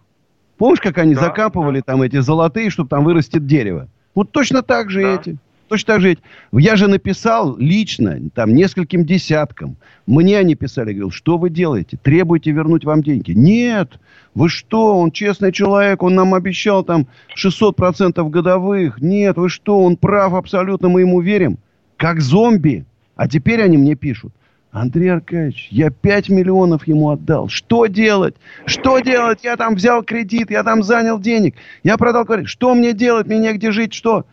Помнишь, 0.59 0.81
как 0.81 0.99
они 0.99 1.15
да, 1.15 1.23
закапывали 1.23 1.79
да. 1.79 1.93
там 1.93 2.03
эти 2.03 2.19
золотые, 2.19 2.71
чтобы 2.71 2.89
там 2.89 3.05
вырастет 3.05 3.47
дерево? 3.47 3.89
Вот 4.17 4.33
точно 4.33 4.63
так 4.63 4.91
же 4.91 5.03
да. 5.03 5.15
эти. 5.15 5.37
Точно 5.69 5.95
так 5.95 6.01
же 6.01 6.13
эти. 6.13 6.23
Я 6.53 6.75
же 6.75 6.89
написал 6.89 7.57
лично, 7.59 8.19
там, 8.35 8.55
нескольким 8.55 9.05
десяткам. 9.05 9.77
Мне 10.07 10.39
они 10.39 10.55
писали, 10.55 10.93
говорил, 10.93 11.11
что 11.11 11.39
вы 11.39 11.51
делаете? 11.51 11.99
Требуете 12.03 12.51
вернуть 12.51 12.85
вам 12.85 13.03
деньги? 13.03 13.33
Нет. 13.33 14.01
Вы 14.35 14.49
что? 14.49 14.99
Он 14.99 15.11
честный 15.11 15.53
человек, 15.53 16.03
он 16.03 16.15
нам 16.15 16.35
обещал 16.35 16.83
там 16.83 17.07
600% 17.37 18.29
годовых. 18.31 19.01
Нет, 19.01 19.37
вы 19.37 19.49
что? 19.49 19.81
Он 19.81 19.97
прав 19.97 20.35
абсолютно, 20.35 20.89
мы 20.89 21.03
ему 21.03 21.21
верим. 21.21 21.59
Как 21.97 22.21
зомби. 22.21 22.85
А 23.17 23.29
теперь 23.29 23.63
они 23.63 23.77
мне 23.77 23.95
пишут. 23.95 24.33
Андрей 24.77 25.09
Аркадьевич, 25.09 25.69
я 25.71 25.89
5 25.89 26.29
миллионов 26.29 26.87
ему 26.87 27.09
отдал. 27.09 27.49
Что 27.49 27.87
делать? 27.87 28.37
Что 28.67 28.99
делать? 28.99 29.39
Я 29.43 29.57
там 29.57 29.75
взял 29.75 30.03
кредит, 30.03 30.51
я 30.51 30.63
там 30.63 30.83
занял 30.83 31.19
денег. 31.19 31.55
Я 31.83 31.97
продал 31.97 32.27
квартиру. 32.27 32.47
Что 32.47 32.75
мне 32.75 32.93
делать? 32.93 33.27
Мне 33.27 33.39
негде 33.39 33.73
жить. 33.73 33.95
Что? 33.95 34.27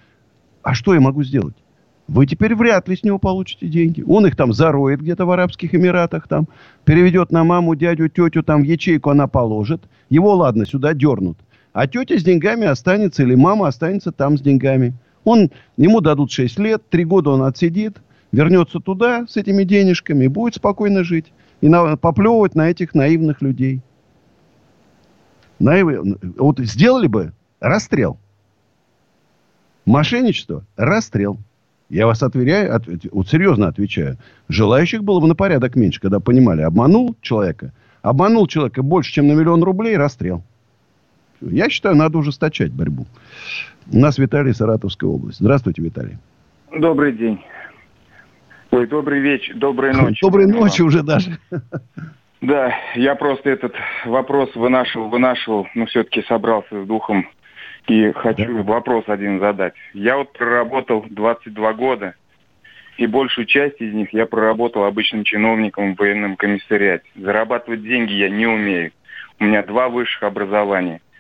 А 0.62 0.74
что 0.74 0.94
я 0.94 1.00
могу 1.00 1.24
сделать? 1.24 1.56
Вы 2.10 2.26
теперь 2.26 2.56
вряд 2.56 2.90
ли 2.90 2.98
с 2.98 3.04
него 3.04 3.20
получите 3.20 3.68
деньги. 3.68 4.04
Он 4.06 4.28
их 4.28 4.36
там 4.36 4.52
зароет 4.52 5.00
где-то 5.00 5.26
в 5.26 5.32
Арабских 5.32 5.74
Эмиратах, 5.74 6.28
там, 6.28 6.50
переведет 6.84 7.32
на 7.32 7.46
маму, 7.46 7.76
дядю, 7.76 8.10
тетю, 8.10 8.44
там 8.44 8.64
в 8.64 8.66
ячейку 8.66 9.12
она 9.12 9.28
положит. 9.28 9.84
Его, 10.10 10.36
ладно, 10.36 10.66
сюда 10.66 10.94
дернут. 10.94 11.38
А 11.72 11.88
тетя 11.88 12.20
с 12.20 12.24
деньгами 12.24 12.68
останется, 12.68 13.24
или 13.24 13.36
мама 13.36 13.70
останется 13.70 14.12
там 14.12 14.38
с 14.38 14.42
деньгами. 14.42 14.94
Он, 15.24 15.52
ему 15.78 16.02
дадут 16.02 16.32
6 16.32 16.60
лет, 16.60 16.84
3 16.90 17.06
года 17.06 17.30
он 17.30 17.44
отсидит– 17.44 18.02
вернется 18.34 18.80
туда 18.80 19.26
с 19.28 19.38
этими 19.38 19.64
денежками 19.64 20.26
и 20.26 20.28
будет 20.28 20.56
спокойно 20.56 21.06
жить. 21.06 21.32
И 21.62 21.70
на, 21.70 21.96
поплевывать 21.96 22.56
на 22.56 22.70
этих 22.70 22.94
наивных 22.94 23.42
людей. 23.42 23.80
Наив... 25.60 26.18
Вот 26.38 26.60
сделали 26.60 27.08
бы 27.08 27.32
расстрел. 27.62 28.18
Мошенничество– 29.86 30.66
расстрел. 30.76 31.38
Я 31.90 32.08
вас 32.08 32.24
отверяю, 32.24 32.76
от, 32.76 32.86
вот 33.12 33.30
серьезно 33.30 33.68
отвечаю. 33.68 34.18
Желающих 34.50 35.04
было 35.04 35.22
бы 35.22 35.28
на 35.28 35.36
порядок 35.36 35.76
меньше, 35.76 36.02
когда 36.02 36.20
понимали, 36.20 36.62
обманул 36.62 37.16
человека, 37.22 37.72
обманул 38.02 38.48
человека 38.48 38.82
больше, 38.82 39.14
чем 39.14 39.28
на 39.28 39.34
миллион 39.34 39.64
рублей– 39.64 39.96
расстрел. 39.98 40.44
Я 41.40 41.70
считаю, 41.70 41.96
надо 41.96 42.18
ужесточать 42.18 42.72
борьбу. 42.72 43.06
У 43.92 44.00
нас 44.00 44.18
Виталий, 44.18 44.54
Саратовская 44.54 45.10
область. 45.10 45.40
Здравствуйте, 45.40 45.82
Виталий. 45.82 46.18
Добрый 46.78 47.14
день. 47.14 47.40
Ой, 48.74 48.88
добрый 48.88 49.20
вечер, 49.20 49.54
доброй 49.56 49.94
ночи. 49.94 50.20
Доброй 50.20 50.48
ночи 50.48 50.82
уже 50.82 51.04
даже. 51.04 51.38
Да, 52.42 52.76
я 52.96 53.16
просто 53.16 53.52
этот 53.52 53.74
вопрос 54.04 54.54
вынашивал, 54.54 55.08
вынашивал, 55.08 55.66
но 55.76 55.86
все-таки 55.86 56.24
собрался 56.24 56.84
с 56.84 56.86
духом 56.86 57.30
и 57.88 58.12
хочу 58.12 58.58
да. 58.58 58.64
вопрос 58.64 59.06
один 59.08 59.40
задать. 59.40 59.74
Я 59.94 60.18
вот 60.18 60.34
проработал 60.34 61.06
22 61.10 61.74
года, 61.74 62.16
и 62.98 63.08
большую 63.08 63.46
часть 63.46 63.80
из 63.80 63.94
них 63.94 64.12
я 64.12 64.26
проработал 64.26 64.84
обычным 64.84 65.24
чиновником 65.24 65.96
в 65.96 66.00
военном 66.00 66.36
комиссариате. 66.36 67.06
Зарабатывать 67.16 67.82
деньги 67.82 68.12
я 68.12 68.30
не 68.30 68.46
умею. 68.46 68.92
У 69.40 69.46
меня 69.46 69.64
два 69.64 69.88
высших 69.88 70.24
образования– 70.24 71.00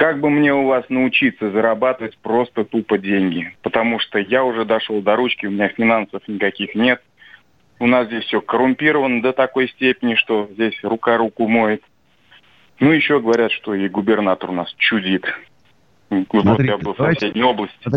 как 0.00 0.18
бы 0.18 0.30
мне 0.30 0.54
у 0.54 0.64
вас 0.64 0.86
научиться 0.88 1.50
зарабатывать 1.50 2.16
просто 2.22 2.64
тупо 2.64 2.96
деньги? 2.96 3.54
Потому 3.60 3.98
что 3.98 4.18
я 4.18 4.44
уже 4.44 4.64
дошел 4.64 5.02
до 5.02 5.14
ручки, 5.14 5.44
у 5.44 5.50
меня 5.50 5.68
финансов 5.68 6.22
никаких 6.26 6.74
нет. 6.74 7.02
У 7.78 7.86
нас 7.86 8.06
здесь 8.06 8.24
все 8.24 8.40
коррумпировано 8.40 9.20
до 9.20 9.34
такой 9.34 9.68
степени, 9.68 10.14
что 10.14 10.48
здесь 10.52 10.82
рука 10.82 11.18
руку 11.18 11.46
моет. 11.46 11.82
Ну, 12.78 12.92
еще 12.92 13.20
говорят, 13.20 13.52
что 13.52 13.74
и 13.74 13.90
губернатор 13.90 14.48
у 14.48 14.54
нас 14.54 14.72
чудит. 14.78 15.26
Вот 16.08 16.60
я 16.60 16.78
был 16.78 16.94
в 16.94 16.96
соседней 16.96 17.42
области. 17.42 17.90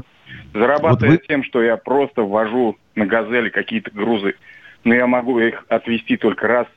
Зарабатывая 0.53 1.11
вот 1.11 1.21
вы... 1.21 1.25
тем, 1.25 1.41
что 1.45 1.63
я 1.63 1.77
просто 1.77 2.23
ввожу 2.23 2.77
на 2.95 3.05
газели 3.05 3.47
какие-то 3.47 3.91
грузы. 3.91 4.35
Но 4.83 4.93
я 4.93 5.07
могу 5.07 5.39
их 5.39 5.63
отвезти 5.69 6.17
только 6.17 6.49
раз 6.49 6.67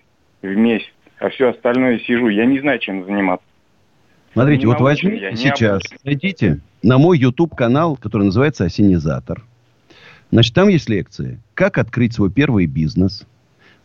в 0.42 0.46
месяц. 0.46 0.92
А 1.18 1.30
все 1.30 1.48
остальное 1.48 1.98
сижу. 1.98 2.28
Я 2.28 2.44
не 2.44 2.60
знаю, 2.60 2.78
чем 2.78 3.04
заниматься. 3.04 3.44
Смотрите, 4.37 4.66
не 4.66 4.66
вот 4.66 4.80
возьмите 4.82 5.34
сейчас, 5.34 5.82
зайдите 6.05 6.61
на 6.82 6.99
мой 6.99 7.18
YouTube-канал, 7.18 7.97
который 7.97 8.24
называется 8.24 8.64
«Осенизатор». 8.64 9.43
Значит, 10.30 10.53
там 10.53 10.68
есть 10.68 10.91
лекции. 10.91 11.41
Как 11.55 11.78
открыть 11.78 12.12
свой 12.12 12.30
первый 12.30 12.66
бизнес. 12.66 13.26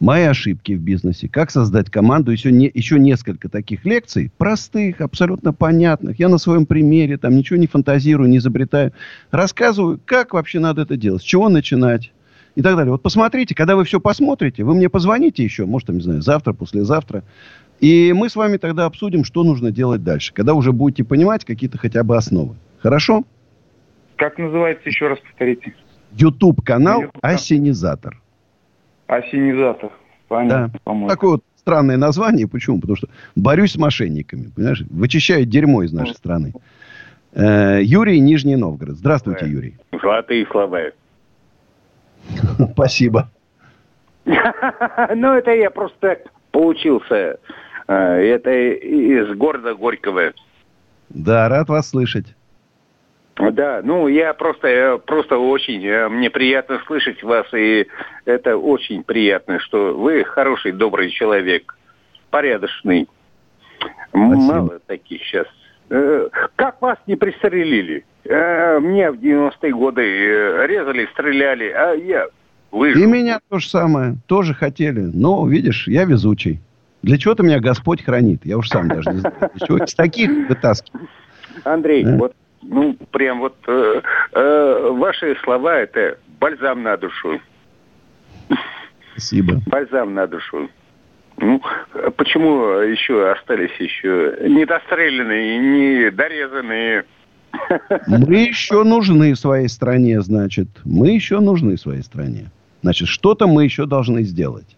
Мои 0.01 0.23
ошибки 0.23 0.73
в 0.73 0.81
бизнесе. 0.81 1.29
Как 1.29 1.51
создать 1.51 1.89
команду. 1.89 2.31
Еще, 2.31 2.51
не, 2.51 2.69
еще 2.73 2.99
несколько 2.99 3.47
таких 3.47 3.85
лекций. 3.85 4.29
Простых, 4.37 4.99
абсолютно 4.99 5.53
понятных. 5.53 6.19
Я 6.19 6.27
на 6.27 6.37
своем 6.37 6.65
примере 6.65 7.17
там 7.17 7.33
ничего 7.37 7.57
не 7.57 7.67
фантазирую, 7.67 8.27
не 8.27 8.39
изобретаю. 8.39 8.91
Рассказываю, 9.29 10.01
как 10.03 10.33
вообще 10.33 10.59
надо 10.59 10.81
это 10.81 10.97
делать. 10.97 11.21
С 11.21 11.25
чего 11.25 11.47
начинать. 11.47 12.11
И 12.55 12.61
так 12.61 12.75
далее. 12.75 12.91
Вот 12.91 13.01
посмотрите, 13.01 13.55
когда 13.55 13.77
вы 13.77 13.85
все 13.85 14.01
посмотрите, 14.01 14.65
вы 14.65 14.75
мне 14.75 14.89
позвоните 14.89 15.45
еще, 15.45 15.65
может, 15.65 15.87
там, 15.87 15.95
не 15.95 16.03
знаю, 16.03 16.21
завтра, 16.21 16.51
послезавтра. 16.51 17.23
И 17.81 18.13
мы 18.13 18.29
с 18.29 18.35
вами 18.35 18.57
тогда 18.57 18.85
обсудим, 18.85 19.23
что 19.23 19.43
нужно 19.43 19.71
делать 19.71 20.03
дальше, 20.03 20.33
когда 20.33 20.53
уже 20.53 20.71
будете 20.71 21.03
понимать 21.03 21.43
какие-то 21.43 21.79
хотя 21.79 22.03
бы 22.03 22.15
основы. 22.15 22.55
Хорошо? 22.79 23.23
Как 24.17 24.37
называется, 24.37 24.87
еще 24.87 25.07
раз 25.07 25.17
повторите? 25.19 25.73
YouTube-канал 26.11 27.05
Осенизатор. 27.21 28.21
Осенизатор. 29.07 29.91
Понятно, 30.27 30.69
да. 30.71 30.79
по-моему. 30.83 31.09
Такое 31.09 31.31
вот 31.31 31.43
странное 31.55 31.97
название. 31.97 32.47
Почему? 32.47 32.79
Потому 32.79 32.97
что 32.97 33.07
борюсь 33.35 33.71
с 33.71 33.77
мошенниками. 33.77 34.51
Понимаешь? 34.55 34.83
Вычищаю 34.91 35.45
дерьмо 35.45 35.81
из 35.81 35.91
нашей 35.91 36.13
страны. 36.13 36.53
Э, 37.33 37.79
Юрий, 37.81 38.19
Нижний 38.19 38.57
Новгород. 38.57 38.97
Здравствуйте, 38.97 39.47
Юрий. 39.47 39.77
Золотые 39.91 40.45
слова. 40.47 40.79
Спасибо. 42.73 43.29
Ну, 45.15 45.33
это 45.33 45.51
я 45.51 45.71
просто 45.71 46.19
получился 46.51 47.39
это 47.93 48.51
из 48.51 49.35
города 49.35 49.73
Горького. 49.73 50.33
Да, 51.09 51.49
рад 51.49 51.69
вас 51.69 51.89
слышать. 51.89 52.35
Да, 53.35 53.81
ну 53.83 54.07
я 54.07 54.33
просто, 54.33 55.01
просто 55.05 55.37
очень, 55.37 55.85
э, 55.85 56.09
мне 56.09 56.29
приятно 56.29 56.79
слышать 56.85 57.23
вас, 57.23 57.47
и 57.53 57.87
это 58.25 58.57
очень 58.57 59.03
приятно, 59.03 59.59
что 59.59 59.97
вы 59.97 60.23
хороший, 60.23 60.73
добрый 60.73 61.09
человек, 61.09 61.75
порядочный. 62.29 63.07
Спасибо. 64.09 64.35
Мало 64.35 64.79
таких 64.85 65.23
сейчас. 65.23 65.47
Э, 65.89 66.29
как 66.55 66.81
вас 66.81 66.97
не 67.07 67.15
пристрелили? 67.15 68.05
Э, 68.25 68.79
мне 68.79 69.09
в 69.09 69.15
90-е 69.15 69.73
годы 69.73 70.03
резали, 70.67 71.07
стреляли, 71.13 71.69
а 71.69 71.93
я 71.93 72.27
выжил. 72.69 73.01
И 73.01 73.05
меня 73.07 73.39
то 73.49 73.59
же 73.59 73.69
самое, 73.69 74.17
тоже 74.27 74.53
хотели. 74.53 75.01
Но, 75.01 75.47
видишь, 75.47 75.87
я 75.87 76.03
везучий. 76.03 76.59
Для 77.01 77.17
чего-то 77.17 77.43
меня 77.43 77.59
Господь 77.59 78.03
хранит. 78.03 78.45
Я 78.45 78.57
уж 78.57 78.69
сам 78.69 78.87
даже 78.87 79.09
не 79.11 79.19
знаю. 79.19 79.35
Для 79.39 79.67
чего 79.67 79.77
из 79.77 79.93
таких 79.93 80.29
вытаскивать. 80.49 81.09
Андрей, 81.63 82.05
а? 82.05 82.17
вот, 82.17 82.35
ну, 82.61 82.95
прям 83.11 83.39
вот 83.39 83.55
э, 83.67 84.01
э, 84.33 84.89
ваши 84.91 85.35
слова 85.43 85.77
это 85.77 86.17
бальзам 86.39 86.83
на 86.83 86.97
душу. 86.97 87.39
Спасибо. 89.13 89.61
Бальзам 89.65 90.13
на 90.13 90.27
душу. 90.27 90.69
Ну, 91.37 91.61
почему 92.17 92.65
еще 92.81 93.31
остались 93.31 93.75
еще 93.79 94.37
недостреленные, 94.47 95.57
не 95.57 96.11
дорезанные? 96.11 97.05
Мы 98.07 98.47
еще 98.47 98.83
нужны 98.83 99.35
своей 99.35 99.67
стране, 99.67 100.21
значит. 100.21 100.67
Мы 100.85 101.11
еще 101.11 101.39
нужны 101.39 101.77
своей 101.77 102.03
стране. 102.03 102.51
Значит, 102.83 103.07
что-то 103.07 103.47
мы 103.47 103.63
еще 103.63 103.85
должны 103.85 104.23
сделать. 104.23 104.77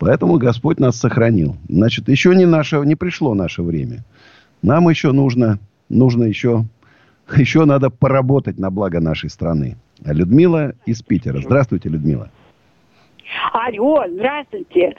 Поэтому 0.00 0.38
Господь 0.38 0.80
нас 0.80 0.96
сохранил. 0.96 1.56
Значит, 1.68 2.08
еще 2.08 2.34
не, 2.34 2.46
наше, 2.46 2.78
не 2.78 2.96
пришло 2.96 3.34
наше 3.34 3.62
время. 3.62 3.98
Нам 4.62 4.88
еще 4.88 5.12
нужно, 5.12 5.58
нужно 5.90 6.24
еще, 6.24 6.64
еще 7.36 7.66
надо 7.66 7.90
поработать 7.90 8.58
на 8.58 8.70
благо 8.70 8.98
нашей 8.98 9.28
страны. 9.28 9.76
Людмила 10.02 10.72
из 10.86 11.02
Питера. 11.02 11.38
Здравствуйте, 11.42 11.90
Людмила. 11.90 12.30
Алло, 13.52 14.06
здравствуйте. 14.08 14.96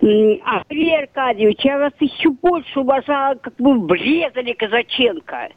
Андрей 0.00 0.98
Аркадьевич, 1.00 1.58
я 1.64 1.78
вас 1.78 1.92
еще 1.98 2.30
больше 2.30 2.78
уважала, 2.78 3.34
как 3.34 3.54
вы 3.58 3.84
врезали 3.86 4.52
Казаченко. 4.52 5.48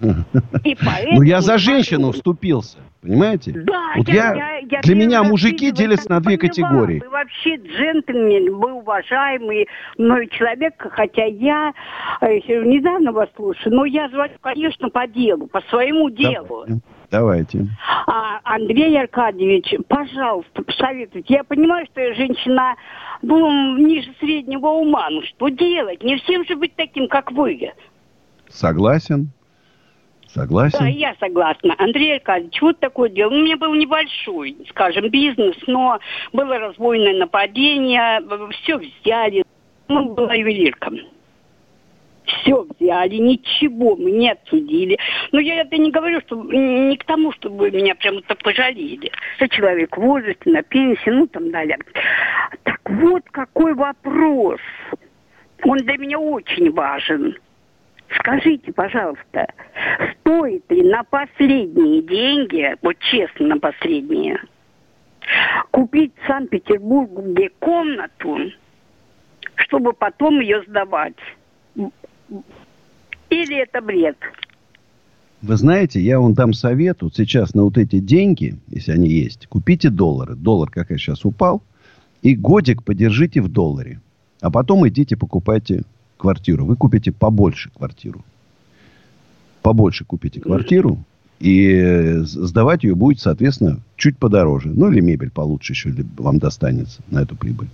Ну, 0.00 1.22
я 1.22 1.40
за 1.40 1.58
женщину 1.58 2.12
вступился, 2.12 2.78
понимаете? 3.00 3.52
Да, 3.52 3.94
вот 3.96 4.08
я, 4.08 4.34
я, 4.34 4.58
я, 4.58 4.80
для 4.80 4.94
меня 4.94 5.22
мужики 5.22 5.70
делятся 5.70 6.10
на 6.10 6.20
две 6.20 6.38
категории. 6.38 7.00
Вы 7.00 7.10
вообще 7.10 7.56
джентльмен, 7.56 8.54
вы 8.54 8.72
уважаемый 8.72 9.66
мной 9.96 10.28
человек, 10.28 10.74
хотя 10.78 11.24
я 11.24 11.72
э, 12.20 12.36
недавно 12.36 13.12
вас 13.12 13.28
слушаю, 13.34 13.74
но 13.74 13.84
я 13.84 14.08
звоню, 14.08 14.34
конечно, 14.40 14.88
по 14.90 15.06
делу, 15.06 15.46
по 15.46 15.60
своему 15.62 16.10
делу. 16.10 16.66
Давайте. 17.10 17.66
А, 18.06 18.40
Андрей 18.44 19.00
Аркадьевич, 19.00 19.74
пожалуйста, 19.88 20.62
посоветуйте. 20.62 21.34
Я 21.34 21.44
понимаю, 21.44 21.86
что 21.86 22.02
я 22.02 22.14
женщина 22.14 22.74
ну, 23.22 23.78
ниже 23.78 24.12
среднего 24.20 24.68
ума. 24.68 25.08
Ну 25.10 25.22
что 25.22 25.48
делать? 25.48 26.02
Не 26.02 26.16
всем 26.18 26.44
же 26.44 26.56
быть 26.56 26.76
таким, 26.76 27.08
как 27.08 27.32
вы. 27.32 27.72
Согласен. 28.48 29.30
Согласен? 30.28 30.78
Да, 30.78 30.86
я 30.86 31.14
согласна. 31.18 31.74
Андрей 31.78 32.16
Аркадьевич, 32.16 32.60
вот 32.60 32.78
такое 32.80 33.08
дело. 33.08 33.30
У 33.30 33.38
меня 33.38 33.56
был 33.56 33.74
небольшой, 33.74 34.56
скажем, 34.68 35.08
бизнес, 35.08 35.56
но 35.66 35.98
было 36.32 36.58
разбойное 36.58 37.14
нападение, 37.14 38.20
все 38.50 38.78
взяли. 38.78 39.44
Ну, 39.88 40.14
была 40.14 40.34
ювелирка. 40.34 40.92
Все 42.26 42.66
взяли, 42.78 43.16
ничего 43.16 43.96
мы 43.96 44.10
не 44.10 44.30
отсудили. 44.30 44.98
Но 45.32 45.40
я 45.40 45.62
это 45.62 45.78
не 45.78 45.90
говорю, 45.90 46.20
что 46.20 46.36
не 46.42 46.94
к 46.98 47.04
тому, 47.04 47.32
чтобы 47.32 47.70
меня 47.70 47.94
прямо 47.94 48.20
так 48.20 48.42
пожалели. 48.42 49.10
Я 49.40 49.48
человек 49.48 49.96
в 49.96 50.00
возрасте, 50.00 50.50
на 50.50 50.62
пенсии, 50.62 51.08
ну 51.08 51.26
там 51.26 51.50
далее. 51.50 51.78
Так 52.64 52.80
вот 52.84 53.22
какой 53.30 53.72
вопрос. 53.72 54.60
Он 55.64 55.78
для 55.78 55.96
меня 55.96 56.18
очень 56.18 56.70
важен. 56.70 57.34
Скажите, 58.16 58.72
пожалуйста, 58.72 59.46
стоит 60.20 60.64
ли 60.70 60.82
на 60.82 61.04
последние 61.04 62.02
деньги, 62.02 62.74
вот 62.82 62.96
честно 62.98 63.48
на 63.48 63.58
последние, 63.58 64.40
купить 65.70 66.12
в 66.22 66.26
Санкт-Петербурге 66.26 67.50
комнату, 67.58 68.38
чтобы 69.56 69.92
потом 69.92 70.40
ее 70.40 70.62
сдавать? 70.66 71.16
Или 73.30 73.62
это 73.62 73.82
бред? 73.82 74.16
Вы 75.42 75.56
знаете, 75.56 76.00
я 76.00 76.18
вам 76.18 76.34
дам 76.34 76.52
совет. 76.52 77.02
Вот 77.02 77.14
сейчас 77.14 77.54
на 77.54 77.62
вот 77.62 77.78
эти 77.78 78.00
деньги, 78.00 78.56
если 78.68 78.92
они 78.92 79.08
есть, 79.08 79.46
купите 79.46 79.90
доллары. 79.90 80.34
Доллар, 80.34 80.70
как 80.70 80.90
я 80.90 80.98
сейчас 80.98 81.24
упал. 81.24 81.62
И 82.22 82.34
годик 82.34 82.82
подержите 82.82 83.40
в 83.40 83.48
долларе. 83.48 84.00
А 84.40 84.50
потом 84.50 84.88
идите 84.88 85.16
покупайте 85.16 85.82
квартиру, 86.18 86.66
вы 86.66 86.76
купите 86.76 87.12
побольше 87.12 87.70
квартиру. 87.70 88.24
Побольше 89.62 90.04
купите 90.04 90.40
квартиру, 90.40 90.98
и 91.40 92.16
сдавать 92.22 92.84
ее 92.84 92.94
будет, 92.94 93.20
соответственно, 93.20 93.80
чуть 93.96 94.18
подороже. 94.18 94.70
Ну, 94.70 94.90
или 94.90 95.00
мебель 95.00 95.30
получше 95.30 95.72
еще 95.72 95.94
вам 96.16 96.38
достанется 96.38 97.00
на 97.10 97.22
эту 97.22 97.36
прибыль. 97.36 97.68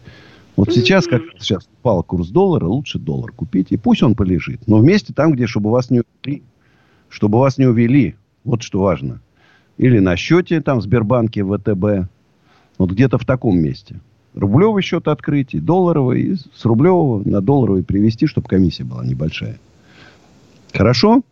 Вот 0.56 0.72
сейчас, 0.72 1.06
как 1.06 1.22
сейчас 1.38 1.66
упал 1.80 2.02
курс 2.02 2.28
доллара, 2.28 2.66
лучше 2.66 2.98
доллар 2.98 3.32
купить, 3.32 3.68
и 3.70 3.76
пусть 3.76 4.02
он 4.02 4.14
полежит. 4.14 4.60
Но 4.68 4.78
вместе 4.78 5.12
там, 5.12 5.32
где, 5.32 5.46
чтобы 5.46 5.70
вас 5.70 5.90
не 5.90 6.02
увели. 6.02 6.42
Чтобы 7.08 7.38
вас 7.38 7.58
не 7.58 7.66
увели. 7.66 8.16
Вот 8.44 8.62
что 8.62 8.80
важно. 8.80 9.20
Или 9.78 9.98
на 9.98 10.16
счете 10.16 10.60
там 10.60 10.78
в 10.78 10.82
Сбербанке, 10.82 11.44
ВТБ. 11.44 12.08
Вот 12.78 12.90
где-то 12.90 13.18
в 13.18 13.24
таком 13.24 13.58
месте 13.58 14.00
рублевый 14.34 14.82
счет 14.82 15.08
открыть, 15.08 15.54
и 15.54 15.60
долларовый, 15.60 16.22
и 16.22 16.34
с 16.34 16.64
рублевого 16.64 17.22
на 17.28 17.40
долларовый 17.40 17.84
привести, 17.84 18.26
чтобы 18.26 18.48
комиссия 18.48 18.84
была 18.84 19.04
небольшая. 19.04 19.58
Хорошо? 20.72 21.22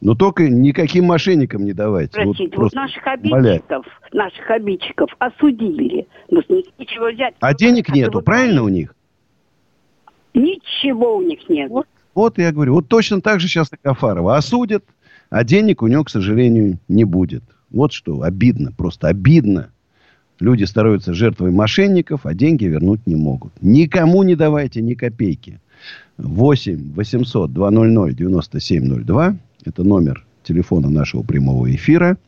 Но 0.00 0.14
только 0.16 0.48
никаким 0.48 1.04
мошенникам 1.06 1.64
не 1.64 1.72
давайте. 1.72 2.12
Простите, 2.12 2.56
вот, 2.56 2.64
вот 2.64 2.72
наших 2.74 3.06
обидчиков, 3.06 3.86
наших 4.12 4.50
обидчиков 4.50 5.10
осудили. 5.18 6.08
Но 6.28 6.40
ничего 6.48 7.12
взять. 7.12 7.34
А 7.40 7.54
денег 7.54 7.88
нету, 7.88 8.18
вот 8.18 8.24
правильно 8.24 8.64
у 8.64 8.68
них? 8.68 8.94
Ничего 10.34 11.18
у 11.18 11.22
них 11.22 11.48
нет. 11.48 11.70
Вот, 11.70 11.86
вот 12.14 12.38
я 12.38 12.52
говорю, 12.52 12.74
вот 12.74 12.88
точно 12.88 13.20
так 13.20 13.38
же 13.38 13.46
сейчас 13.46 13.72
и 13.72 13.76
Кафарова 13.80 14.36
осудят, 14.36 14.84
а 15.30 15.44
денег 15.44 15.82
у 15.82 15.86
него, 15.86 16.04
к 16.04 16.10
сожалению, 16.10 16.78
не 16.88 17.04
будет. 17.04 17.44
Вот 17.70 17.92
что 17.92 18.22
обидно, 18.22 18.72
просто 18.72 19.08
обидно. 19.08 19.71
Люди 20.42 20.64
становятся 20.64 21.14
жертвой 21.14 21.52
мошенников, 21.52 22.26
а 22.26 22.34
деньги 22.34 22.64
вернуть 22.64 23.06
не 23.06 23.14
могут. 23.14 23.52
Никому 23.62 24.24
не 24.24 24.34
давайте 24.34 24.82
ни 24.82 24.94
копейки. 24.94 25.60
8 26.18 26.94
800 26.94 27.52
200 27.52 28.14
9702. 28.16 29.36
Это 29.64 29.84
номер 29.84 30.26
телефона 30.42 30.90
нашего 30.90 31.22
прямого 31.22 31.72
эфира. 31.72 32.18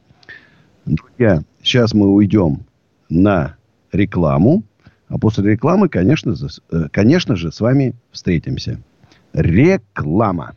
Друзья, 0.86 1.42
сейчас 1.60 1.92
мы 1.92 2.08
уйдем 2.08 2.60
на 3.08 3.56
рекламу. 3.90 4.62
А 5.08 5.18
после 5.18 5.50
рекламы, 5.50 5.88
конечно, 5.88 6.36
э, 6.70 6.84
конечно 6.92 7.34
же, 7.34 7.50
с 7.50 7.60
вами 7.60 7.96
встретимся. 8.12 8.78
Реклама. 9.32 10.54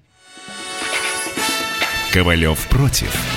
Ковалев 2.14 2.68
против. 2.70 3.37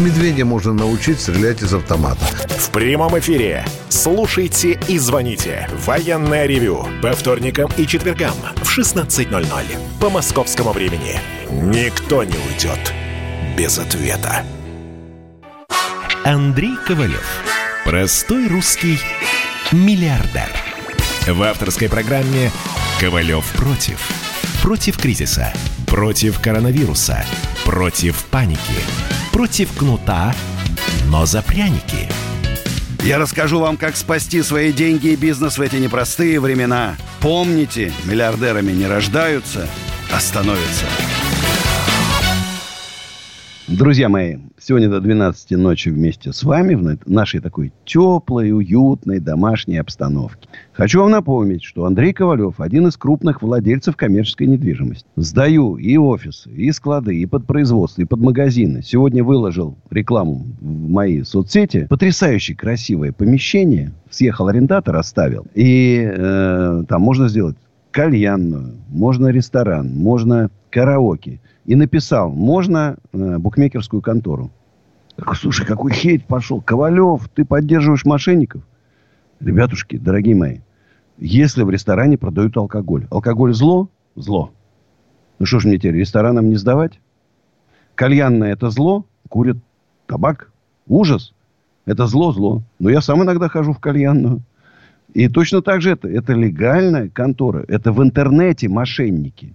Медведя 0.00 0.44
можно 0.44 0.72
научить 0.72 1.20
стрелять 1.20 1.62
из 1.62 1.74
автомата. 1.74 2.24
В 2.48 2.70
прямом 2.70 3.18
эфире. 3.18 3.64
Слушайте 3.88 4.78
и 4.88 4.98
звоните. 4.98 5.68
Военное 5.86 6.46
ревю. 6.46 6.86
По 7.02 7.12
вторникам 7.12 7.70
и 7.76 7.86
четвергам 7.86 8.34
в 8.56 8.78
16.00. 8.78 9.44
По 10.00 10.10
московскому 10.10 10.72
времени. 10.72 11.20
Никто 11.50 12.22
не 12.24 12.36
уйдет 12.48 12.92
без 13.56 13.78
ответа. 13.78 14.44
Андрей 16.24 16.76
Ковалев. 16.86 17.26
Простой 17.84 18.48
русский 18.48 18.98
миллиардер. 19.72 20.48
В 21.26 21.42
авторской 21.42 21.88
программе 21.88 22.50
«Ковалев 23.00 23.44
против». 23.52 23.98
Против 24.62 24.98
кризиса. 24.98 25.52
Против 25.86 26.40
коронавируса. 26.40 27.24
Против 27.64 28.24
паники. 28.26 29.17
Против 29.38 29.72
кнута, 29.72 30.34
но 31.06 31.24
за 31.24 31.42
пряники. 31.42 32.08
Я 33.04 33.18
расскажу 33.18 33.60
вам, 33.60 33.76
как 33.76 33.96
спасти 33.96 34.42
свои 34.42 34.72
деньги 34.72 35.10
и 35.10 35.16
бизнес 35.16 35.58
в 35.58 35.62
эти 35.62 35.76
непростые 35.76 36.40
времена. 36.40 36.96
Помните, 37.20 37.92
миллиардерами 38.04 38.72
не 38.72 38.88
рождаются, 38.88 39.68
а 40.12 40.18
становятся. 40.18 40.86
Друзья 43.68 44.08
мои, 44.08 44.38
сегодня 44.58 44.88
до 44.88 44.98
12 44.98 45.50
ночи 45.50 45.90
вместе 45.90 46.32
с 46.32 46.42
вами 46.42 46.74
в 46.74 47.06
нашей 47.06 47.40
такой 47.40 47.70
теплой, 47.84 48.50
уютной 48.50 49.20
домашней 49.20 49.76
обстановке. 49.76 50.48
Хочу 50.72 51.02
вам 51.02 51.10
напомнить, 51.10 51.62
что 51.62 51.84
Андрей 51.84 52.14
Ковалев 52.14 52.60
один 52.60 52.86
из 52.86 52.96
крупных 52.96 53.42
владельцев 53.42 53.94
коммерческой 53.94 54.46
недвижимости. 54.46 55.06
Сдаю 55.16 55.76
и 55.76 55.98
офисы, 55.98 56.48
и 56.50 56.72
склады, 56.72 57.14
и 57.14 57.26
под 57.26 57.46
производство, 57.46 58.00
и 58.00 58.06
под 58.06 58.20
магазины. 58.20 58.82
Сегодня 58.82 59.22
выложил 59.22 59.76
рекламу 59.90 60.46
в 60.62 60.88
мои 60.88 61.22
соцсети. 61.22 61.88
Потрясающе 61.90 62.54
красивое 62.54 63.12
помещение. 63.12 63.92
Съехал 64.08 64.48
арендатор, 64.48 64.96
оставил. 64.96 65.46
И 65.54 66.10
э, 66.10 66.84
там 66.88 67.02
можно 67.02 67.28
сделать 67.28 67.56
кальянную, 67.90 68.78
можно 68.88 69.28
ресторан, 69.28 69.94
можно 69.94 70.50
караоке 70.70 71.40
и 71.64 71.74
написал, 71.74 72.30
можно 72.30 72.96
э, 73.12 73.38
букмекерскую 73.38 74.02
контору. 74.02 74.50
Слушай, 75.34 75.66
какой 75.66 75.92
хейт 75.92 76.26
пошел. 76.26 76.60
Ковалев, 76.60 77.28
ты 77.34 77.44
поддерживаешь 77.44 78.04
мошенников? 78.04 78.62
Ребятушки, 79.40 79.98
дорогие 79.98 80.36
мои, 80.36 80.58
если 81.16 81.62
в 81.62 81.70
ресторане 81.70 82.16
продают 82.16 82.56
алкоголь. 82.56 83.06
Алкоголь 83.10 83.52
зло? 83.52 83.88
Зло. 84.14 84.52
Ну 85.38 85.46
что 85.46 85.60
ж 85.60 85.64
мне 85.64 85.78
теперь, 85.78 85.96
ресторанам 85.96 86.48
не 86.48 86.56
сдавать? 86.56 87.00
Кальянное 87.94 88.52
это 88.52 88.70
зло? 88.70 89.06
Курят 89.28 89.58
табак? 90.06 90.52
Ужас. 90.86 91.34
Это 91.84 92.06
зло-зло. 92.06 92.62
Но 92.78 92.90
я 92.90 93.00
сам 93.00 93.22
иногда 93.22 93.48
хожу 93.48 93.72
в 93.72 93.78
кальянную. 93.78 94.42
И 95.14 95.28
точно 95.28 95.62
так 95.62 95.80
же 95.80 95.90
это, 95.90 96.08
это 96.08 96.32
легальная 96.32 97.08
контора. 97.08 97.64
Это 97.68 97.92
в 97.92 98.02
интернете 98.02 98.68
мошенники 98.68 99.54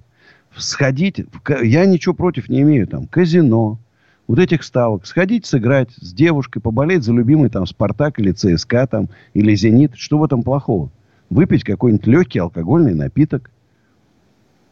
сходить, 0.58 1.26
я 1.64 1.86
ничего 1.86 2.14
против 2.14 2.50
не 2.50 2.62
имею, 2.62 2.88
там, 2.88 3.08
казино, 3.08 3.80
вот 4.28 4.40
этих 4.40 4.64
ставок, 4.64 5.06
сходить 5.06 5.46
сыграть 5.46 5.92
с 5.92 6.14
девушкой, 6.14 6.62
поболеть 6.62 7.04
за 7.04 7.14
любимый 7.14 7.50
там 7.50 7.66
Спартак 7.66 8.20
или 8.20 8.32
ЦСКА 8.32 8.88
там, 8.88 9.10
или 9.34 9.56
Зенит, 9.56 9.94
что 9.96 10.18
в 10.18 10.24
этом 10.24 10.44
плохого? 10.44 10.90
Выпить 11.30 11.64
какой-нибудь 11.64 12.08
легкий 12.08 12.40
алкогольный 12.40 12.94
напиток. 12.94 13.50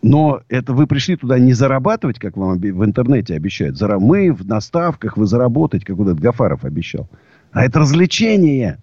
Но 0.04 0.42
это 0.50 0.74
вы 0.74 0.88
пришли 0.88 1.16
туда 1.16 1.38
не 1.38 1.54
зарабатывать, 1.54 2.18
как 2.18 2.38
вам 2.38 2.58
в 2.58 2.86
интернете 2.86 3.36
обещают. 3.36 3.80
Мы 3.82 4.32
в 4.32 4.48
наставках 4.48 5.18
вы 5.18 5.28
заработаете, 5.28 5.86
как 5.86 5.98
вот 5.98 6.08
этот 6.08 6.20
Гафаров 6.20 6.64
обещал. 6.64 7.08
А 7.52 7.66
это 7.66 7.80
развлечение. 7.80 8.80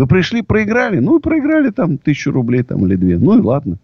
Вы 0.00 0.06
пришли, 0.06 0.40
проиграли. 0.40 0.98
Ну, 0.98 1.18
и 1.18 1.20
проиграли 1.20 1.68
там 1.68 1.98
тысячу 1.98 2.32
рублей 2.32 2.62
там 2.62 2.86
или 2.86 2.96
две. 2.96 3.18
Ну, 3.18 3.38
и 3.38 3.42
ладно. 3.42 3.76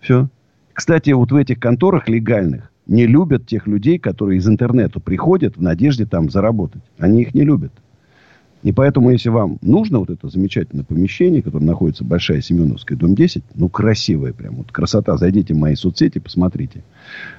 Все. 0.00 0.28
Кстати, 0.72 1.10
вот 1.10 1.30
в 1.30 1.36
этих 1.36 1.60
конторах 1.60 2.08
легальных 2.08 2.72
не 2.88 3.06
любят 3.06 3.46
тех 3.46 3.68
людей, 3.68 4.00
которые 4.00 4.38
из 4.38 4.48
интернета 4.48 4.98
приходят 4.98 5.56
в 5.56 5.62
надежде 5.62 6.06
там 6.06 6.28
заработать. 6.28 6.82
Они 6.98 7.22
их 7.22 7.34
не 7.34 7.42
любят. 7.42 7.70
И 8.64 8.72
поэтому, 8.72 9.10
если 9.10 9.28
вам 9.28 9.58
нужно 9.62 10.00
вот 10.00 10.10
это 10.10 10.28
замечательное 10.28 10.84
помещение, 10.84 11.40
которое 11.40 11.66
находится 11.66 12.02
Большая 12.02 12.40
Семеновская, 12.40 12.98
дом 12.98 13.14
10, 13.14 13.44
ну, 13.54 13.68
красивое 13.68 14.32
прям, 14.32 14.56
вот 14.56 14.72
красота, 14.72 15.16
зайдите 15.18 15.54
в 15.54 15.56
мои 15.56 15.76
соцсети, 15.76 16.18
посмотрите. 16.18 16.82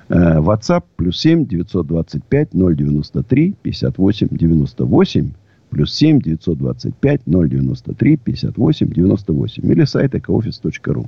Э, 0.08 0.38
WhatsApp 0.38 0.86
плюс 0.96 1.20
7 1.20 1.46
925 1.48 2.50
093 2.54 3.56
58 3.62 4.28
98 4.32 5.32
плюс 5.72 5.96
7 5.96 6.20
925 6.22 7.22
093 7.26 8.18
58 8.18 8.88
98 8.88 9.72
или 9.72 9.86
сайт 9.86 10.14
ecooffice.ru. 10.14 11.08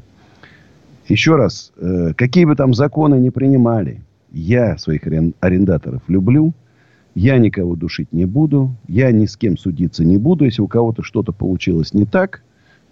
Еще 1.08 1.36
раз, 1.36 1.74
э, 1.78 2.14
какие 2.16 2.46
бы 2.46 2.56
там 2.56 2.74
законы 2.74 3.16
ни 3.16 3.30
принимали, 3.30 4.02
я 4.32 4.78
своих 4.78 5.04
арендаторов 5.42 6.02
люблю. 6.08 6.54
Я 7.14 7.38
никого 7.38 7.76
душить 7.76 8.12
не 8.12 8.26
буду. 8.26 8.76
Я 8.88 9.12
ни 9.12 9.28
с 9.28 9.38
кем 9.38 9.58
судиться 9.58 10.04
не 10.04 10.18
буду. 10.18 10.46
Если 10.46 10.64
у 10.64 10.68
кого-то 10.68 11.04
что-то 11.04 11.32
получилось 11.32 11.94
не 11.94 12.06
так, 12.06 12.42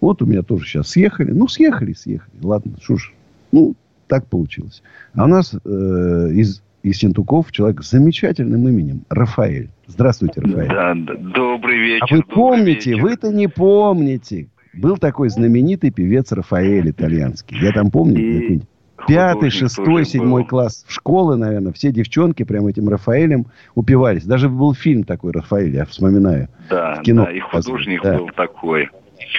вот 0.00 0.22
у 0.22 0.26
меня 0.26 0.42
тоже 0.42 0.66
сейчас 0.66 0.90
съехали. 0.90 1.32
Ну, 1.32 1.48
съехали, 1.48 1.94
съехали. 1.94 2.36
Ладно, 2.42 2.72
что 2.80 2.96
ж. 2.96 3.12
Ну, 3.50 3.74
так 4.06 4.26
получилось. 4.26 4.82
А 5.14 5.24
у 5.24 5.26
нас 5.26 5.54
э, 5.54 6.30
из, 6.34 6.62
из 6.82 6.98
Сентуков 6.98 7.52
человек 7.52 7.82
с 7.82 7.90
замечательным 7.90 8.68
именем. 8.68 9.04
Рафаэль. 9.08 9.70
Здравствуйте, 9.86 10.40
Рафаэль. 10.40 10.68
Да, 10.68 10.94
да 10.94 11.14
добрый 11.14 11.78
вечер. 11.78 12.06
А 12.10 12.14
вы 12.14 12.22
помните? 12.22 12.96
Вы-то 12.96 13.30
не 13.30 13.48
помните. 13.48 14.48
Был 14.74 14.96
такой 14.96 15.28
знаменитый 15.28 15.90
певец 15.90 16.32
Рафаэль 16.32 16.90
итальянский. 16.90 17.58
Я 17.60 17.72
там 17.72 17.90
помню, 17.90 18.62
пятый, 19.06 19.50
шестой, 19.50 20.04
седьмой 20.04 20.42
был. 20.42 20.48
класс 20.48 20.84
в 20.86 20.92
школы, 20.92 21.36
наверное, 21.36 21.72
все 21.72 21.92
девчонки 21.92 22.42
прям 22.44 22.66
этим 22.66 22.88
Рафаэлем 22.88 23.46
упивались. 23.74 24.24
Даже 24.24 24.48
был 24.48 24.74
фильм 24.74 25.04
такой 25.04 25.32
Рафаэль, 25.32 25.74
я 25.74 25.84
вспоминаю. 25.84 26.48
Да, 26.70 26.94
в 26.94 27.02
кино 27.02 27.24
да, 27.26 27.32
и 27.32 27.40
художник 27.40 28.02
да. 28.02 28.18
был 28.18 28.28
такой. 28.34 28.88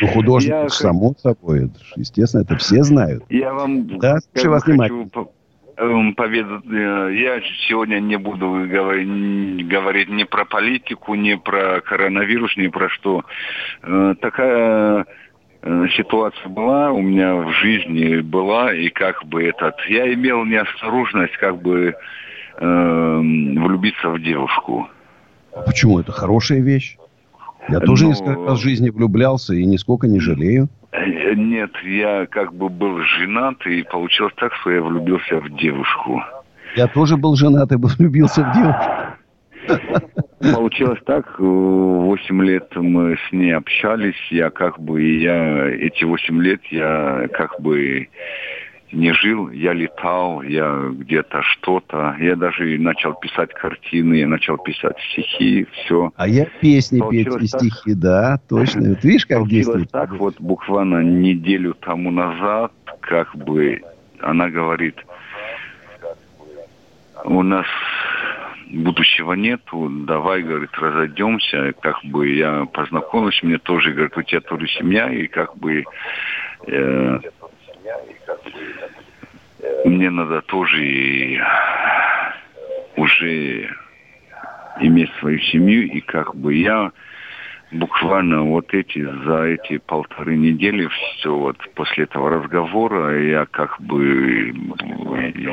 Ну, 0.02 0.08
художник, 0.08 0.52
я... 0.52 0.70
само 0.70 1.14
собой, 1.18 1.72
естественно, 1.98 2.41
это 2.41 2.56
все 2.58 2.84
знают. 2.84 3.24
Я 3.30 3.54
вам 3.54 4.00
да, 4.00 4.20
хочу 4.34 4.50
вас 4.50 4.66
внимательно. 4.66 5.10
Эм, 5.78 6.14
поведать. 6.16 6.66
Э, 6.66 7.10
я 7.14 7.42
сегодня 7.68 8.00
не 8.00 8.18
буду 8.18 8.68
говорить, 8.70 9.68
говорить 9.68 10.10
ни 10.10 10.24
про 10.24 10.46
политику, 10.46 11.16
ни 11.16 11.36
про 11.36 11.82
коронавирус, 11.82 12.56
ни 12.58 12.68
про 12.68 12.90
что. 12.90 13.24
Э, 13.82 14.16
такая 14.22 15.06
Э, 15.66 15.86
ситуация 15.96 16.50
была 16.50 16.92
у 16.92 17.02
меня 17.02 17.36
в 17.36 17.52
жизни 17.54 18.20
была 18.20 18.74
и 18.74 18.90
как 18.90 19.24
бы 19.26 19.46
этот 19.46 19.76
я 19.88 20.14
имел 20.14 20.44
неосторожность 20.44 21.38
как 21.38 21.62
бы 21.62 21.96
э, 22.58 23.18
влюбиться 23.18 24.10
в 24.10 24.22
девушку. 24.22 24.90
А 25.56 25.62
почему 25.62 26.00
это 26.00 26.12
хорошая 26.12 26.60
вещь? 26.60 26.98
Я 27.70 27.80
тоже 27.80 28.04
Но... 28.04 28.10
Ну, 28.10 28.16
несколько 28.16 28.46
раз 28.46 28.60
в 28.60 28.62
жизни 28.62 28.90
влюблялся 28.90 29.54
и 29.54 29.66
нисколько 29.66 30.08
не 30.08 30.20
жалею. 30.20 30.68
Э, 30.94 31.34
нет, 31.34 31.72
я 31.84 32.28
как 32.28 32.54
бы 32.54 32.70
был 32.70 33.00
женат 33.00 33.66
и 33.66 33.84
получилось 33.84 34.34
так, 34.38 34.54
что 34.56 34.72
я 34.72 34.82
влюбился 34.82 35.39
в 35.39 35.50
девушку. 35.58 36.22
Я 36.76 36.88
тоже 36.88 37.18
был 37.18 37.36
женат 37.36 37.72
и 37.72 37.76
влюбился 37.76 38.44
в 38.44 38.54
девушку. 38.54 38.94
Получилось 40.54 41.00
так, 41.06 41.39
8 41.39 42.44
лет 42.44 42.68
мы 42.76 43.16
с 43.16 43.32
ней 43.32 43.56
общались, 43.56 44.16
я 44.30 44.50
как 44.50 44.78
бы, 44.80 45.02
я 45.02 45.70
эти 45.70 46.04
8 46.04 46.41
лет 46.41 46.62
я 46.70 47.28
как 47.32 47.60
бы 47.62 48.10
не 48.94 49.14
жил, 49.14 49.50
я 49.50 49.74
летал, 49.74 50.41
я 50.44 50.89
где-то 50.91 51.41
что-то, 51.41 52.16
я 52.20 52.36
даже 52.36 52.78
начал 52.80 53.14
писать 53.16 53.54
картины, 53.54 54.16
я 54.16 54.28
начал 54.28 54.58
писать 54.58 54.96
стихи, 55.12 55.68
все. 55.72 56.12
А 56.16 56.28
я 56.28 56.46
песни 56.46 57.00
Получилось 57.00 57.52
петь 57.52 57.64
и 57.64 57.68
стихи, 57.70 57.94
да, 57.96 58.39
точно. 58.48 58.89
Вот 58.89 59.04
видишь, 59.04 59.26
как 59.26 59.48
действует? 59.48 59.91
так 59.91 60.12
вот 60.14 60.39
буквально 60.39 61.02
неделю 61.02 61.74
тому 61.74 62.12
назад, 62.12 62.72
как 63.02 63.36
бы 63.36 63.82
она 64.20 64.50
говорит, 64.50 64.96
у 67.26 67.41
нас 67.41 67.66
будущего 68.72 69.34
нету, 69.34 69.89
давай, 69.89 70.41
говорит, 70.41 70.72
разойдемся, 70.74 71.74
как 71.80 71.98
бы 72.04 72.30
я 72.30 72.66
познакомилась, 72.66 73.41
мне 73.44 73.58
тоже, 73.58 73.91
говорит, 73.91 74.18
у 74.18 74.22
тебя 74.24 74.41
тоже 74.41 74.68
семья, 74.68 75.12
и 75.12 75.28
как 75.28 75.56
бы 75.58 75.84
э, 76.68 77.20
мне 79.86 80.09
надо 80.09 80.41
тоже 80.41 81.39
уже 82.95 83.70
иметь 84.82 85.11
свою 85.20 85.39
семью, 85.39 85.84
и 85.84 86.01
как 86.01 86.36
бы 86.36 86.53
я 86.55 86.91
буквально 87.74 88.43
вот 88.43 88.74
эти, 88.74 89.03
за 89.26 89.43
эти 89.43 89.78
полторы 89.78 90.38
недели, 90.38 90.88
все 90.88 91.36
вот 91.36 91.57
после 91.76 92.03
этого 92.05 92.30
разговора, 92.30 93.20
я 93.20 93.45
как 93.45 93.82
бы, 93.82 94.53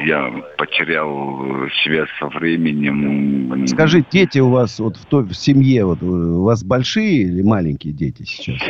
я 0.04 0.30
потерял 0.58 1.68
связь 1.82 2.08
со 2.18 2.26
временем. 2.26 3.66
Скажи, 3.66 4.04
дети 4.10 4.38
у 4.38 4.50
вас 4.50 4.78
вот 4.78 4.96
в, 4.96 5.06
той, 5.06 5.24
в 5.24 5.34
семье, 5.34 5.84
вот 5.84 6.02
у 6.02 6.42
вас 6.44 6.62
большие 6.62 7.22
или 7.22 7.42
маленькие 7.42 7.92
дети 7.92 8.22
сейчас? 8.22 8.60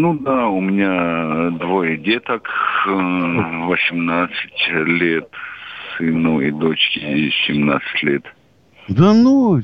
Ну 0.00 0.14
да, 0.14 0.48
у 0.48 0.62
меня 0.62 1.50
двое 1.58 1.98
деток, 1.98 2.48
18 2.86 4.34
э, 4.70 4.84
лет, 4.84 5.28
сыну 5.98 6.40
и 6.40 6.50
дочке 6.50 7.30
17 7.46 8.02
лет. 8.04 8.24
Да 8.88 9.12
ну, 9.12 9.60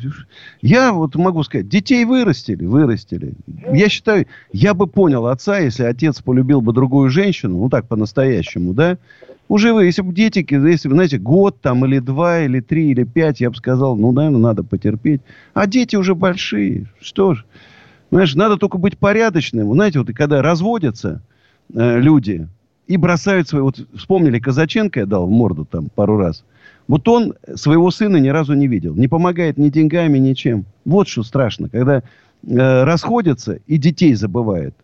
я 0.61 0.93
вот 0.93 1.15
могу 1.15 1.43
сказать, 1.43 1.71
детей 1.71 2.05
вырастили, 2.05 2.67
вырастили. 2.67 3.33
Я 3.73 3.89
считаю, 3.89 4.27
я 4.53 4.75
бы 4.75 4.87
понял 4.87 5.27
отца, 5.27 5.59
если 5.59 5.85
отец 5.85 6.21
полюбил 6.21 6.61
бы 6.61 6.75
другую 6.75 7.09
женщину, 7.09 7.57
ну 7.63 7.71
так 7.71 7.89
по-настоящему, 7.89 8.75
да, 8.75 8.99
уже 9.49 9.73
вы, 9.73 9.87
если 9.87 10.03
бы 10.03 10.13
дети, 10.13 10.47
если 10.51 10.89
бы, 10.89 10.97
знаете, 10.97 11.17
год 11.17 11.63
там, 11.63 11.87
или 11.87 11.99
два, 11.99 12.41
или 12.41 12.61
три, 12.61 12.91
или 12.91 13.05
пять, 13.05 13.41
я 13.41 13.49
бы 13.49 13.57
сказал, 13.57 13.97
ну, 13.97 14.13
наверное, 14.13 14.41
надо 14.41 14.65
потерпеть. 14.65 15.23
А 15.55 15.67
дети 15.67 15.97
уже 15.97 16.15
большие, 16.15 16.89
что 17.01 17.33
ж. 17.33 17.45
Знаешь, 18.11 18.35
надо 18.35 18.57
только 18.57 18.79
быть 18.79 18.99
порядочным. 18.99 19.73
Знаете, 19.73 19.99
вот 19.99 20.09
когда 20.15 20.43
разводятся 20.43 21.23
э, 21.75 22.01
люди 22.01 22.49
и 22.87 22.97
бросают 22.97 23.49
свои... 23.49 23.63
Вот 23.63 23.81
вспомнили, 23.95 24.39
Казаченко 24.39 25.01
я 25.01 25.07
дал 25.07 25.27
в 25.27 25.31
морду 25.31 25.65
там 25.65 25.89
пару 25.95 26.17
раз– 26.17 26.45
вот 26.89 27.09
он 27.09 27.35
своего 27.55 27.91
сына 27.91 28.19
ни 28.19 28.29
разу 28.29 28.55
не 28.55 28.69
видел. 28.69 28.95
Не 28.95 29.09
помогает 29.09 29.59
ни 29.59 29.69
деньгами, 29.71 30.19
ничем. 30.19 30.67
Вот 30.85 31.09
что 31.09 31.23
страшно, 31.23 31.69
когда 31.69 31.99
э, 31.99 32.03
расходятся 32.85 33.59
и 33.67 33.77
детей 33.77 34.15
забывает. 34.15 34.75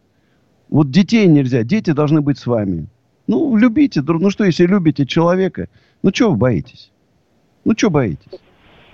Вот 0.68 0.90
детей 0.90 1.26
нельзя. 1.26 1.62
Дети 1.62 1.92
должны 1.92 2.20
быть 2.20 2.38
с 2.38 2.46
вами. 2.46 2.86
Ну, 3.28 3.56
любите. 3.56 4.02
Ну 4.02 4.30
что, 4.30 4.44
если 4.44 4.66
любите 4.66 5.06
человека, 5.06 5.68
ну 6.02 6.10
что 6.12 6.30
вы 6.30 6.36
боитесь? 6.36 6.90
Ну, 7.64 7.74
что 7.76 7.90
боитесь? 7.90 8.40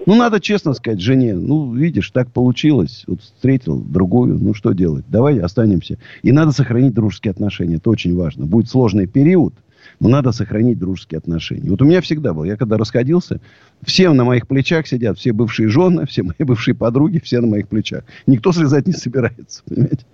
Ну, 0.07 0.15
надо 0.15 0.41
честно 0.41 0.75
сказать 0.75 1.01
жене, 1.01 1.35
ну, 1.35 1.75
видишь, 1.75 2.11
так 2.11 2.31
получилось. 2.31 3.05
Вот 3.07 3.21
встретил 3.21 3.81
другую, 3.81 4.39
ну, 4.39 4.55
что 4.55 4.73
делать? 4.73 5.05
Давай 5.09 5.39
останемся. 5.39 5.99
И 6.23 6.33
надо 6.33 6.53
сохранить 6.53 6.95
дружеские 6.95 7.33
отношения. 7.33 7.77
Это 7.77 7.91
очень 7.91 8.15
важно. 8.15 8.47
Будет 8.47 8.71
сложный 8.71 9.07
период– 9.07 9.55
но 10.01 10.09
надо 10.09 10.33
сохранить 10.33 10.79
дружеские 10.79 11.19
отношения. 11.19 11.71
Вот 11.71 11.83
у 11.83 11.85
меня 11.85 12.01
всегда 12.01 12.33
было. 12.33 12.45
Я 12.45 12.57
когда 12.57 12.77
расходился, 12.77 13.41
все 13.83 14.13
на 14.13 14.25
моих 14.25 14.47
плечах 14.47 14.87
сидят. 14.87 15.19
Все 15.19 15.33
бывшие 15.33 15.69
жены, 15.69 16.07
все 16.07 16.23
мои 16.23 16.35
бывшие 16.39 16.75
подруги, 16.75 17.19
все 17.19 17.41
на 17.41 17.49
моих 17.49 17.69
плечах. 17.69 18.05
Никто 18.27 18.53
слезать 18.53 18.87
не 18.87 18.93
собирается, 18.93 19.63
понимаете? 19.67 20.05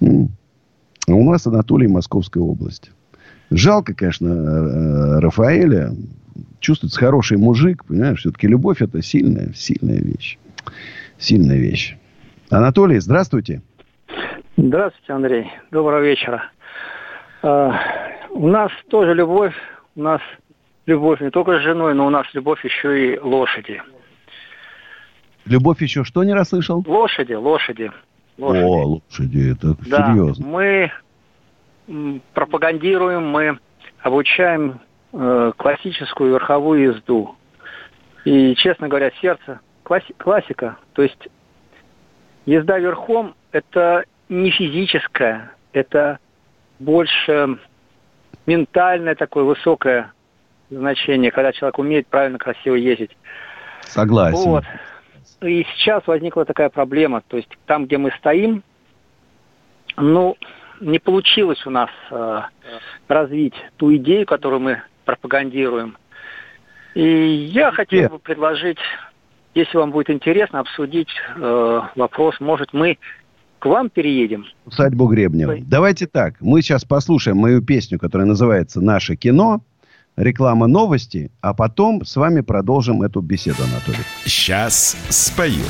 А 0.00 1.14
у 1.14 1.24
нас 1.24 1.46
Анатолий, 1.46 1.88
Московская 1.88 2.40
область. 2.40 2.90
Жалко, 3.50 3.94
конечно, 3.94 4.28
э, 4.28 5.20
Рафаэля. 5.20 5.94
Чувствуется 6.60 6.98
хороший 6.98 7.38
мужик, 7.38 7.84
понимаешь? 7.84 8.20
Все-таки 8.20 8.46
любовь 8.46 8.82
это 8.82 9.02
сильная, 9.02 9.52
сильная 9.54 10.00
вещь. 10.00 10.38
Сильная 11.18 11.58
вещь. 11.58 11.96
Анатолий, 12.50 12.98
здравствуйте. 12.98 13.62
Здравствуйте, 14.56 15.12
Андрей. 15.12 15.52
Доброго 15.70 16.02
вечера. 16.02 16.50
А, 17.42 17.78
у 18.30 18.48
нас 18.48 18.72
тоже 18.90 19.14
любовь, 19.14 19.54
у 19.94 20.02
нас 20.02 20.20
любовь 20.86 21.20
не 21.20 21.30
только 21.30 21.58
с 21.58 21.62
женой, 21.62 21.94
но 21.94 22.06
у 22.06 22.10
нас 22.10 22.26
любовь 22.32 22.64
еще 22.64 23.14
и 23.14 23.18
лошади. 23.18 23.80
Любовь 25.44 25.80
еще 25.80 26.04
что 26.04 26.24
не 26.24 26.34
расслышал? 26.34 26.82
Лошади, 26.86 27.34
лошади. 27.34 27.92
лошади. 28.36 28.64
О, 28.64 28.86
лошади, 28.86 29.52
это 29.52 29.76
да, 29.88 30.08
серьезно. 30.08 30.46
Мы 30.46 30.92
пропагандируем, 32.34 33.28
мы 33.28 33.58
обучаем 34.02 34.80
э, 35.12 35.52
классическую 35.56 36.32
верховую 36.32 36.94
езду. 36.94 37.36
И, 38.24 38.54
честно 38.56 38.88
говоря, 38.88 39.10
сердце 39.20 39.60
класси- 39.84 40.14
классика. 40.18 40.76
То 40.92 41.02
есть 41.02 41.28
езда 42.46 42.78
верхом– 42.78 43.34
это 43.52 44.04
не 44.28 44.50
физическое, 44.50 45.52
это 45.72 46.18
больше 46.78 47.58
ментальное 48.46 49.14
такое 49.14 49.44
высокое 49.44 50.12
значение, 50.70 51.30
когда 51.30 51.52
человек 51.52 51.78
умеет 51.78 52.06
правильно, 52.08 52.38
красиво 52.38 52.74
ездить. 52.74 53.16
Согласен. 53.80 54.38
Вот. 54.38 54.64
И 55.40 55.64
сейчас 55.74 56.06
возникла 56.06 56.44
такая 56.44 56.68
проблема, 56.68 57.22
то 57.26 57.36
есть 57.36 57.48
там, 57.66 57.86
где 57.86 57.96
мы 57.96 58.10
стоим, 58.18 58.62
ну, 59.96 60.36
не 60.80 60.98
получилось 60.98 61.64
у 61.66 61.70
нас 61.70 61.90
э, 62.10 62.42
развить 63.08 63.54
ту 63.76 63.94
идею, 63.96 64.26
которую 64.26 64.60
мы 64.60 64.82
пропагандируем. 65.08 65.96
И 66.94 67.50
я 67.50 67.72
хотел 67.72 68.00
Нет. 68.02 68.10
бы 68.10 68.18
предложить, 68.18 68.78
если 69.54 69.78
вам 69.78 69.90
будет 69.90 70.10
интересно, 70.10 70.60
обсудить 70.60 71.08
э, 71.34 71.80
вопрос, 71.96 72.38
может, 72.40 72.74
мы 72.74 72.98
к 73.58 73.64
вам 73.64 73.88
переедем. 73.88 74.44
Усадьбу 74.66 75.06
Гребнева. 75.06 75.52
Ой. 75.52 75.64
Давайте 75.66 76.06
так. 76.06 76.34
Мы 76.40 76.60
сейчас 76.60 76.84
послушаем 76.84 77.38
мою 77.38 77.62
песню, 77.62 77.98
которая 77.98 78.28
называется 78.28 78.82
«Наше 78.82 79.16
кино». 79.16 79.62
Реклама 80.16 80.66
новости, 80.66 81.30
а 81.40 81.54
потом 81.54 82.04
с 82.04 82.16
вами 82.16 82.40
продолжим 82.40 83.02
эту 83.02 83.20
беседу, 83.20 83.62
Анатолий. 83.62 84.04
Сейчас 84.24 84.96
спою. 85.08 85.62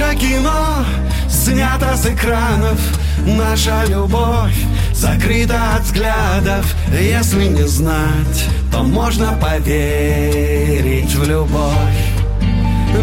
Наше 0.00 0.16
кино 0.16 0.84
снято 1.28 1.94
с 1.94 2.06
экранов. 2.06 2.80
Наша 3.26 3.84
любовь 3.86 4.56
закрыта 4.94 5.60
от 5.76 5.82
взглядов. 5.82 6.74
Если 6.90 7.44
не 7.48 7.66
знать, 7.66 8.48
то 8.72 8.82
можно 8.82 9.32
поверить 9.34 11.14
в 11.14 11.28
любовь. 11.28 12.00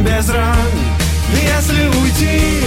Без 0.01 0.29
ран, 0.29 0.71
если 1.31 1.87
уйти 1.99 2.63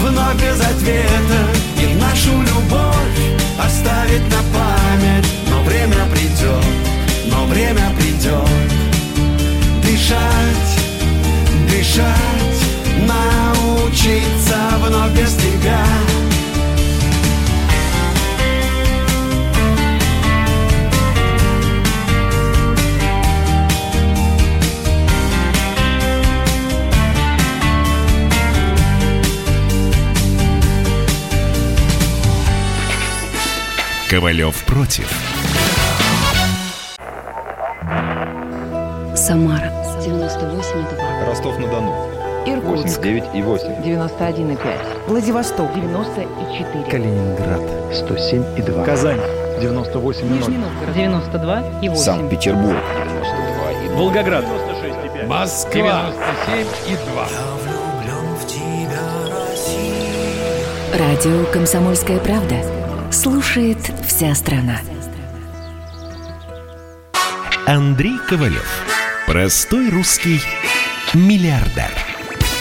вновь 0.00 0.36
без 0.36 0.60
ответа. 0.60 1.42
И 1.82 1.94
нашу 2.00 2.40
любовь 2.40 3.18
оставить 3.58 4.24
на 4.30 4.42
память. 4.54 5.26
Но 5.50 5.60
время 5.64 6.06
придет, 6.12 6.64
но 7.26 7.46
время 7.46 7.90
придет. 7.96 8.48
Дышать, 9.82 10.78
дышать 11.68 12.32
научиться 13.92 14.56
вновь 14.78 15.12
без 15.12 15.34
тебя. 15.34 15.84
Ковалев 34.08 34.62
против. 34.64 35.10
Самара 39.14 39.72
98,2. 40.00 41.26
Ростов-на-Дону. 41.26 42.21
Иркутск. 42.46 42.98
89 42.98 43.24
и 43.34 43.42
8. 43.42 43.68
91,5. 43.82 44.58
Владивосток. 45.08 45.74
94. 45.74 46.84
Калининград. 46.90 47.60
107 47.94 48.44
и 48.56 48.62
2. 48.62 48.84
Казань. 48.84 49.20
98 49.60 50.28
Нижний 50.28 50.58
Новгород. 50.58 50.94
92 50.94 51.62
и 51.82 51.88
8. 51.88 52.02
Санкт-Петербург. 52.02 52.76
92 53.04 53.72
и 53.72 53.88
2. 53.88 53.96
Волгоград. 53.96 54.44
96 54.44 54.96
и 55.04 55.18
5. 55.18 55.28
Москва. 55.28 56.12
97 56.46 56.66
и 56.88 56.96
2. 57.12 57.28
Радио 60.98 61.44
«Комсомольская 61.52 62.18
правда». 62.18 62.56
Слушает 63.10 63.78
вся 64.06 64.34
страна. 64.34 64.78
Андрей 67.66 68.18
Ковалев. 68.28 68.84
Простой 69.26 69.88
русский 69.90 70.40
миллиардер. 71.14 72.11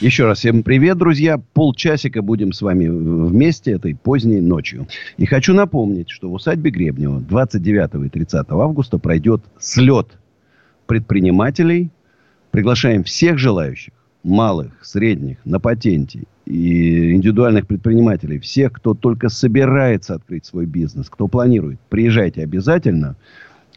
Еще 0.00 0.26
раз 0.26 0.40
всем 0.40 0.62
привет, 0.62 0.98
друзья. 0.98 1.38
Полчасика 1.54 2.20
будем 2.20 2.52
с 2.52 2.60
вами 2.60 2.86
вместе 2.86 3.72
этой 3.72 3.94
поздней 3.94 4.42
ночью. 4.42 4.86
И 5.16 5.24
хочу 5.24 5.54
напомнить, 5.54 6.10
что 6.10 6.28
в 6.28 6.34
усадьбе 6.34 6.70
Гребнева 6.70 7.20
29 7.20 8.04
и 8.04 8.08
30 8.10 8.46
августа 8.50 8.98
пройдет 8.98 9.42
слет 9.58 10.18
предпринимателей. 10.86 11.90
Приглашаем 12.50 13.04
всех 13.04 13.38
желающих, 13.38 13.94
малых, 14.22 14.84
средних, 14.84 15.38
на 15.46 15.60
патенте 15.60 16.24
и 16.44 17.12
индивидуальных 17.14 17.66
предпринимателей, 17.66 18.38
всех, 18.38 18.72
кто 18.72 18.92
только 18.92 19.30
собирается 19.30 20.14
открыть 20.14 20.44
свой 20.44 20.66
бизнес, 20.66 21.08
кто 21.08 21.26
планирует. 21.26 21.80
Приезжайте 21.88 22.42
обязательно. 22.42 23.16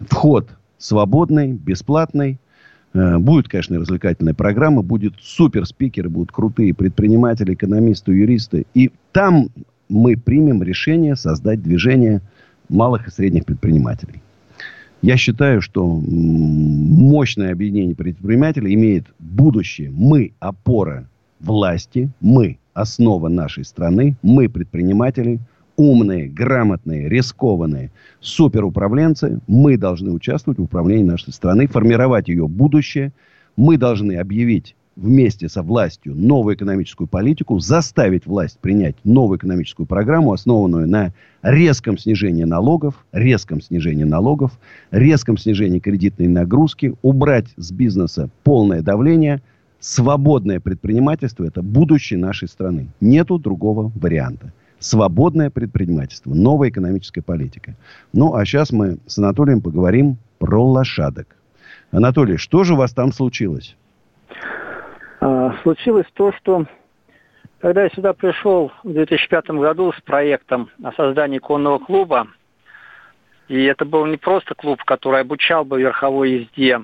Вход 0.01 0.49
свободный, 0.78 1.53
бесплатный. 1.53 2.39
Э, 2.94 3.18
Будет, 3.18 3.48
конечно, 3.48 3.80
развлекательная 3.80 4.34
программа, 4.34 4.82
будет 4.82 5.14
супер 5.22 5.66
спикеры, 5.66 6.10
будут 6.10 6.32
крутые 6.32 6.74
предприниматели, 6.74 7.54
экономисты, 7.54 8.12
юристы. 8.13 8.66
И 8.74 8.92
там 9.12 9.50
мы 9.89 10.18
примем 10.18 10.63
решение 10.63 11.16
создать 11.16 11.62
движение 11.62 12.22
малых 12.70 13.08
и 13.08 13.12
средних 13.12 13.46
предпринимателей. 13.46 14.22
Я 15.01 15.16
считаю, 15.16 15.62
что 15.62 15.86
мощное 15.86 17.54
объединение 17.54 17.96
предпринимателей 17.96 18.74
имеет 18.74 19.05
будущее. 19.18 19.92
Мы 19.92 20.34
опора 20.39 21.08
власти, 21.39 22.09
мы 22.20 22.58
основа 22.74 23.30
нашей 23.30 23.63
страны, 23.63 24.18
мы 24.22 24.50
предприниматели, 24.50 25.39
умные, 25.80 26.28
грамотные, 26.28 27.08
рискованные 27.08 27.89
суперуправленцы. 28.20 29.39
Мы 29.47 29.78
должны 29.78 30.12
участвовать 30.12 30.60
в 30.60 30.64
управлении 30.64 31.06
нашей 31.06 31.32
страны, 31.32 31.68
формировать 31.68 32.28
ее 32.28 32.50
будущее. 32.50 33.14
Мы 33.56 33.78
должны 33.78 34.18
объявить 34.18 34.76
вместе 34.97 35.47
со 35.47 35.64
властью 35.64 36.16
новую 36.16 36.58
экономическую 36.58 37.08
политику, 37.08 37.60
заставить 37.60 38.26
власть 38.26 38.60
принять 38.60 38.97
новую 39.06 39.38
экономическую 39.38 39.88
программу, 39.88 40.34
основанную 40.34 40.86
на 40.86 41.14
резком 41.43 41.97
снижении 41.97 42.43
налогов, 42.43 43.06
резком 43.14 43.62
снижении 43.62 44.04
налогов, 44.04 44.51
резком 44.92 45.38
снижении 45.38 45.80
кредитной 45.80 46.28
нагрузки, 46.28 46.93
убрать 47.01 47.47
с 47.56 47.72
бизнеса 47.72 48.30
полное 48.43 48.82
давление. 48.82 49.42
Свободное 49.80 50.60
предпринимательство– 50.60 51.46
это 51.46 51.62
будущее 51.62 52.20
нашей 52.20 52.50
страны. 52.50 52.88
Нету 53.00 53.39
другого 53.39 53.93
варианта. 53.96 54.51
Свободное 54.80 55.50
предпринимательство, 55.50 56.34
новая 56.34 56.70
экономическая 56.70 57.22
политика. 57.22 57.76
Ну, 58.14 58.34
а 58.36 58.46
сейчас 58.46 58.72
мы 58.72 58.97
с 59.08 59.18
Анатолием 59.18 59.62
поговорим 59.62 60.18
про 60.39 60.64
лошадок. 60.64 61.36
Анатолий, 61.92 62.38
что 62.38 62.64
же 62.64 62.74
у 62.74 62.78
вас 62.78 62.93
там 62.93 63.12
случилось? 63.12 63.76
А, 65.20 65.54
случилось 65.64 66.06
то, 66.14 66.32
что 66.34 66.66
когда 67.60 67.84
я 67.84 67.89
сюда 67.89 68.14
пришел 68.14 68.72
в 68.84 68.93
2005 68.93 69.50
году 69.51 69.92
с 69.92 70.01
проектом 70.01 70.70
о 70.82 70.93
создании 70.93 71.39
конного 71.39 71.80
клуба, 71.80 72.28
и 73.50 73.64
это 73.64 73.84
был 73.84 74.06
не 74.06 74.18
просто 74.18 74.56
клуб, 74.56 74.82
который 74.84 75.22
обучал 75.22 75.66
бы 75.66 75.82
верховой 75.82 76.32
езде 76.32 76.82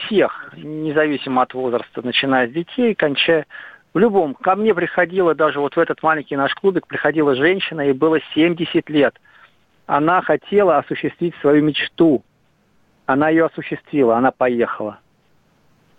всех, 0.00 0.52
независимо 0.56 1.42
от 1.42 1.54
возраста, 1.54 2.02
начиная 2.02 2.48
с 2.48 2.52
детей, 2.52 2.94
кончая 2.94 3.46
в 3.98 4.00
любом. 4.00 4.34
Ко 4.34 4.54
мне 4.54 4.72
приходила 4.76 5.34
даже 5.34 5.58
вот 5.58 5.74
в 5.74 5.78
этот 5.78 6.00
маленький 6.04 6.36
наш 6.36 6.54
клубик, 6.54 6.86
приходила 6.86 7.34
женщина, 7.34 7.80
ей 7.80 7.92
было 7.92 8.20
70 8.32 8.88
лет. 8.88 9.20
Она 9.86 10.22
хотела 10.22 10.78
осуществить 10.78 11.34
свою 11.40 11.64
мечту. 11.64 12.22
Она 13.06 13.28
ее 13.28 13.46
осуществила, 13.46 14.16
она 14.16 14.30
поехала. 14.30 15.00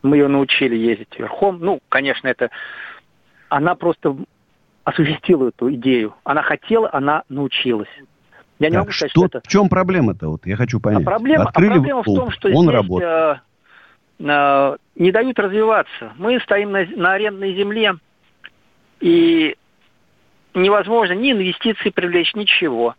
Мы 0.01 0.15
ее 0.15 0.29
научили 0.29 0.77
ездить 0.77 1.19
верхом. 1.19 1.59
Ну, 1.59 1.81
конечно, 1.89 2.29
это... 2.29 2.51
Она 3.49 3.75
просто 3.75 4.15
осуществила 4.85 5.49
эту 5.49 5.73
идею. 5.73 6.15
Она 6.23 6.41
хотела, 6.41 6.89
она 6.93 7.23
научилась. 7.27 7.89
Я 8.59 8.69
не 8.69 8.75
так, 8.75 8.83
могу 8.83 8.91
сказать, 8.93 9.11
что, 9.11 9.27
что 9.27 9.39
это... 9.39 9.41
В 9.45 9.51
чем 9.51 9.67
проблема-то? 9.67 10.29
Вот 10.29 10.45
я 10.45 10.55
хочу 10.55 10.79
понять. 10.79 11.01
А 11.01 11.05
проблема, 11.05 11.43
а 11.43 11.51
проблема 11.51 12.01
в 12.01 12.05
том, 12.05 12.31
что 12.31 12.47
он 12.47 12.63
здесь, 12.63 12.73
работает. 12.73 13.41
Э, 14.19 14.77
не 14.95 15.11
дают 15.11 15.39
развиваться. 15.39 16.13
Мы 16.17 16.39
стоим 16.41 16.71
на, 16.71 16.85
на 16.85 17.13
арендной 17.13 17.55
земле, 17.55 17.95
и 18.99 19.55
невозможно 20.53 21.13
ни 21.13 21.31
инвестиции 21.31 21.89
привлечь, 21.89 22.35
ничего. 22.35 22.95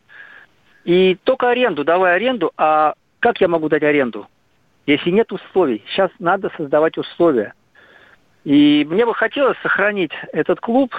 И 0.85 1.19
только 1.25 1.51
аренду, 1.51 1.85
давай 1.85 2.17
аренду, 2.17 2.53
а 2.57 2.95
как 3.21 3.41
я 3.41 3.49
могу 3.49 3.69
дать 3.69 3.83
аренду, 3.83 4.27
если 4.87 5.11
нет 5.11 5.31
условий? 5.31 5.85
Сейчас 5.89 6.11
надо 6.19 6.51
создавать 6.57 6.97
условия. 6.97 7.55
И 8.45 8.87
мне 8.89 9.05
бы 9.05 9.15
хотелось 9.15 9.59
сохранить 9.63 10.13
этот 10.33 10.61
клуб. 10.61 10.95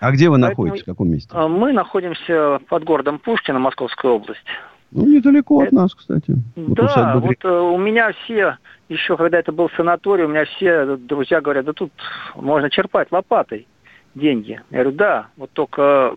А 0.00 0.12
где 0.12 0.28
вы 0.28 0.36
Поэтому 0.36 0.50
находитесь, 0.50 0.82
в 0.82 0.86
каком 0.86 1.08
месте? 1.08 1.30
А, 1.32 1.48
мы 1.48 1.72
находимся 1.72 2.60
под 2.68 2.84
городом 2.84 3.18
Пушкина, 3.18 3.58
Московская 3.58 4.12
область. 4.12 4.44
Ну, 4.92 5.06
недалеко 5.06 5.60
от 5.60 5.72
нас, 5.72 5.94
кстати. 5.94 6.36
Вот 6.56 6.74
да, 6.74 7.16
вот 7.18 7.44
э, 7.44 7.48
у 7.48 7.78
меня 7.78 8.12
все, 8.24 8.58
еще 8.88 9.16
когда 9.16 9.38
это 9.38 9.52
был 9.52 9.70
санаторий, 9.76 10.24
у 10.24 10.28
меня 10.28 10.44
все 10.44 10.96
друзья 10.96 11.40
говорят, 11.40 11.64
да 11.64 11.72
тут 11.72 11.92
можно 12.34 12.68
черпать 12.70 13.12
лопатой 13.12 13.68
деньги. 14.14 14.60
Я 14.70 14.82
говорю, 14.82 14.92
да, 14.92 15.26
вот 15.36 15.50
только... 15.52 16.16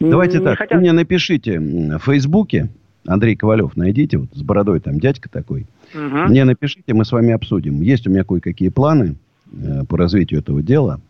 Давайте 0.00 0.38
не 0.38 0.44
так, 0.44 0.58
хотят... 0.58 0.76
вы 0.76 0.80
мне 0.80 0.92
напишите 0.92 1.60
в 1.60 1.98
Фейсбуке, 1.98 2.70
Андрей 3.06 3.36
Ковалев, 3.36 3.76
найдите, 3.76 4.18
вот 4.18 4.30
с 4.32 4.42
бородой 4.42 4.80
там 4.80 4.98
дядька 4.98 5.28
такой. 5.28 5.66
Угу. 5.94 6.28
Мне 6.28 6.44
напишите, 6.44 6.92
мы 6.92 7.04
с 7.04 7.12
вами 7.12 7.32
обсудим. 7.32 7.82
Есть 7.82 8.06
у 8.06 8.10
меня 8.10 8.24
кое-какие 8.24 8.70
планы 8.70 9.16
э, 9.52 9.84
по 9.88 9.96
развитию 9.96 10.40
этого 10.40 10.62
дела. 10.62 11.00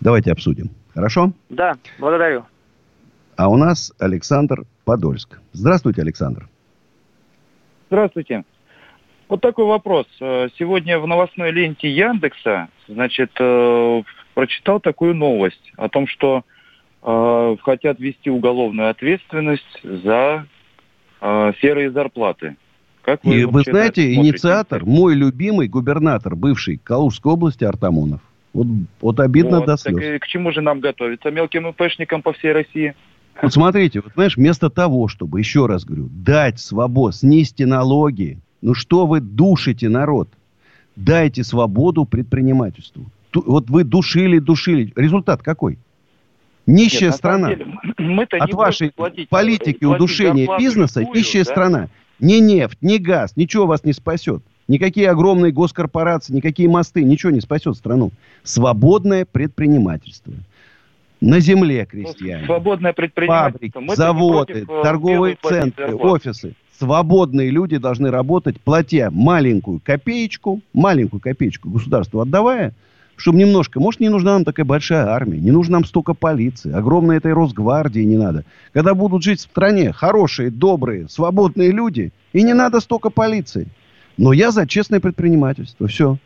Давайте 0.00 0.30
обсудим. 0.30 0.70
Хорошо? 0.94 1.32
Да, 1.48 1.76
благодарю. 1.98 2.44
А 3.38 3.48
у 3.48 3.56
нас 3.56 3.94
Александр 4.00 4.64
Подольск. 4.84 5.38
Здравствуйте, 5.52 6.02
Александр. 6.02 6.48
Здравствуйте. 7.86 8.42
Вот 9.28 9.40
такой 9.40 9.64
вопрос. 9.64 10.06
Э, 10.20 10.48
сегодня 10.58 10.98
в 10.98 11.06
новостной 11.06 11.52
ленте 11.52 11.88
Яндекса, 11.88 12.66
значит, 12.88 13.30
э, 13.38 14.02
прочитал 14.34 14.80
такую 14.80 15.14
новость 15.14 15.72
о 15.76 15.88
том, 15.88 16.08
что 16.08 16.42
э, 17.04 17.56
хотят 17.62 18.00
ввести 18.00 18.28
уголовную 18.28 18.90
ответственность 18.90 19.82
за 19.84 20.44
э, 21.20 21.52
серые 21.60 21.92
зарплаты. 21.92 22.56
Как 23.02 23.22
вы, 23.22 23.36
И 23.36 23.44
вы 23.44 23.62
знаете, 23.62 24.14
инициатор, 24.14 24.84
мой 24.84 25.14
любимый 25.14 25.68
губернатор, 25.68 26.34
бывший 26.34 26.78
Калужской 26.78 27.34
области 27.34 27.62
Артамонов. 27.62 28.20
Вот, 28.52 28.66
вот 29.00 29.20
обидно 29.20 29.58
вот, 29.58 29.66
до 29.66 29.76
слез. 29.76 29.94
Так, 29.94 30.22
к 30.22 30.26
чему 30.26 30.50
же 30.50 30.60
нам 30.60 30.80
готовиться? 30.80 31.30
Мелким 31.30 31.68
ИПшникам 31.68 32.22
по 32.22 32.32
всей 32.32 32.50
России? 32.50 32.96
Вот 33.42 33.52
смотрите, 33.52 34.00
вот 34.00 34.12
знаешь, 34.14 34.36
вместо 34.36 34.70
того, 34.70 35.08
чтобы, 35.08 35.38
еще 35.38 35.66
раз 35.66 35.84
говорю, 35.84 36.08
дать 36.10 36.58
свободу, 36.58 37.12
снизьте 37.12 37.66
налоги, 37.66 38.38
ну 38.62 38.74
что 38.74 39.06
вы 39.06 39.20
душите 39.20 39.88
народ? 39.88 40.28
Дайте 40.96 41.44
свободу 41.44 42.04
предпринимательству 42.04 43.10
вот 43.34 43.70
вы 43.70 43.84
душили, 43.84 44.38
душили. 44.38 44.92
Результат 44.96 45.42
какой? 45.42 45.78
Нищая 46.66 47.10
Нет, 47.10 47.16
страна. 47.16 47.48
Деле, 47.54 47.66
От 48.38 48.52
вашей 48.52 48.90
платить, 48.90 49.28
политики 49.28 49.78
платить 49.78 49.82
удушения 49.84 50.58
бизнеса 50.58 51.00
такую, 51.00 51.16
нищая 51.16 51.44
да? 51.44 51.50
страна. 51.50 51.88
Ни 52.20 52.34
нефть, 52.34 52.78
ни 52.82 52.98
газ, 52.98 53.36
ничего 53.36 53.66
вас 53.66 53.84
не 53.84 53.92
спасет. 53.92 54.42
Никакие 54.66 55.08
огромные 55.08 55.50
госкорпорации, 55.50 56.34
никакие 56.34 56.68
мосты, 56.68 57.02
ничего 57.02 57.32
не 57.32 57.40
спасет 57.40 57.76
страну. 57.76 58.10
Свободное 58.42 59.24
предпринимательство. 59.24 60.34
На 61.20 61.40
земле 61.40 61.84
крестьяне. 61.86 62.46
Свободное 62.46 62.92
предпринимательство. 62.92 63.80
Фабрики, 63.80 63.96
заводы, 63.96 64.52
против, 64.64 64.70
э, 64.70 64.82
торговые 64.82 65.38
центры, 65.42 65.94
офисы. 65.94 66.54
Свободные 66.78 67.50
люди 67.50 67.76
должны 67.76 68.10
работать, 68.10 68.60
платя 68.60 69.08
маленькую 69.10 69.80
копеечку, 69.84 70.60
маленькую 70.72 71.20
копеечку 71.20 71.70
государству 71.70 72.20
отдавая– 72.20 72.72
чтобы 73.18 73.38
немножко, 73.38 73.80
может, 73.80 74.00
не 74.00 74.08
нужна 74.08 74.34
нам 74.34 74.44
такая 74.44 74.64
большая 74.64 75.06
армия, 75.08 75.38
не 75.38 75.50
нужно 75.50 75.74
нам 75.74 75.84
столько 75.84 76.14
полиции, 76.14 76.72
огромной 76.72 77.16
этой 77.16 77.32
Росгвардии 77.32 78.00
не 78.00 78.16
надо. 78.16 78.44
Когда 78.72 78.94
будут 78.94 79.24
жить 79.24 79.40
в 79.40 79.42
стране 79.42 79.92
хорошие, 79.92 80.50
добрые, 80.50 81.08
свободные 81.08 81.72
люди, 81.72 82.12
и 82.32 82.42
не 82.42 82.54
надо 82.54 82.80
столько 82.80 83.10
полиции. 83.10 83.66
Но 84.16 84.32
я 84.32 84.52
за 84.52 84.66
честное 84.66 85.00
предпринимательство, 85.00 85.88
все. 85.88 86.16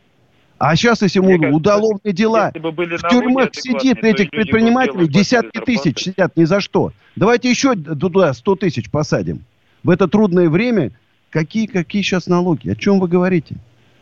А 0.64 0.76
сейчас, 0.76 1.02
если 1.02 1.18
ему 1.18 1.56
уголовные 1.56 2.12
дела, 2.12 2.52
в 2.55 3.09
тюрьмах 3.10 3.48
сидит 3.52 4.05
этих 4.05 4.30
предпринимателей 4.30 5.09
десятки 5.09 5.59
тысяч 5.59 6.05
сидят 6.05 6.36
ни 6.36 6.44
за 6.44 6.60
что. 6.60 6.93
Давайте 7.16 7.51
еще 7.51 7.74
туда 7.74 8.32
100 8.32 8.55
тысяч 8.55 8.89
посадим. 8.89 9.40
В 9.82 9.90
это 9.90 10.06
трудное 10.06 10.48
время 10.48 10.93
какие, 11.30 11.66
какие 11.66 12.02
сейчас 12.02 12.28
налоги? 12.28 12.70
О 12.70 12.76
чем 12.76 13.01
вы 13.01 13.09
говорите? 13.09 13.56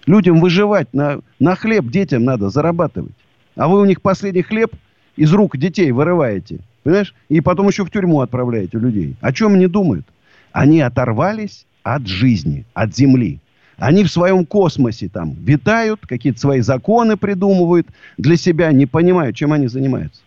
Людям 0.04 0.38
выживать, 0.38 0.92
на, 0.92 1.20
на 1.38 1.56
хлеб 1.56 1.86
детям 1.86 2.24
надо 2.24 2.50
зарабатывать. 2.50 3.14
А 3.56 3.66
вы 3.66 3.80
у 3.80 3.86
них 3.86 4.02
последний 4.02 4.42
хлеб 4.42 4.70
из 5.16 5.32
рук 5.32 5.56
детей 5.56 5.90
вырываете. 5.92 6.58
Понимаешь? 6.82 7.14
И 7.30 7.40
потом 7.40 7.68
еще 7.68 7.86
в 7.86 7.90
тюрьму 7.90 8.20
отправляете 8.20 8.76
людей. 8.76 9.16
О 9.22 9.32
чем 9.32 9.54
они 9.54 9.66
думают? 9.66 10.04
Они 10.52 10.82
оторвались 10.82 11.64
от 11.84 12.06
жизни, 12.06 12.66
от 12.74 12.94
земли. 12.94 13.40
Они 13.80 14.04
в 14.04 14.10
своем 14.10 14.44
космосе 14.44 15.08
там 15.08 15.32
витают, 15.32 16.06
какие-то 16.06 16.38
свои 16.38 16.60
законы 16.60 17.16
придумывают 17.16 17.88
для 18.18 18.36
себя, 18.36 18.70
не 18.72 18.84
понимают, 18.84 19.36
чем 19.36 19.54
они 19.54 19.68
занимаются. 19.68 20.20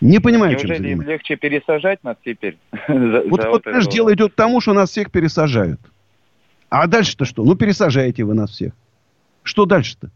Не 0.00 0.20
понимаю, 0.20 0.52
Неужели 0.52 0.76
чем 0.76 0.86
им 0.86 1.02
легче 1.02 1.36
пересажать 1.36 2.02
нас 2.04 2.16
теперь? 2.24 2.58
Вот, 2.88 3.44
вот, 3.44 3.62
знаешь, 3.64 3.86
дело 3.88 4.12
идет 4.14 4.32
к 4.32 4.36
тому, 4.36 4.60
что 4.60 4.72
нас 4.72 4.90
всех 4.90 5.10
пересажают. 5.10 5.80
А 6.70 6.86
дальше-то 6.86 7.24
что? 7.24 7.44
Ну, 7.44 7.56
пересажаете 7.56 8.24
вы 8.24 8.34
нас 8.34 8.50
всех. 8.50 8.72
Что 9.42 9.66
дальше-то? 9.66 10.10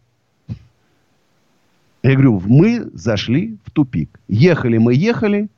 Я 2.02 2.12
говорю, 2.12 2.40
мы 2.46 2.88
зашли 2.94 3.56
в 3.64 3.72
тупик. 3.72 4.20
Ехали 4.28 4.78
мы, 4.78 4.94
ехали, 4.94 5.48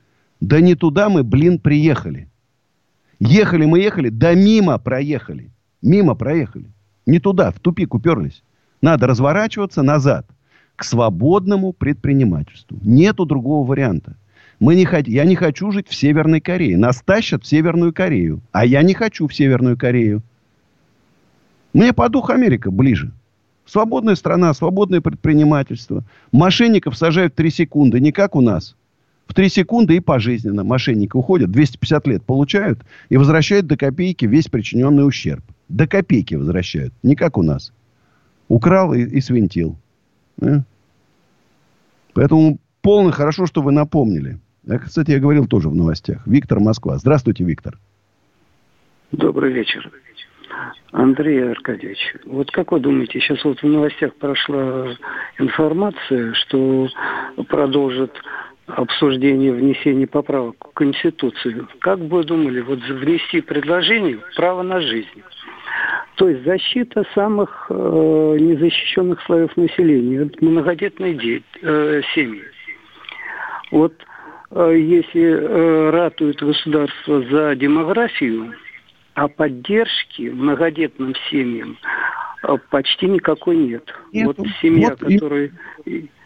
да 0.41 0.61
не 0.61 0.75
туда 0.75 1.11
мы, 1.11 1.25
блин, 1.25 1.59
приехали. 1.59 2.29
Ехали 3.21 3.67
мы, 3.67 3.81
ехали, 3.81 4.09
да 4.09 4.35
мимо 4.35 4.79
проехали. 4.79 5.51
Мимо 5.83 6.15
проехали. 6.15 6.67
Не 7.07 7.21
туда, 7.21 7.51
в 7.51 7.61
тупик 7.61 7.95
уперлись. 7.95 8.43
Надо 8.83 9.07
разворачиваться 9.07 9.83
назад 9.83 10.27
к 10.77 10.85
свободному 10.85 11.73
предпринимательству. 11.73 12.79
Нету 12.83 13.27
другого 13.27 13.67
варианта. 13.67 14.17
Мы 14.61 14.75
не 14.75 14.85
хот... 14.85 15.09
Я 15.09 15.25
не 15.25 15.37
хочу 15.37 15.71
жить 15.71 15.89
в 15.89 15.95
Северной 15.95 16.41
Корее. 16.41 16.77
Нас 16.77 17.03
тащат 17.05 17.45
в 17.45 17.47
Северную 17.47 17.93
Корею. 17.93 18.41
А 18.53 18.65
я 18.65 18.83
не 18.83 18.95
хочу 18.95 19.27
в 19.27 19.35
Северную 19.35 19.77
Корею. 19.77 20.23
Мне 21.73 21.93
по 21.93 22.09
духу 22.09 22.33
Америка 22.33 22.71
ближе. 22.71 23.13
Свободная 23.67 24.15
страна, 24.15 24.55
свободное 24.55 25.01
предпринимательство. 25.01 26.05
Мошенников 26.33 26.97
сажают 26.97 27.35
3 27.35 27.51
секунды, 27.51 28.01
не 28.01 28.13
как 28.13 28.35
у 28.35 28.41
нас. 28.41 28.77
В 29.29 29.35
3 29.35 29.51
секунды 29.51 29.97
и 29.97 30.01
пожизненно 30.01 30.65
мошенники 30.65 31.15
уходят, 31.15 31.51
250 31.51 32.07
лет 32.07 32.25
получают 32.25 32.81
и 33.11 33.19
возвращают 33.19 33.67
до 33.67 33.77
копейки 33.77 34.25
весь 34.25 34.49
причиненный 34.49 35.07
ущерб. 35.07 35.45
До 35.69 35.87
копейки 35.87 36.35
возвращают, 36.35 36.95
не 37.03 37.15
как 37.15 37.37
у 37.37 37.43
нас. 37.43 37.73
Украл 38.49 38.95
и, 38.95 39.03
и 39.03 39.21
свинтил. 39.21 39.77
А? 40.41 40.63
Поэтому 42.15 42.59
полно 42.81 43.13
хорошо, 43.13 43.47
что 43.47 43.61
вы 43.61 43.71
напомнили. 43.71 44.39
А, 44.67 44.79
кстати, 44.79 45.11
я 45.11 45.21
говорил 45.21 45.47
тоже 45.47 45.69
в 45.69 45.75
новостях. 45.75 46.27
Виктор 46.27 46.59
Москва. 46.59 46.97
Здравствуйте, 46.97 47.45
Виктор. 47.45 47.79
Добрый 49.13 49.53
вечер. 49.53 49.91
Андрей 50.93 51.51
Аркадьевич, 51.51 51.99
вот 52.25 52.51
как 52.51 52.73
вы 52.73 52.81
думаете, 52.81 53.21
сейчас 53.21 53.45
вот 53.45 53.61
в 53.61 53.67
новостях 53.67 54.15
прошла 54.15 54.89
информация, 55.39 56.33
что 56.33 56.89
продолжит 57.49 58.13
обсуждение 58.69 59.53
внесения 59.53 60.07
поправок 60.07 60.57
в 60.71 60.75
Конституцию. 60.75 61.69
Как 61.81 61.99
бы 61.99 62.19
вы 62.19 62.25
думали, 62.25 62.61
вот 62.61 62.81
внести 62.81 63.41
предложение 63.41 64.19
право 64.37 64.63
на 64.63 64.81
жизнь? 64.81 65.23
То 66.17 66.29
есть 66.29 66.45
защита 66.45 67.05
самых 67.15 67.67
э, 67.71 67.75
незащищенных 67.75 69.23
слоев 69.23 69.57
населения, 69.57 70.29
многодетной 70.41 71.15
де- 71.15 71.43
э, 71.63 72.03
семьи. 72.15 72.43
Вот 73.71 73.95
э, 74.51 74.75
если 74.77 75.23
э, 75.23 75.91
ратует 75.91 76.43
государство 76.43 77.23
за 77.23 77.55
демографию, 77.55 78.55
а 79.15 79.29
поддержки 79.29 80.23
многодетным 80.23 81.15
семьям 81.31 81.77
а, 82.43 82.57
почти 82.57 83.07
никакой 83.07 83.57
нет. 83.57 83.85
нет. 84.13 84.27
Вот 84.27 84.39
семья, 84.61 84.91
вот 84.91 85.01
которая... 85.01 85.51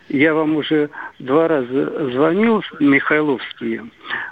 Я 0.08 0.34
вам 0.34 0.56
уже 0.56 0.90
два 1.18 1.48
раза 1.48 2.10
звонил, 2.10 2.62
Михайловские. 2.80 3.84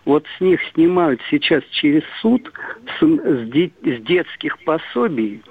Вот 0.05 0.27
с 0.37 0.41
них 0.41 0.61
снимают 0.75 1.21
сейчас 1.31 1.63
через 1.71 2.03
суд 2.21 2.53
с, 2.99 3.03
с, 3.03 3.51
де, 3.51 3.71
с 3.83 4.03
детских 4.03 4.59
пособий 4.65 5.43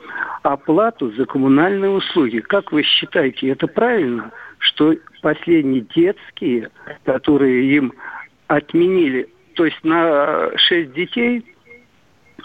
оплату 0.44 1.12
за 1.12 1.26
коммунальные 1.26 1.92
услуги. 1.92 2.40
Как 2.40 2.72
вы 2.72 2.84
считаете, 2.84 3.50
это 3.50 3.68
правильно, 3.68 4.32
что 4.60 4.96
последние 5.22 5.82
детские, 5.96 6.70
которые 7.06 7.76
им 7.76 7.94
отменили, 8.48 9.30
то 9.56 9.66
есть 9.66 9.84
на 9.84 10.58
шесть 10.58 10.94
детей 10.94 11.46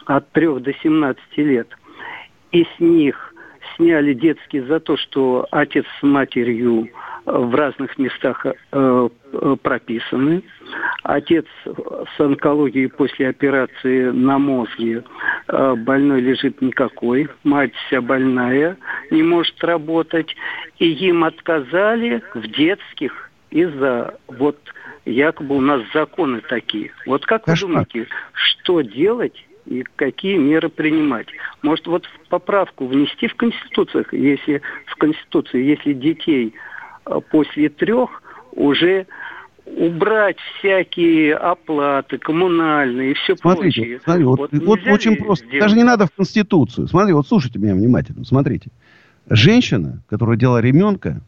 от 0.07 0.31
3 0.33 0.61
до 0.61 0.73
17 0.83 1.23
лет. 1.39 1.69
и 2.53 2.65
с 2.65 2.81
них 2.81 3.35
сняли 3.77 4.15
детские 4.15 4.65
за 4.65 4.79
то, 4.79 4.97
что 4.97 5.47
отец 5.51 5.85
с 5.99 6.03
матерью 6.03 6.89
в 7.27 7.55
разных 7.55 7.99
местах 7.99 8.45
э, 8.47 8.53
э, 8.73 9.57
прописаны. 9.63 10.43
Отец 11.03 11.47
с 11.65 12.21
онкологией 12.21 12.89
после 12.89 13.29
операции 13.29 14.11
на 14.11 14.39
мозге 14.39 15.05
э, 15.49 15.75
больной 15.77 16.21
лежит 16.21 16.61
никакой. 16.61 17.29
Мать 17.43 17.73
вся 17.87 18.01
больная, 18.01 18.77
не 19.11 19.23
может 19.23 19.63
работать. 19.65 20.35
И 20.79 20.91
им 20.91 21.25
отказали 21.25 22.23
в 22.35 22.47
детских 22.49 23.31
из-за 23.51 24.19
вот 24.29 24.59
якобы 25.07 25.57
у 25.57 25.61
нас 25.61 25.83
законы 25.95 26.41
такие. 26.41 26.93
Вот 27.07 27.25
как 27.25 27.45
Кошмар. 27.45 27.57
вы 27.57 27.69
думаете, 27.69 28.09
что 28.33 28.83
делать 28.83 29.47
и 29.67 29.83
какие 29.97 30.37
меры 30.37 30.69
принимать? 30.69 31.29
Может, 31.63 31.87
вот 31.87 32.07
поправку 32.29 32.87
внести 32.87 33.29
в 33.29 33.35
Конституцию, 33.35 34.05
если 34.13 34.61
в 34.87 34.97
Конституцию, 34.97 35.65
если 35.65 35.95
детей 35.95 36.55
после 37.31 37.69
трех 37.69 38.23
уже 38.53 39.07
убрать 39.67 40.37
всякие 40.59 41.35
оплаты 41.35 42.19
коммунальные 42.19 43.13
и 43.13 43.15
все 43.15 43.37
Смотрите, 43.37 43.81
прочее. 43.81 44.01
Смотри, 44.05 44.25
вот, 44.25 44.39
вот, 44.39 44.53
вот 44.53 44.81
очень 44.87 45.17
просто. 45.17 45.47
Сделать? 45.47 45.63
Даже 45.63 45.77
не 45.77 45.85
надо 45.85 46.07
в 46.07 46.13
Конституцию. 46.13 46.87
Смотри, 46.87 47.13
вот 47.13 47.27
слушайте 47.27 47.59
меня 47.59 47.75
внимательно. 47.75 48.25
Смотрите. 48.25 48.71
Женщина, 49.29 50.03
которая 50.09 50.37
делала 50.37 50.59
ребенка, 50.59 51.23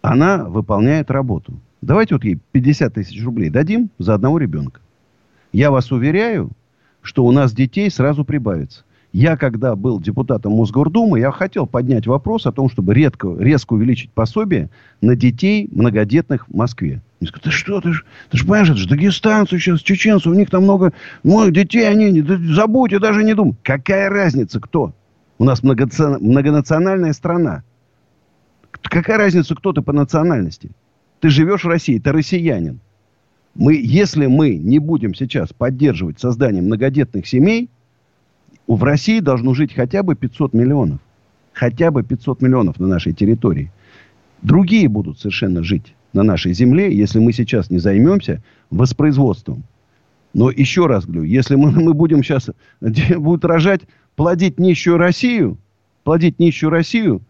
она 0.00 0.44
выполняет 0.44 1.10
работу. 1.10 1.54
Давайте 1.80 2.14
вот 2.14 2.24
ей 2.24 2.38
50 2.52 2.94
тысяч 2.94 3.22
рублей 3.24 3.50
дадим 3.50 3.90
за 3.98 4.14
одного 4.14 4.38
ребенка. 4.38 4.80
Я 5.52 5.70
вас 5.70 5.90
уверяю, 5.90 6.50
что 7.02 7.24
у 7.24 7.32
нас 7.32 7.52
детей 7.52 7.90
сразу 7.90 8.24
прибавится. 8.24 8.84
Я, 9.16 9.38
когда 9.38 9.76
был 9.76 9.98
депутатом 9.98 10.52
Мосгордумы, 10.52 11.20
я 11.20 11.30
хотел 11.30 11.66
поднять 11.66 12.06
вопрос 12.06 12.44
о 12.44 12.52
том, 12.52 12.68
чтобы 12.68 12.92
редко, 12.92 13.34
резко 13.38 13.72
увеличить 13.72 14.10
пособие 14.10 14.68
на 15.00 15.16
детей 15.16 15.70
многодетных 15.72 16.46
в 16.46 16.54
Москве. 16.54 17.00
Мне 17.18 17.30
сказали, 17.30 17.44
ты 17.44 17.50
что, 17.50 17.80
ты 17.80 17.92
ж, 17.94 18.04
ты 18.28 18.36
ж 18.36 18.42
понимаешь, 18.42 18.68
это 18.68 18.76
же 18.76 18.86
дагестанцы 18.86 19.58
сейчас, 19.58 19.80
чеченцы, 19.80 20.28
у 20.28 20.34
них 20.34 20.50
там 20.50 20.64
много, 20.64 20.92
много 21.22 21.50
детей, 21.50 21.88
они, 21.88 22.10
не, 22.10 22.20
забудь, 22.52 22.92
я 22.92 22.98
даже 22.98 23.24
не 23.24 23.32
думай. 23.32 23.54
Какая 23.62 24.10
разница, 24.10 24.60
кто? 24.60 24.92
У 25.38 25.44
нас 25.44 25.62
многонациональная 25.62 27.14
страна. 27.14 27.62
Какая 28.70 29.16
разница, 29.16 29.54
кто 29.54 29.72
ты 29.72 29.80
по 29.80 29.94
национальности? 29.94 30.72
Ты 31.20 31.30
живешь 31.30 31.64
в 31.64 31.68
России, 31.68 31.98
ты 31.98 32.12
россиянин. 32.12 32.80
Мы, 33.54 33.76
если 33.82 34.26
мы 34.26 34.56
не 34.56 34.78
будем 34.78 35.14
сейчас 35.14 35.54
поддерживать 35.54 36.20
создание 36.20 36.60
многодетных 36.60 37.26
семей, 37.26 37.70
в 38.74 38.82
России 38.82 39.20
должно 39.20 39.54
жить 39.54 39.74
хотя 39.74 40.02
бы 40.02 40.14
500 40.14 40.52
миллионов. 40.54 40.98
Хотя 41.52 41.90
бы 41.90 42.02
500 42.02 42.42
миллионов 42.42 42.78
на 42.78 42.86
нашей 42.86 43.12
территории. 43.12 43.70
Другие 44.42 44.88
будут 44.88 45.18
совершенно 45.18 45.62
жить 45.62 45.94
на 46.12 46.22
нашей 46.22 46.52
земле, 46.52 46.94
если 46.94 47.18
мы 47.18 47.32
сейчас 47.32 47.70
не 47.70 47.78
займемся 47.78 48.42
воспроизводством. 48.70 49.64
Но 50.34 50.50
еще 50.50 50.86
раз 50.86 51.06
говорю, 51.06 51.22
если 51.22 51.54
мы, 51.54 51.70
мы 51.70 51.94
будем 51.94 52.22
сейчас 52.22 52.50
будет 52.80 53.44
рожать, 53.44 53.82
плодить 54.16 54.58
нищую 54.58 54.98
Россию, 54.98 55.56
плодить 56.04 56.38
нищую 56.38 56.70
Россию, 56.70 57.22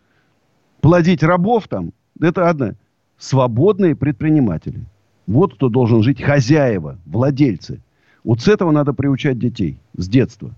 плодить 0.81 1.23
рабов 1.23 1.69
там, 1.69 1.93
это 2.21 2.49
одно. 2.49 2.73
Свободные 3.19 3.95
предприниматели. 3.95 4.85
Вот 5.27 5.55
кто 5.55 5.69
должен 5.69 6.03
жить. 6.03 6.23
Хозяева, 6.23 6.99
владельцы. 7.07 7.81
Вот 8.25 8.41
с 8.41 8.49
этого 8.49 8.71
надо 8.71 8.93
приучать 8.93 9.39
детей. 9.39 9.79
С 9.97 10.09
детства. 10.09 10.55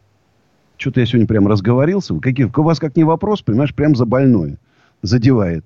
Что-то 0.79 1.01
я 1.01 1.07
сегодня 1.07 1.27
прям 1.27 1.49
разговорился. 1.49 2.19
Какие, 2.21 2.47
у 2.47 2.63
вас 2.63 2.79
как 2.79 2.97
не 2.97 3.03
вопрос, 3.03 3.43
понимаешь, 3.43 3.75
прям 3.75 3.97
за 3.97 4.07
больное. 4.07 4.59
Задевает. 5.03 5.65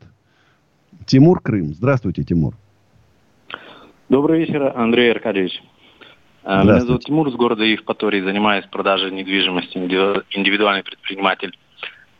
Тимур 1.04 1.40
Крым. 1.40 1.74
Здравствуйте, 1.74 2.24
Тимур. 2.24 2.54
Добрый 4.08 4.40
вечер, 4.40 4.72
Андрей 4.74 5.12
Аркадьевич. 5.12 5.62
Э, 6.44 6.62
меня 6.62 6.80
зовут 6.80 7.04
Тимур 7.04 7.28
из 7.28 7.34
города 7.34 7.62
Евпатории. 7.62 8.22
Занимаюсь 8.22 8.64
продажей 8.66 9.10
недвижимости, 9.10 9.76
индивидуальный 9.76 10.82
предприниматель. 10.82 11.58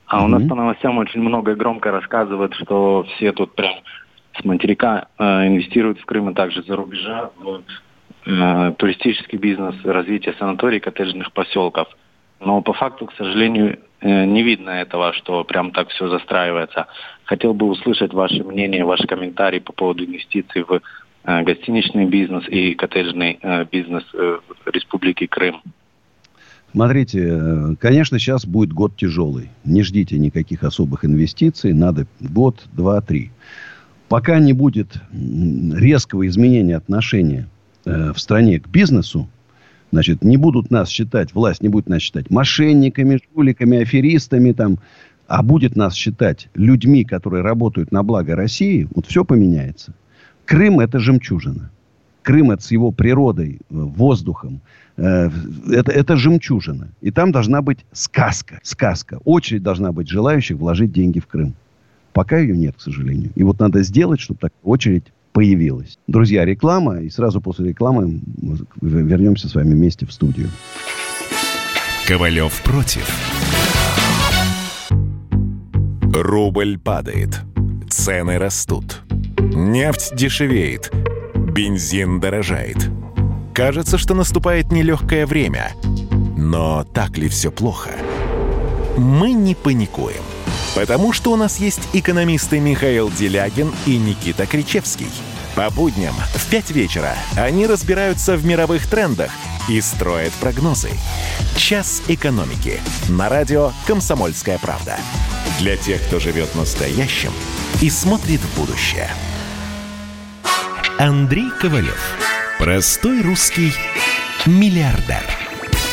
А 0.06 0.20
mm-hmm. 0.20 0.24
у 0.24 0.28
нас 0.28 0.43
по 0.47 0.55
новостям 0.55 0.98
очень 0.98 1.20
много 1.20 1.55
громко 1.55 1.90
рассказывают, 1.90 2.55
что 2.55 3.06
все 3.16 3.32
тут 3.32 3.55
прям 3.55 3.73
с 4.39 4.44
материка 4.44 5.09
э, 5.19 5.47
инвестируют 5.47 5.98
в 5.98 6.05
Крым 6.05 6.28
и 6.28 6.35
также 6.35 6.62
за 6.62 6.77
рубежа 6.77 7.31
в 7.39 7.62
э, 8.27 8.74
туристический 8.77 9.39
бизнес, 9.39 9.77
развитие 9.82 10.35
санаторий, 10.39 10.78
коттеджных 10.78 11.32
поселков. 11.32 11.89
Но 12.44 12.60
по 12.60 12.73
факту, 12.73 13.06
к 13.06 13.14
сожалению, 13.14 13.78
э, 14.01 14.24
не 14.24 14.43
видно 14.43 14.70
этого, 14.70 15.12
что 15.12 15.44
прям 15.44 15.70
так 15.70 15.89
все 15.89 16.09
застраивается. 16.09 16.86
Хотел 17.24 17.55
бы 17.55 17.66
услышать 17.66 18.12
ваше 18.12 18.43
мнение, 18.43 18.85
ваш 18.85 19.01
комментарий 19.06 19.60
по 19.60 19.73
поводу 19.73 20.05
инвестиций 20.05 20.64
в 20.64 20.81
э, 21.24 21.43
гостиничный 21.43 22.06
бизнес 22.06 22.44
и 22.48 22.74
коттеджный 22.74 23.39
э, 23.40 23.64
бизнес 23.70 24.05
Республики 24.66 25.27
Крым. 25.27 25.62
Смотрите, 26.73 27.77
конечно, 27.81 28.19
сейчас 28.19 28.47
будет 28.47 28.73
год 28.73 28.97
тяжелый. 28.97 29.51
Не 29.64 29.82
ждите 29.82 30.19
никаких 30.19 30.64
особых 30.64 31.05
инвестиций. 31.05 31.74
Надо 31.74 32.06
год, 32.19 32.64
два, 32.73 33.01
три. 33.02 33.31
Пока 34.09 34.39
не 34.39 34.55
будет 34.55 34.94
резкого 35.12 36.27
изменения 36.27 36.77
отношения 36.77 37.47
в 37.85 38.16
стране 38.16 38.59
к 38.59 38.69
бизнесу, 38.69 39.28
значит, 39.93 40.24
не 40.24 40.36
будут 40.36 40.70
нас 40.70 40.89
считать, 40.89 41.35
власть 41.35 41.62
не 41.62 41.69
будет 41.69 41.89
нас 41.89 42.02
считать 42.02 42.31
мошенниками, 42.31 43.20
жуликами, 43.35 43.82
аферистами, 43.82 44.52
там, 44.52 44.78
а 45.28 45.43
будет 45.43 45.77
нас 45.77 45.94
считать 45.94 46.48
людьми, 46.55 47.05
которые 47.05 47.43
работают 47.43 47.93
на 47.93 48.02
благо 48.02 48.35
России, 48.35 48.89
вот 48.94 49.06
все 49.06 49.24
поменяется. 49.24 49.94
Крым– 50.44 50.81
это 50.81 50.98
жемчужина. 50.98 51.70
Крым– 52.23 52.51
это 52.52 52.62
с 52.62 52.70
его 52.70 52.90
природой, 52.90 53.55
э, 53.55 53.59
воздухом. 53.69 54.60
Э, 54.97 55.31
это, 55.70 55.93
это 55.93 56.16
жемчужина. 56.16 56.89
И 57.01 57.10
там 57.10 57.32
должна 57.32 57.62
быть 57.62 57.85
сказка. 57.93 58.60
Сказка. 58.62 59.20
Очередь 59.24 59.62
должна 59.62 59.93
быть 59.93 60.09
желающих 60.09 60.56
вложить 60.56 60.93
деньги 60.93 61.20
в 61.20 61.27
Крым. 61.27 61.55
Пока 62.12 62.39
ее 62.39 62.56
нет, 62.56 62.77
к 62.77 62.81
сожалению. 62.81 63.31
И 63.35 63.43
вот 63.43 63.60
надо 63.60 63.82
сделать, 63.82 64.20
чтобы 64.20 64.40
такая 64.40 64.59
очередь 64.62 65.05
появилась. 65.32 65.98
Друзья, 66.06 66.44
реклама. 66.44 67.00
И 67.00 67.10
сразу 67.10 67.40
после 67.40 67.70
рекламы 67.70 68.20
вернемся 68.80 69.48
с 69.48 69.54
вами 69.54 69.74
вместе 69.74 70.06
в 70.06 70.12
студию. 70.12 70.48
Ковалев 72.06 72.60
против. 72.62 73.09
Рубль 76.12 76.78
падает. 76.78 77.40
Цены 77.88 78.38
растут. 78.38 79.02
Нефть 79.38 80.14
дешевеет. 80.14 80.92
Бензин 81.34 82.20
дорожает. 82.20 82.90
Кажется, 83.54 83.98
что 83.98 84.14
наступает 84.14 84.72
нелегкое 84.72 85.26
время. 85.26 85.72
Но 86.36 86.84
так 86.84 87.18
ли 87.18 87.28
все 87.28 87.50
плохо? 87.50 87.90
Мы 88.96 89.32
не 89.32 89.54
паникуем. 89.54 90.22
Потому 90.74 91.12
что 91.12 91.32
у 91.32 91.36
нас 91.36 91.58
есть 91.58 91.80
экономисты 91.92 92.58
Михаил 92.58 93.10
Делягин 93.10 93.74
и 93.86 93.98
Никита 93.98 94.46
Кричевский. 94.46 95.08
По 95.54 95.68
будням 95.68 96.14
в 96.34 96.50
5 96.50 96.70
вечера 96.70 97.14
они 97.36 97.66
разбираются 97.66 98.36
в 98.36 98.46
мировых 98.46 98.86
трендах 98.86 99.30
и 99.68 99.80
строят 99.82 100.32
прогнозы. 100.34 100.90
«Час 101.56 102.02
экономики» 102.08 102.80
на 103.08 103.28
радио 103.28 103.72
«Комсомольская 103.86 104.58
правда». 104.58 104.96
Для 105.58 105.76
тех, 105.76 106.00
кто 106.06 106.18
живет 106.18 106.54
настоящим 106.54 107.32
и 107.82 107.90
смотрит 107.90 108.40
в 108.40 108.58
будущее. 108.58 109.10
Андрей 110.98 111.50
Ковалев. 111.60 112.00
Простой 112.58 113.20
русский 113.20 113.74
миллиардер. 114.46 115.22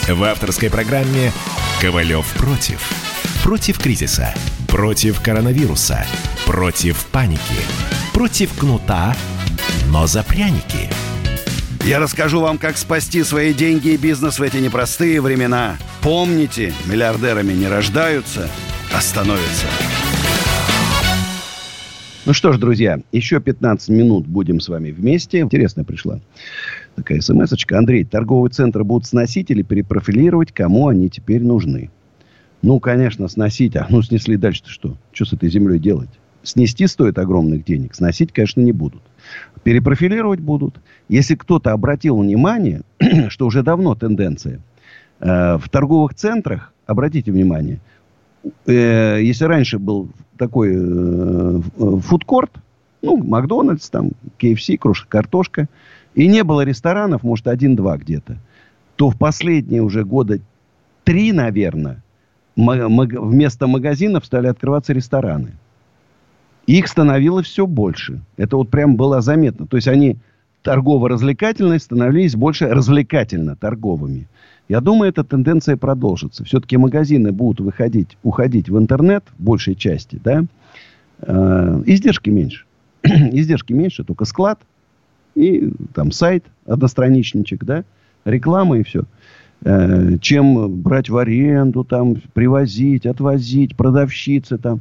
В 0.08 0.24
авторской 0.24 0.70
программе 0.70 1.34
«Ковалев 1.82 2.26
против». 2.38 3.09
Против 3.44 3.80
кризиса 3.80 4.34
Против 4.68 5.22
коронавируса. 5.22 6.06
Против 6.46 7.06
паники. 7.08 7.40
Против 8.14 8.54
кнута, 8.54 9.16
но 9.92 10.06
за 10.08 10.24
пряники. 10.24 10.90
Я 11.86 12.00
расскажу 12.00 12.42
вам, 12.42 12.58
как 12.58 12.78
спасти 12.78 13.24
свои 13.24 13.54
деньги 13.54 13.90
и 13.90 13.98
бизнес 13.98 14.40
в 14.40 14.44
эти 14.44 14.58
непростые 14.58 15.22
времена. 15.22 15.78
Помните, 16.02 16.74
миллиардерами 16.86 17.54
не 17.54 17.68
рождаются, 17.68 18.50
а 18.96 19.02
становятся. 19.02 19.66
Ну 22.26 22.34
что 22.34 22.54
ж, 22.54 22.60
друзья, 22.60 23.00
еще 23.12 23.40
15 23.40 23.90
минут 23.90 24.28
будем 24.28 24.60
с 24.60 24.68
вами 24.68 24.92
вместе. 24.92 25.40
Интересная 25.40 25.86
пришла 25.86 26.20
такая 27.00 27.22
смс 27.22 27.52
-очка. 27.54 27.76
Андрей, 27.76 28.04
торговые 28.04 28.52
центры 28.52 28.84
будут 28.84 29.08
сносить 29.08 29.50
или 29.52 29.64
перепрофилировать, 29.64 30.52
кому 30.52 30.88
они 30.88 31.10
теперь 31.10 31.42
нужны? 31.42 31.90
Ну, 32.62 32.80
конечно, 32.80 33.28
сносить. 33.28 33.76
А 33.76 33.88
ну, 33.90 34.02
снесли 34.02 34.38
дальше-то 34.38 34.70
что? 34.70 34.98
Что 35.12 35.26
с 35.26 35.34
этой 35.34 35.50
землей 35.50 35.80
делать? 35.80 36.10
Снести 36.44 36.88
стоит 36.88 37.18
огромных 37.18 37.64
денег. 37.66 37.96
Сносить, 37.96 38.32
конечно, 38.34 38.62
не 38.62 38.72
будут. 38.72 39.02
Перепрофилировать 39.64 40.40
будут. 40.40 40.80
Если 41.08 41.36
кто-то 41.36 41.72
обратил 41.72 42.18
внимание, 42.18 42.82
что 43.30 43.46
уже 43.46 43.64
давно 43.64 43.96
тенденция, 43.96 44.60
э, 45.20 45.58
в 45.58 45.70
торговых 45.70 46.14
центрах, 46.16 46.74
обратите 46.86 47.32
внимание, 47.32 47.80
э, 48.66 49.20
если 49.22 49.46
раньше 49.46 49.80
был 49.80 50.10
такой 50.38 50.74
э, 50.74 51.62
фудкорт, 52.02 52.52
ну, 53.02 53.18
Макдональдс, 53.18 53.90
там, 53.90 54.12
KFC, 54.40 54.78
крошка 54.78 55.08
картошка, 55.08 55.68
и 56.16 56.28
не 56.28 56.44
было 56.44 56.62
ресторанов, 56.62 57.24
может, 57.24 57.48
один-два 57.48 57.98
где-то, 57.98 58.38
то 58.96 59.10
в 59.10 59.18
последние 59.18 59.82
уже 59.82 60.04
года 60.04 60.40
три, 61.04 61.32
наверное, 61.32 62.04
вместо 62.56 63.68
магазинов 63.68 64.26
стали 64.26 64.48
открываться 64.48 64.94
рестораны. 64.94 65.54
Их 66.68 66.88
становилось 66.88 67.48
все 67.48 67.66
больше. 67.66 68.22
Это 68.38 68.58
вот 68.58 68.70
прям 68.70 68.96
было 68.96 69.22
заметно. 69.22 69.66
То 69.66 69.78
есть 69.78 69.88
они 69.88 70.18
торгово-развлекательные 70.62 71.80
становились 71.80 72.36
больше 72.36 72.66
развлекательно-торговыми. 72.66 74.28
Я 74.68 74.82
думаю, 74.82 75.10
эта 75.10 75.24
тенденция 75.24 75.78
продолжится. 75.78 76.44
Все-таки 76.44 76.78
магазины 76.78 77.32
будут 77.32 77.60
выходить, 77.62 78.18
уходить 78.22 78.70
в 78.70 78.78
интернет 78.78 79.24
в 79.38 79.44
большей 79.44 79.76
части, 79.76 80.20
да. 80.24 80.46
Э, 81.22 81.82
издержки 81.86 82.30
меньше. 82.30 82.66
издержки 83.04 83.74
меньше, 83.74 84.04
только 84.04 84.26
склад 84.26 84.60
и 85.36 85.72
там 85.94 86.12
сайт 86.12 86.46
одностраничничек, 86.66 87.64
да, 87.64 87.84
реклама 88.26 88.78
и 88.78 88.84
все. 88.84 89.04
Э, 89.62 90.18
чем 90.22 90.82
брать 90.82 91.10
в 91.10 91.18
аренду, 91.18 91.84
там, 91.84 92.16
привозить, 92.34 93.06
отвозить, 93.06 93.76
продавщицы 93.76 94.58
там. 94.58 94.80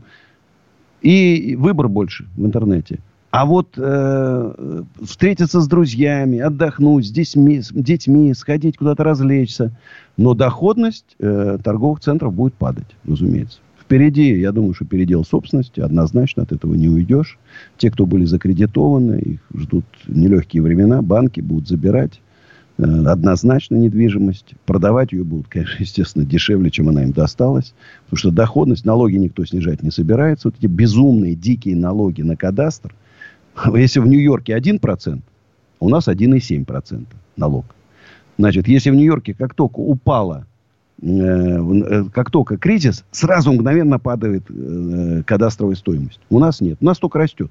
И 1.02 1.56
выбор 1.58 1.88
больше 1.88 2.26
в 2.36 2.46
интернете. 2.46 3.00
А 3.30 3.44
вот 3.44 3.74
э, 3.76 4.82
встретиться 5.02 5.60
с 5.60 5.68
друзьями, 5.68 6.38
отдохнуть 6.38 7.06
с 7.06 7.10
детьми, 7.10 7.60
с 7.60 7.70
детьми 7.72 8.32
сходить 8.34 8.78
куда-то 8.78 9.04
развлечься. 9.04 9.72
Но 10.16 10.34
доходность 10.34 11.16
э, 11.18 11.58
торговых 11.62 12.00
центров 12.00 12.32
будет 12.32 12.54
падать, 12.54 12.86
разумеется. 13.06 13.58
Впереди, 13.80 14.38
я 14.38 14.52
думаю, 14.52 14.74
что 14.74 14.84
передел 14.84 15.24
собственности. 15.24 15.80
Однозначно 15.80 16.44
от 16.44 16.52
этого 16.52 16.74
не 16.74 16.88
уйдешь. 16.88 17.38
Те, 17.78 17.90
кто 17.90 18.06
были 18.06 18.24
закредитованы, 18.24 19.18
их 19.18 19.40
ждут 19.54 19.84
нелегкие 20.06 20.62
времена. 20.62 21.02
Банки 21.02 21.40
будут 21.40 21.68
забирать 21.68 22.20
однозначно 22.78 23.76
недвижимость. 23.76 24.54
Продавать 24.64 25.12
ее 25.12 25.24
будут, 25.24 25.48
конечно, 25.48 25.76
естественно, 25.80 26.24
дешевле, 26.24 26.70
чем 26.70 26.88
она 26.88 27.02
им 27.02 27.12
досталась. 27.12 27.74
Потому 28.04 28.18
что 28.18 28.30
доходность, 28.30 28.84
налоги 28.84 29.16
никто 29.16 29.44
снижать 29.44 29.82
не 29.82 29.90
собирается. 29.90 30.48
Вот 30.48 30.56
эти 30.58 30.66
безумные, 30.66 31.34
дикие 31.34 31.76
налоги 31.76 32.22
на 32.22 32.36
кадастр– 32.36 32.94
Если 33.74 34.00
в 34.00 34.06
Нью-Йорке 34.06 34.56
1%, 34.56 35.20
у 35.80 35.88
нас 35.88 36.08
1,7% 36.08 37.06
налог. 37.36 37.64
Значит, 38.38 38.68
если 38.68 38.90
в 38.90 38.94
Нью-Йорке 38.94 39.34
как 39.34 39.54
только 39.54 39.80
упала, 39.80 40.46
э, 41.02 41.06
э, 41.08 42.04
как 42.12 42.30
только 42.30 42.56
кризис, 42.56 43.04
сразу 43.10 43.52
мгновенно 43.52 43.98
падает 43.98 44.44
э, 44.48 45.22
кадастровая 45.26 45.74
стоимость. 45.74 46.20
У 46.30 46.38
нас 46.38 46.60
нет. 46.60 46.78
У 46.80 46.84
нас 46.84 46.98
только 46.98 47.18
растет. 47.18 47.50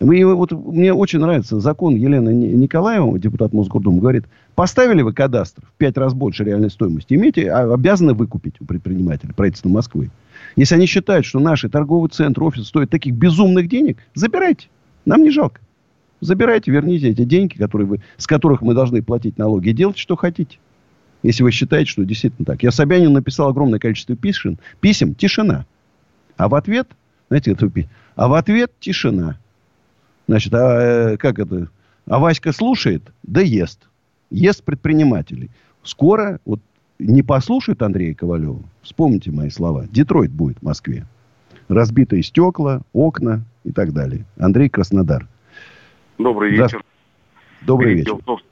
И 0.00 0.24
вот 0.24 0.52
мне 0.52 0.92
очень 0.92 1.20
нравится 1.20 1.58
закон 1.58 1.94
Елены 1.94 2.28
Николаева, 2.28 3.18
депутат 3.18 3.54
Мосгордумы, 3.54 4.00
говорит, 4.00 4.24
поставили 4.54 5.00
вы 5.00 5.14
кадастр 5.14 5.62
в 5.62 5.72
пять 5.78 5.96
раз 5.96 6.12
больше 6.12 6.44
реальной 6.44 6.70
стоимости, 6.70 7.14
имеете, 7.14 7.50
а, 7.50 7.72
обязаны 7.72 8.12
выкупить 8.12 8.60
у 8.60 8.66
предпринимателя, 8.66 9.32
правительства 9.32 9.70
Москвы. 9.70 10.10
Если 10.54 10.74
они 10.74 10.84
считают, 10.86 11.24
что 11.24 11.40
наши 11.40 11.70
торговый 11.70 12.10
центр, 12.10 12.42
офис 12.42 12.66
стоит 12.66 12.90
таких 12.90 13.14
безумных 13.14 13.68
денег, 13.68 13.98
забирайте. 14.14 14.68
Нам 15.06 15.22
не 15.22 15.30
жалко. 15.30 15.60
Забирайте, 16.20 16.70
верните 16.70 17.10
эти 17.10 17.24
деньги, 17.24 17.56
которые 17.56 17.86
вы, 17.86 18.00
с 18.18 18.26
которых 18.26 18.60
мы 18.60 18.74
должны 18.74 19.02
платить 19.02 19.38
налоги. 19.38 19.70
Делайте, 19.70 20.00
что 20.00 20.16
хотите. 20.16 20.58
Если 21.22 21.42
вы 21.42 21.50
считаете, 21.50 21.90
что 21.90 22.04
действительно 22.04 22.44
так. 22.44 22.62
Я 22.62 22.70
Собянину 22.70 23.12
написал 23.12 23.48
огромное 23.48 23.78
количество 23.78 24.14
писем. 24.14 24.58
Писем. 24.80 25.14
Тишина. 25.14 25.66
А 26.36 26.48
в 26.48 26.54
ответ, 26.54 26.88
знаете, 27.28 27.52
это, 27.52 27.70
а 28.14 28.28
в 28.28 28.34
ответ 28.34 28.72
тишина. 28.80 29.38
Значит, 30.26 30.54
а 30.54 31.12
э, 31.12 31.16
как 31.16 31.38
это? 31.38 31.68
А 32.06 32.18
Васька 32.18 32.52
слушает, 32.52 33.12
да 33.22 33.40
ест. 33.40 33.88
Ест 34.30 34.64
предпринимателей. 34.64 35.50
Скоро, 35.82 36.40
вот 36.44 36.60
не 36.98 37.22
послушает 37.22 37.82
Андрея 37.82 38.14
Ковалева, 38.14 38.62
вспомните 38.82 39.30
мои 39.30 39.50
слова, 39.50 39.86
Детройт 39.90 40.30
будет 40.30 40.58
в 40.58 40.62
Москве. 40.62 41.06
Разбитые 41.68 42.22
стекла, 42.22 42.82
окна 42.92 43.42
и 43.64 43.72
так 43.72 43.92
далее. 43.92 44.24
Андрей 44.38 44.68
Краснодар. 44.68 45.26
Добрый 46.18 46.50
вечер. 46.50 46.82
Добрый 47.62 47.94
передел, 47.94 48.16
вечер. 48.16 48.44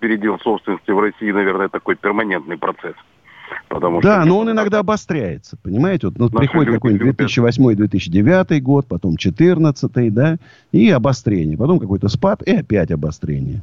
Передел 0.00 0.38
собственности 0.38 0.90
в 0.90 0.98
России, 0.98 1.30
наверное, 1.30 1.68
такой 1.68 1.96
перманентный 1.96 2.58
процесс. 2.58 2.96
Потому 3.68 4.00
да, 4.00 4.20
что... 4.20 4.28
но 4.28 4.38
он 4.38 4.50
иногда 4.50 4.80
обостряется, 4.80 5.56
понимаете? 5.62 6.08
Вот, 6.08 6.18
ну, 6.18 6.28
приходит 6.28 6.74
какой-нибудь 6.74 7.16
2008-2009 7.16 8.60
год, 8.60 8.86
потом 8.86 9.12
2014, 9.12 10.12
да, 10.12 10.36
и 10.72 10.90
обострение. 10.90 11.56
Потом 11.56 11.78
какой-то 11.78 12.08
спад, 12.08 12.42
и 12.42 12.54
опять 12.54 12.90
обострение. 12.90 13.62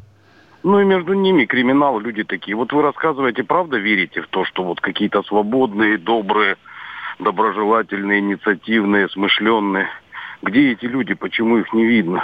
Ну 0.64 0.81
и 0.81 0.85
между 0.85 1.14
ними 1.14 1.45
криминал, 1.45 1.99
люди 1.99 2.23
такие. 2.23 2.56
Вот 2.56 2.73
вы 2.73 2.81
рассказываете, 2.81 3.43
правда 3.43 3.77
верите 3.77 4.22
в 4.22 4.27
то, 4.27 4.43
что 4.45 4.64
вот 4.64 4.81
какие-то 4.81 5.23
свободные, 5.23 5.97
добрые, 5.97 6.57
доброжелательные, 7.19 8.19
инициативные, 8.19 9.10
смышленные. 9.10 9.88
Где 10.41 10.72
эти 10.72 10.85
люди, 10.85 11.14
почему 11.14 11.57
их 11.57 11.72
не 11.73 11.85
видно? 11.85 12.23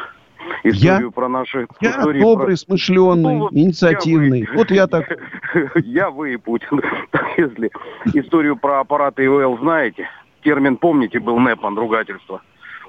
Историю 0.63 1.07
я, 1.07 1.11
про 1.11 1.29
наши... 1.29 1.67
Я 1.81 2.03
добрый, 2.03 2.53
про... 2.53 2.55
смышленый, 2.55 3.33
ну, 3.33 3.39
вот 3.39 3.53
инициативный. 3.53 4.41
Я 4.41 4.47
вы... 4.51 4.57
Вот 4.57 4.71
я 4.71 4.87
так... 4.87 5.05
Я 5.75 6.09
вы 6.09 6.33
и 6.33 6.37
Путин. 6.37 6.81
Если 7.37 7.71
историю 8.13 8.57
про 8.57 8.79
аппараты 8.79 9.25
ИВЛ 9.25 9.57
знаете, 9.59 10.07
термин 10.43 10.77
помните, 10.77 11.19
был 11.19 11.39
НЭП, 11.39 11.63
ругательство. 11.63 12.41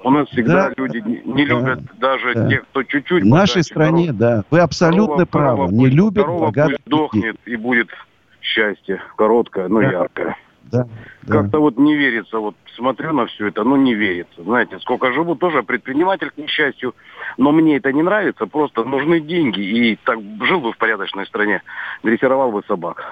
У 0.03 0.11
нас 0.11 0.27
всегда 0.29 0.69
да, 0.69 0.73
люди 0.77 1.03
не 1.25 1.45
да, 1.45 1.53
любят 1.53 1.79
даже 1.99 2.33
да. 2.33 2.47
тех, 2.49 2.65
кто 2.69 2.83
чуть-чуть... 2.83 3.23
В 3.23 3.27
нашей 3.27 3.63
стране, 3.63 4.13
здоров. 4.13 4.19
да. 4.19 4.43
Вы 4.51 4.59
абсолютно 4.59 5.25
правы. 5.25 5.73
Не 5.73 5.87
любят 5.87 6.27
богатых 6.27 6.77
сдохнет 6.85 7.37
и 7.45 7.55
будет 7.55 7.89
счастье. 8.41 9.01
Короткое, 9.15 9.67
но 9.67 9.81
да. 9.81 9.91
яркое. 9.91 10.37
Да, 10.71 10.87
Как-то 11.27 11.51
да. 11.53 11.59
вот 11.59 11.77
не 11.77 11.95
верится, 11.95 12.39
вот 12.39 12.55
смотрю 12.75 13.13
на 13.13 13.25
все 13.25 13.47
это, 13.47 13.63
ну 13.63 13.75
не 13.75 13.95
верится. 13.95 14.43
Знаете, 14.43 14.79
сколько 14.79 15.11
живу, 15.11 15.35
тоже 15.35 15.63
предприниматель, 15.63 16.29
к 16.29 16.37
несчастью, 16.37 16.95
но 17.37 17.51
мне 17.51 17.77
это 17.77 17.91
не 17.93 18.03
нравится, 18.03 18.45
просто 18.45 18.83
нужны 18.83 19.19
деньги. 19.19 19.61
И 19.61 19.99
так 20.03 20.19
жил 20.41 20.61
бы 20.61 20.73
в 20.73 20.77
порядочной 20.77 21.25
стране, 21.25 21.61
дрессировал 22.03 22.51
бы 22.51 22.63
собак. 22.67 23.03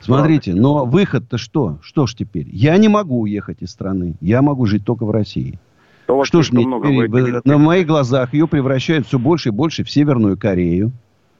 Смотрите, 0.00 0.54
но 0.54 0.84
выход-то 0.84 1.38
что? 1.38 1.78
Что 1.82 2.06
ж 2.06 2.14
теперь? 2.14 2.48
Я 2.50 2.76
не 2.76 2.88
могу 2.88 3.20
уехать 3.20 3.62
из 3.62 3.70
страны. 3.70 4.14
Я 4.20 4.42
могу 4.42 4.66
жить 4.66 4.84
только 4.84 5.04
в 5.04 5.10
России. 5.10 5.58
То 6.06 6.24
что 6.24 6.42
ж 6.42 6.50
мне 6.52 6.64
теперь, 6.64 7.40
на 7.44 7.58
моих 7.58 7.86
глазах 7.86 8.34
ее 8.34 8.48
превращают 8.48 9.06
все 9.06 9.18
больше 9.18 9.50
и 9.50 9.52
больше 9.52 9.84
в 9.84 9.90
Северную 9.90 10.36
Корею. 10.36 10.92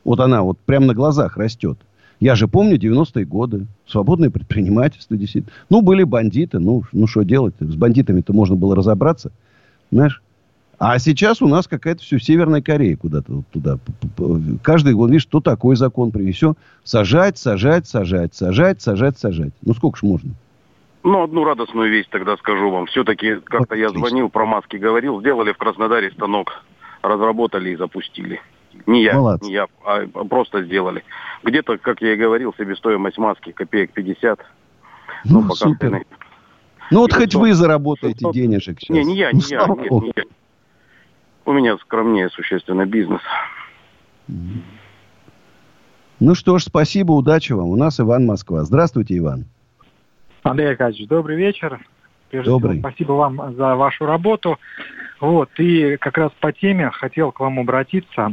Вот 0.05 0.21
она 0.21 0.43
вот 0.43 0.59
прямо 0.59 0.87
на 0.87 0.95
глазах 0.95 1.37
растет. 1.37 1.79
Я 2.23 2.37
же 2.37 2.47
помню 2.47 2.77
90-е 2.79 3.25
годы. 3.25 3.67
Свободное 3.85 4.31
предпринимательство, 4.31 5.17
действительно. 5.17 5.53
Ну, 5.71 5.83
были 5.83 6.05
бандиты. 6.05 6.61
Ну, 6.61 6.85
ну 6.93 7.09
что 7.09 7.25
делать? 7.25 7.57
С 7.59 7.75
бандитами-то 7.75 8.33
можно 8.33 8.55
было 8.55 8.77
разобраться. 8.77 9.33
Знаешь? 9.91 10.23
А 10.79 11.01
сейчас 11.01 11.43
у 11.43 11.49
нас 11.49 11.67
какая-то 11.67 12.01
все 12.01 12.21
Северная 12.21 12.63
Корея 12.63 12.97
куда-то 12.97 13.33
вот 13.33 13.47
туда. 13.49 13.79
Каждый, 14.63 14.95
вот 14.95 15.09
видишь, 15.09 15.23
что 15.23 15.41
такой 15.41 15.75
закон 15.75 16.13
привез. 16.13 16.37
Все. 16.37 16.55
Сажать, 16.85 17.39
сажать, 17.39 17.89
сажать, 17.89 18.37
сажать, 18.37 18.81
сажать, 18.81 19.19
сажать. 19.19 19.53
Ну, 19.63 19.75
сколько 19.75 19.99
ж 19.99 20.03
можно? 20.05 20.31
Ну, 21.03 21.25
одну 21.25 21.43
радостную 21.43 21.91
вещь 21.91 22.07
тогда 22.09 22.37
скажу 22.37 22.71
вам. 22.71 22.87
Все-таки 22.87 23.41
как-то 23.43 23.75
я 23.75 23.89
звонил, 23.89 24.29
про 24.29 24.47
маски 24.47 24.77
говорил, 24.77 25.19
сделали 25.19 25.53
в 25.53 25.59
Краснодаре 25.59 26.13
станок, 26.13 26.65
разработали 27.03 27.71
и 27.71 27.77
запустили. 27.77 28.41
Не 28.87 29.03
я, 29.03 29.15
Молодцы. 29.15 29.47
не 29.47 29.53
я, 29.53 29.67
а 29.85 30.07
просто 30.07 30.65
сделали. 30.65 31.05
Где-то, 31.43 31.79
как 31.79 32.01
я 32.03 32.15
и 32.15 32.17
говорил, 32.17 32.55
себестоимость 32.57 33.19
маски 33.19 33.53
копеек 33.53 33.93
50. 33.93 34.41
Ну, 35.25 35.41
ну 35.41 35.43
пока 35.43 35.55
супер. 35.55 35.89
Цены. 35.89 36.07
Ну, 36.91 37.01
вот 37.01 37.13
и 37.13 37.15
хоть 37.15 37.31
100, 37.31 37.41
вы 37.41 37.55
заработаете 37.55 38.19
100, 38.19 38.33
денежек 38.33 38.81
сейчас. 38.81 38.95
Не, 38.95 39.05
не 39.05 39.17
я, 39.17 39.33
не 39.33 39.41
ну, 39.41 39.47
я, 39.51 39.67
нет, 39.67 39.91
не 39.91 40.13
я. 40.15 40.23
У 41.45 41.53
меня 41.53 41.77
скромнее 41.79 42.29
существенно 42.29 42.87
бизнес. 42.87 43.21
Ну 46.21 46.35
что 46.35 46.59
ж, 46.59 46.65
спасибо, 46.65 47.13
удачи 47.13 47.53
вам. 47.53 47.69
У 47.69 47.77
нас 47.77 47.99
Иван 47.99 48.27
Москва. 48.27 48.65
Здравствуйте, 48.65 49.17
Иван. 49.19 49.47
Андрей 50.43 50.71
Аркадьевич, 50.71 51.09
добрый 51.09 51.37
вечер. 51.37 51.81
Прежде 52.31 52.51
добрый. 52.51 52.79
всего, 52.79 52.89
спасибо 52.89 53.13
вам 53.13 53.55
за 53.55 53.75
вашу 53.75 54.07
работу. 54.07 54.59
Вот, 55.21 55.51
и 55.59 55.97
как 55.99 56.19
раз 56.19 56.33
по 56.41 56.53
теме 56.53 56.91
хотел 56.91 57.33
к 57.33 57.41
вам 57.41 57.61
обратиться. 57.61 58.33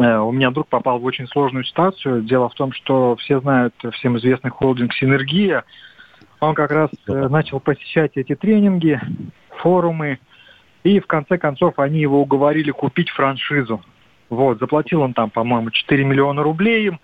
Э, 0.00 0.18
у 0.18 0.32
меня 0.32 0.50
друг 0.50 0.68
попал 0.68 0.98
в 0.98 1.04
очень 1.04 1.28
сложную 1.28 1.64
ситуацию. 1.64 2.22
Дело 2.22 2.48
в 2.48 2.54
том, 2.54 2.72
что 2.72 3.16
все 3.16 3.40
знают 3.40 3.74
всем 3.92 4.16
известный 4.16 4.50
холдинг 4.50 4.94
«Синергия». 4.94 5.64
Он 6.40 6.54
как 6.54 6.70
раз 6.70 6.88
э, 7.06 7.28
начал 7.28 7.60
посещать 7.60 8.12
эти 8.14 8.34
тренинги, 8.34 8.98
форумы, 9.58 10.18
и 10.84 11.00
в 11.00 11.06
конце 11.06 11.36
концов 11.36 11.78
они 11.78 12.00
его 12.00 12.22
уговорили 12.22 12.70
купить 12.70 13.10
франшизу. 13.10 13.82
Вот, 14.30 14.58
заплатил 14.58 15.02
он 15.02 15.12
там, 15.12 15.28
по-моему, 15.28 15.70
4 15.70 16.04
миллиона 16.04 16.42
рублей 16.42 16.86
им. 16.86 17.00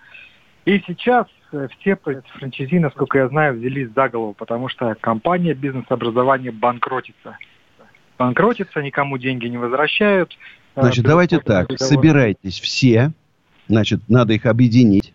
И 0.65 0.81
сейчас 0.87 1.27
э, 1.51 1.67
все 1.77 1.97
франчайзи, 1.97 2.79
насколько 2.79 3.19
я 3.19 3.27
знаю, 3.27 3.53
взялись 3.53 3.89
за 3.95 4.09
голову, 4.09 4.33
потому 4.33 4.69
что 4.69 4.95
компания 4.99 5.53
бизнес-образования 5.53 6.51
банкротится. 6.51 7.37
Банкротится, 8.17 8.81
никому 8.81 9.19
деньги 9.19 9.45
не 9.45 9.59
возвращают. 9.59 10.35
Э, 10.77 10.81
значит, 10.81 11.05
давайте 11.05 11.39
так, 11.39 11.67
договор. 11.67 11.79
собирайтесь 11.79 12.59
все, 12.59 13.11
значит, 13.67 14.01
надо 14.07 14.33
их 14.33 14.45
объединить. 14.45 15.13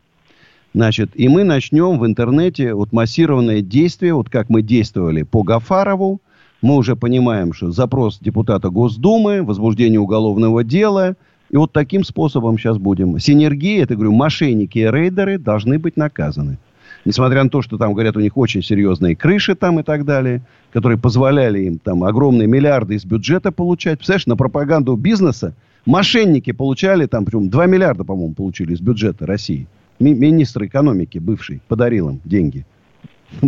Значит, 0.75 1.11
и 1.15 1.29
мы 1.29 1.45
начнем 1.45 1.99
в 1.99 2.07
интернете 2.07 2.75
вот 2.75 2.93
массированное 2.93 3.61
действие, 3.61 4.15
вот 4.15 4.29
как 4.29 4.49
мы 4.49 4.63
действовали 4.63 5.23
по 5.23 5.43
Гафарову. 5.43 6.21
Мы 6.63 6.77
уже 6.77 6.97
понимаем, 6.97 7.53
что 7.53 7.71
запрос 7.71 8.19
депутата 8.21 8.71
Госдумы, 8.71 9.43
возбуждение 9.43 10.01
уголовного 10.01 10.63
дела– 10.63 11.17
и 11.53 11.57
вот 11.57 11.71
таким 11.71 12.03
способом 12.03 12.59
сейчас 12.59 12.79
будем. 12.79 13.19
Синергия, 13.19 13.83
это, 13.83 13.95
говорю, 13.95 14.13
мошенники 14.13 14.79
и 14.79 14.91
рейдеры 14.91 15.39
должны 15.39 15.79
быть 15.79 15.99
наказаны. 15.99 16.57
Несмотря 17.05 17.43
на 17.43 17.51
то, 17.51 17.63
что 17.63 17.79
там, 17.79 17.95
говорят, 17.95 18.17
у 18.17 18.21
них 18.21 18.37
очень 18.37 18.63
серьезные 18.63 19.17
крыши 19.17 19.55
там 19.55 19.81
и 19.81 19.83
так 19.83 20.05
далее, 20.05 20.43
которые 20.73 20.99
позволяли 20.99 21.61
им 21.61 21.79
там 21.79 22.05
огромные 22.05 22.47
миллиарды 22.47 22.95
из 22.95 23.05
бюджета 23.05 23.51
получать. 23.51 23.99
Представляешь, 23.99 24.27
на 24.27 24.37
пропаганду 24.37 24.95
бизнеса 24.95 25.55
мошенники 25.85 26.53
получали 26.53 27.07
там, 27.07 27.25
прям 27.25 27.49
2 27.49 27.67
миллиарда, 27.67 28.05
по-моему, 28.05 28.35
получили 28.35 28.75
из 28.75 28.81
бюджета 28.81 29.27
России. 29.27 29.67
Ми- 29.99 30.15
министр 30.15 30.67
экономики 30.67 31.19
бывший 31.19 31.61
подарил 31.67 32.09
им 32.09 32.21
деньги 32.25 32.65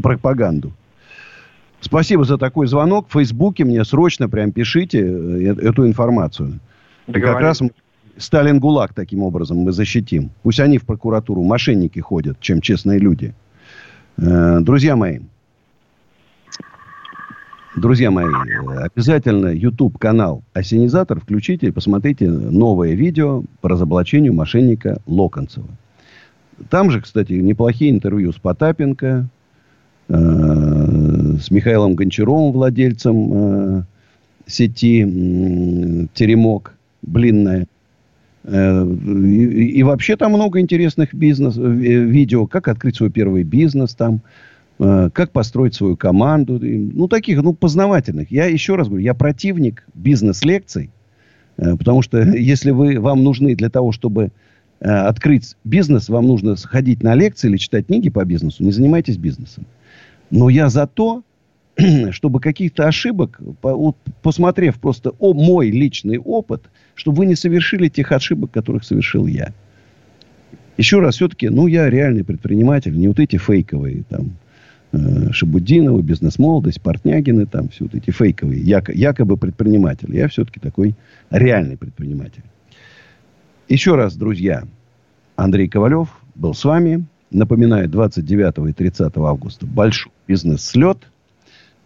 пропаганду. 0.03 0.73
Спасибо 1.81 2.25
за 2.25 2.39
такой 2.39 2.67
звонок. 2.67 3.09
В 3.09 3.13
Фейсбуке 3.13 3.65
мне 3.65 3.85
срочно 3.85 4.29
прям 4.29 4.53
пишите 4.53 5.01
э, 5.01 5.55
эту 5.61 5.87
информацию. 5.87 6.59
И 7.07 7.13
как 7.13 7.41
раз 7.41 7.61
Сталин 8.17 8.59
ГУЛАГ 8.59 8.95
таким 8.95 9.23
образом 9.23 9.59
мы 9.59 9.73
защитим. 9.73 10.31
Пусть 10.43 10.61
они 10.61 10.79
в 10.79 10.87
прокуратуру 10.87 11.43
мошенники 11.43 11.99
ходят, 11.99 12.41
чем 12.41 12.61
честные 12.61 12.99
люди. 12.99 13.35
Э, 14.17 14.61
друзья 14.61 14.95
мои, 14.95 15.19
друзья 17.77 18.11
мои, 18.13 18.27
обязательно 18.79 19.49
YouTube 19.49 19.99
канал 19.99 20.45
Осенизатор 20.53 21.21
включите 21.21 21.69
и 21.69 21.73
посмотрите 21.73 22.29
новое 22.31 22.95
видео 22.95 23.43
по 23.61 23.69
разоблачению 23.69 24.33
мошенника 24.33 24.99
Локонцева. 25.07 25.67
Там 26.71 26.91
же, 26.91 27.01
кстати, 27.01 27.33
неплохие 27.33 27.91
интервью 27.91 28.33
с 28.33 28.37
Потапенко, 28.37 29.29
э, 30.09 30.15
с 30.15 31.51
Михаилом 31.51 31.97
Гончаровым, 31.97 32.53
владельцем 32.53 33.33
э, 33.33 33.83
сети 34.47 36.09
Теремок, 36.15 36.75
блинная. 37.03 37.67
Э, 38.45 38.87
и, 38.87 39.83
вообще 39.83 40.17
там 40.17 40.33
много 40.33 40.61
интересных 40.61 41.15
бизнес, 41.15 41.57
э, 41.57 41.61
видео, 41.61 42.47
как 42.47 42.69
открыть 42.69 42.97
свой 42.97 43.11
первый 43.11 43.43
бизнес 43.43 43.95
там, 43.95 44.21
э, 44.79 45.09
как 45.13 45.33
построить 45.33 45.75
свою 45.75 45.97
команду. 45.97 46.59
Ну, 46.61 47.09
таких, 47.09 47.43
ну, 47.43 47.55
познавательных. 47.55 48.31
Я 48.31 48.47
еще 48.47 48.77
раз 48.77 48.89
говорю, 48.89 49.03
я 49.03 49.15
противник 49.15 49.87
бизнес-лекций, 49.95 50.91
потому 51.57 52.03
что 52.03 52.21
если 52.37 52.71
вы, 52.71 53.01
вам 53.01 53.25
нужны 53.25 53.55
для 53.55 53.71
того, 53.71 53.93
чтобы 53.93 54.31
открыть 54.81 55.57
бизнес, 55.65 56.11
вам 56.11 56.27
нужно 56.27 56.57
сходить 56.57 57.03
на 57.03 57.15
лекции 57.15 57.49
или 57.49 57.57
читать 57.57 57.87
книги 57.87 58.11
по 58.11 58.23
бизнесу, 58.27 58.63
не 58.63 58.73
занимайтесь 58.73 59.17
бизнесом. 59.17 59.65
Но 60.31 60.51
я 60.51 60.69
за 60.69 60.87
то, 60.87 61.23
чтобы 62.11 62.41
каких-то 62.41 62.87
ошибок, 62.87 63.41
посмотрев 64.21 64.79
просто 64.79 65.11
о 65.21 65.33
мой 65.33 65.71
личный 65.71 66.19
опыт, 66.19 66.69
чтобы 66.95 67.19
вы 67.19 67.27
не 67.27 67.35
совершили 67.35 67.89
тех 67.89 68.13
ошибок, 68.13 68.51
которых 68.51 68.85
совершил 68.85 69.27
я. 69.27 69.53
Еще 70.77 71.01
раз, 71.01 71.17
все-таки, 71.17 71.49
ну, 71.49 71.67
я 71.67 71.89
реальный 71.89 72.25
предприниматель, 72.25 72.97
не 72.97 73.09
вот 73.09 73.21
эти 73.21 73.37
фейковые, 73.37 74.05
там, 74.09 74.37
э, 74.93 75.31
бизнес-молодость, 76.03 76.81
Портнягины, 76.81 77.47
там, 77.47 77.69
все 77.69 77.85
вот 77.85 77.95
эти 77.95 78.11
фейковые, 78.11 78.61
яко, 78.61 78.93
якобы 78.93 79.37
предприниматели. 79.37 80.17
Я 80.17 80.29
все-таки 80.29 80.59
такой 80.59 80.95
реальный 81.31 81.77
предприниматель. 81.77 82.43
Еще 83.69 83.95
раз, 83.95 84.17
друзья, 84.17 84.65
Андрей 85.37 85.69
Ковалев 85.69 86.09
был 86.35 86.55
с 86.55 86.65
вами. 86.65 87.07
Напоминаю, 87.31 87.89
29 87.89 88.71
и 88.71 88.73
30 88.73 89.17
августа 89.17 89.67
большой 89.67 90.13
бизнес-слет– 90.27 90.99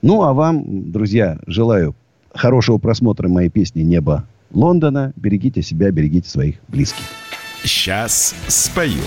ну, 0.00 0.22
а 0.22 0.32
вам, 0.32 0.92
друзья, 0.92 1.38
желаю 1.46 1.94
хорошего 2.32 2.78
просмотра 2.78 3.28
моей 3.28 3.48
песни 3.48 3.82
«Небо 3.82 4.26
Лондона». 4.52 5.12
Берегите 5.16 5.62
себя, 5.62 5.90
берегите 5.90 6.28
своих 6.28 6.56
близких. 6.68 7.04
Сейчас 7.62 8.34
спою. 8.46 9.02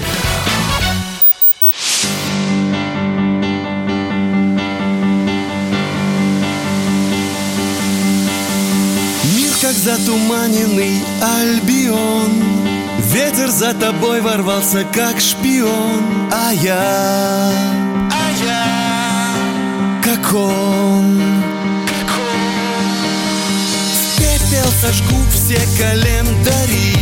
Мир 9.36 9.52
как 9.62 9.74
затуманенный 9.74 11.00
альбион 11.22 12.32
Ветер 13.14 13.50
за 13.50 13.74
тобой 13.74 14.22
ворвался 14.22 14.86
как 14.94 15.20
шпион 15.20 16.30
А 16.32 16.52
я 16.54 17.82
как 20.04 20.34
он 20.34 21.31
сожгу 24.82 25.24
все 25.32 25.60
календари. 25.78 26.96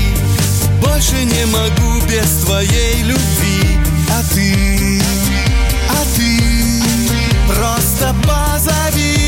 Больше 0.82 1.24
не 1.24 1.46
могу 1.46 2.06
без 2.08 2.44
твоей 2.44 3.04
любви. 3.04 3.80
А 4.12 4.22
ты, 4.34 5.02
а 5.90 6.04
ты 6.16 6.42
просто 7.48 8.14
позови 8.28 9.19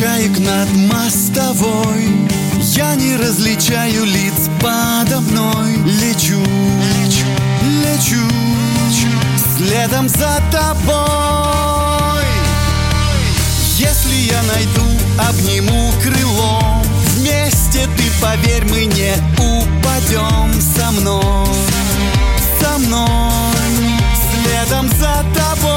чаек 0.00 0.38
над 0.38 0.68
мостовой. 0.90 2.08
Я 2.74 2.94
не 2.94 3.16
различаю 3.16 4.06
лиц 4.06 4.48
подо 4.58 5.20
мной. 5.20 5.76
Лечу, 5.84 6.40
лечу, 6.94 7.26
лечу, 7.82 8.16
лечу 8.16 9.10
Следом 9.56 10.08
за 10.08 10.42
тобой. 10.50 12.24
Если 13.76 14.14
я 14.32 14.42
найду, 14.54 14.86
обниму 15.28 15.92
крылом. 16.02 16.82
Вместе 17.16 17.86
ты, 17.96 18.04
поверь, 18.22 18.64
мы 18.70 18.86
не 18.86 19.12
упадем 19.36 20.60
со 20.60 20.90
мной 20.92 21.46
Со 22.60 22.78
мной 22.78 23.32
Следом 24.32 24.88
за 24.88 25.24
тобой 25.34 25.69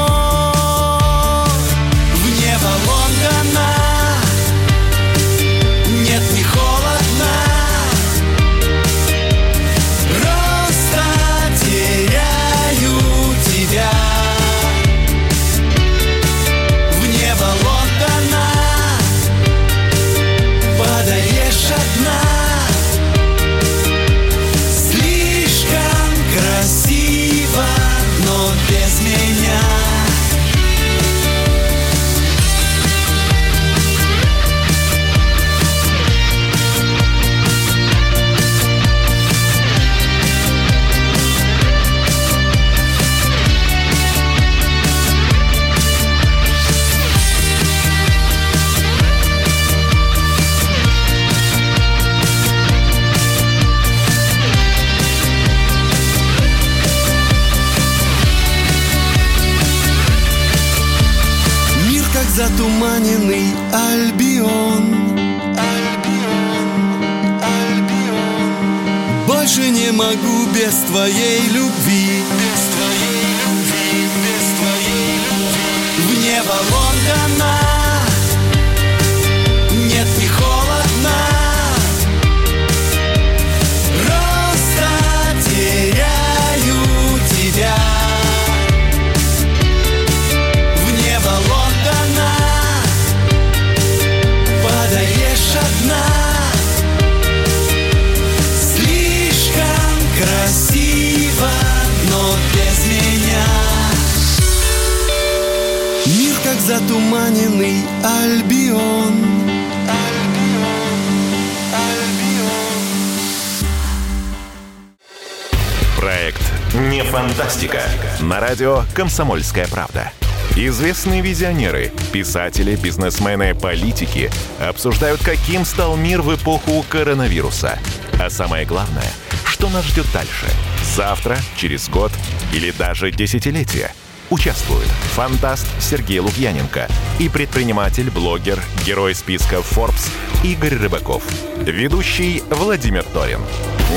«Комсомольская 118.94 119.66
правда». 119.66 120.12
Известные 120.56 121.20
визионеры, 121.20 121.92
писатели, 122.12 122.76
бизнесмены, 122.76 123.54
политики 123.54 124.30
обсуждают, 124.60 125.20
каким 125.22 125.64
стал 125.64 125.96
мир 125.96 126.22
в 126.22 126.34
эпоху 126.34 126.84
коронавируса. 126.88 127.78
А 128.20 128.30
самое 128.30 128.64
главное, 128.64 129.10
что 129.44 129.68
нас 129.68 129.84
ждет 129.84 130.06
дальше? 130.12 130.46
Завтра, 130.94 131.36
через 131.56 131.88
год 131.88 132.12
или 132.52 132.70
даже 132.70 133.10
десятилетие– 133.10 133.92
Участвуют 134.30 134.88
фантаст 135.14 135.66
Сергей 135.80 136.18
Лукьяненко 136.18 136.88
и 137.18 137.28
предприниматель, 137.28 138.10
блогер, 138.10 138.58
герой 138.84 139.14
списка 139.14 139.56
Forbes 139.56 140.10
Игорь 140.42 140.76
Рыбаков. 140.76 141.22
Ведущий 141.58 142.42
Владимир 142.50 143.04
Торин. 143.04 143.40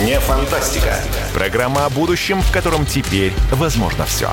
Не 0.06 0.20
фантастика. 0.20 1.00
Программа 1.34 1.86
о 1.86 1.90
будущем, 1.90 2.42
в 2.42 2.52
котором 2.52 2.86
теперь 2.86 3.34
возможно 3.52 4.06
все. 4.06 4.32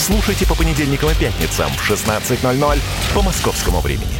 Слушайте 0.00 0.46
по 0.46 0.54
понедельникам 0.54 1.10
и 1.10 1.14
пятницам 1.14 1.70
в 1.72 1.90
16.00 1.90 2.80
по 3.14 3.20
московскому 3.20 3.80
времени. 3.80 4.19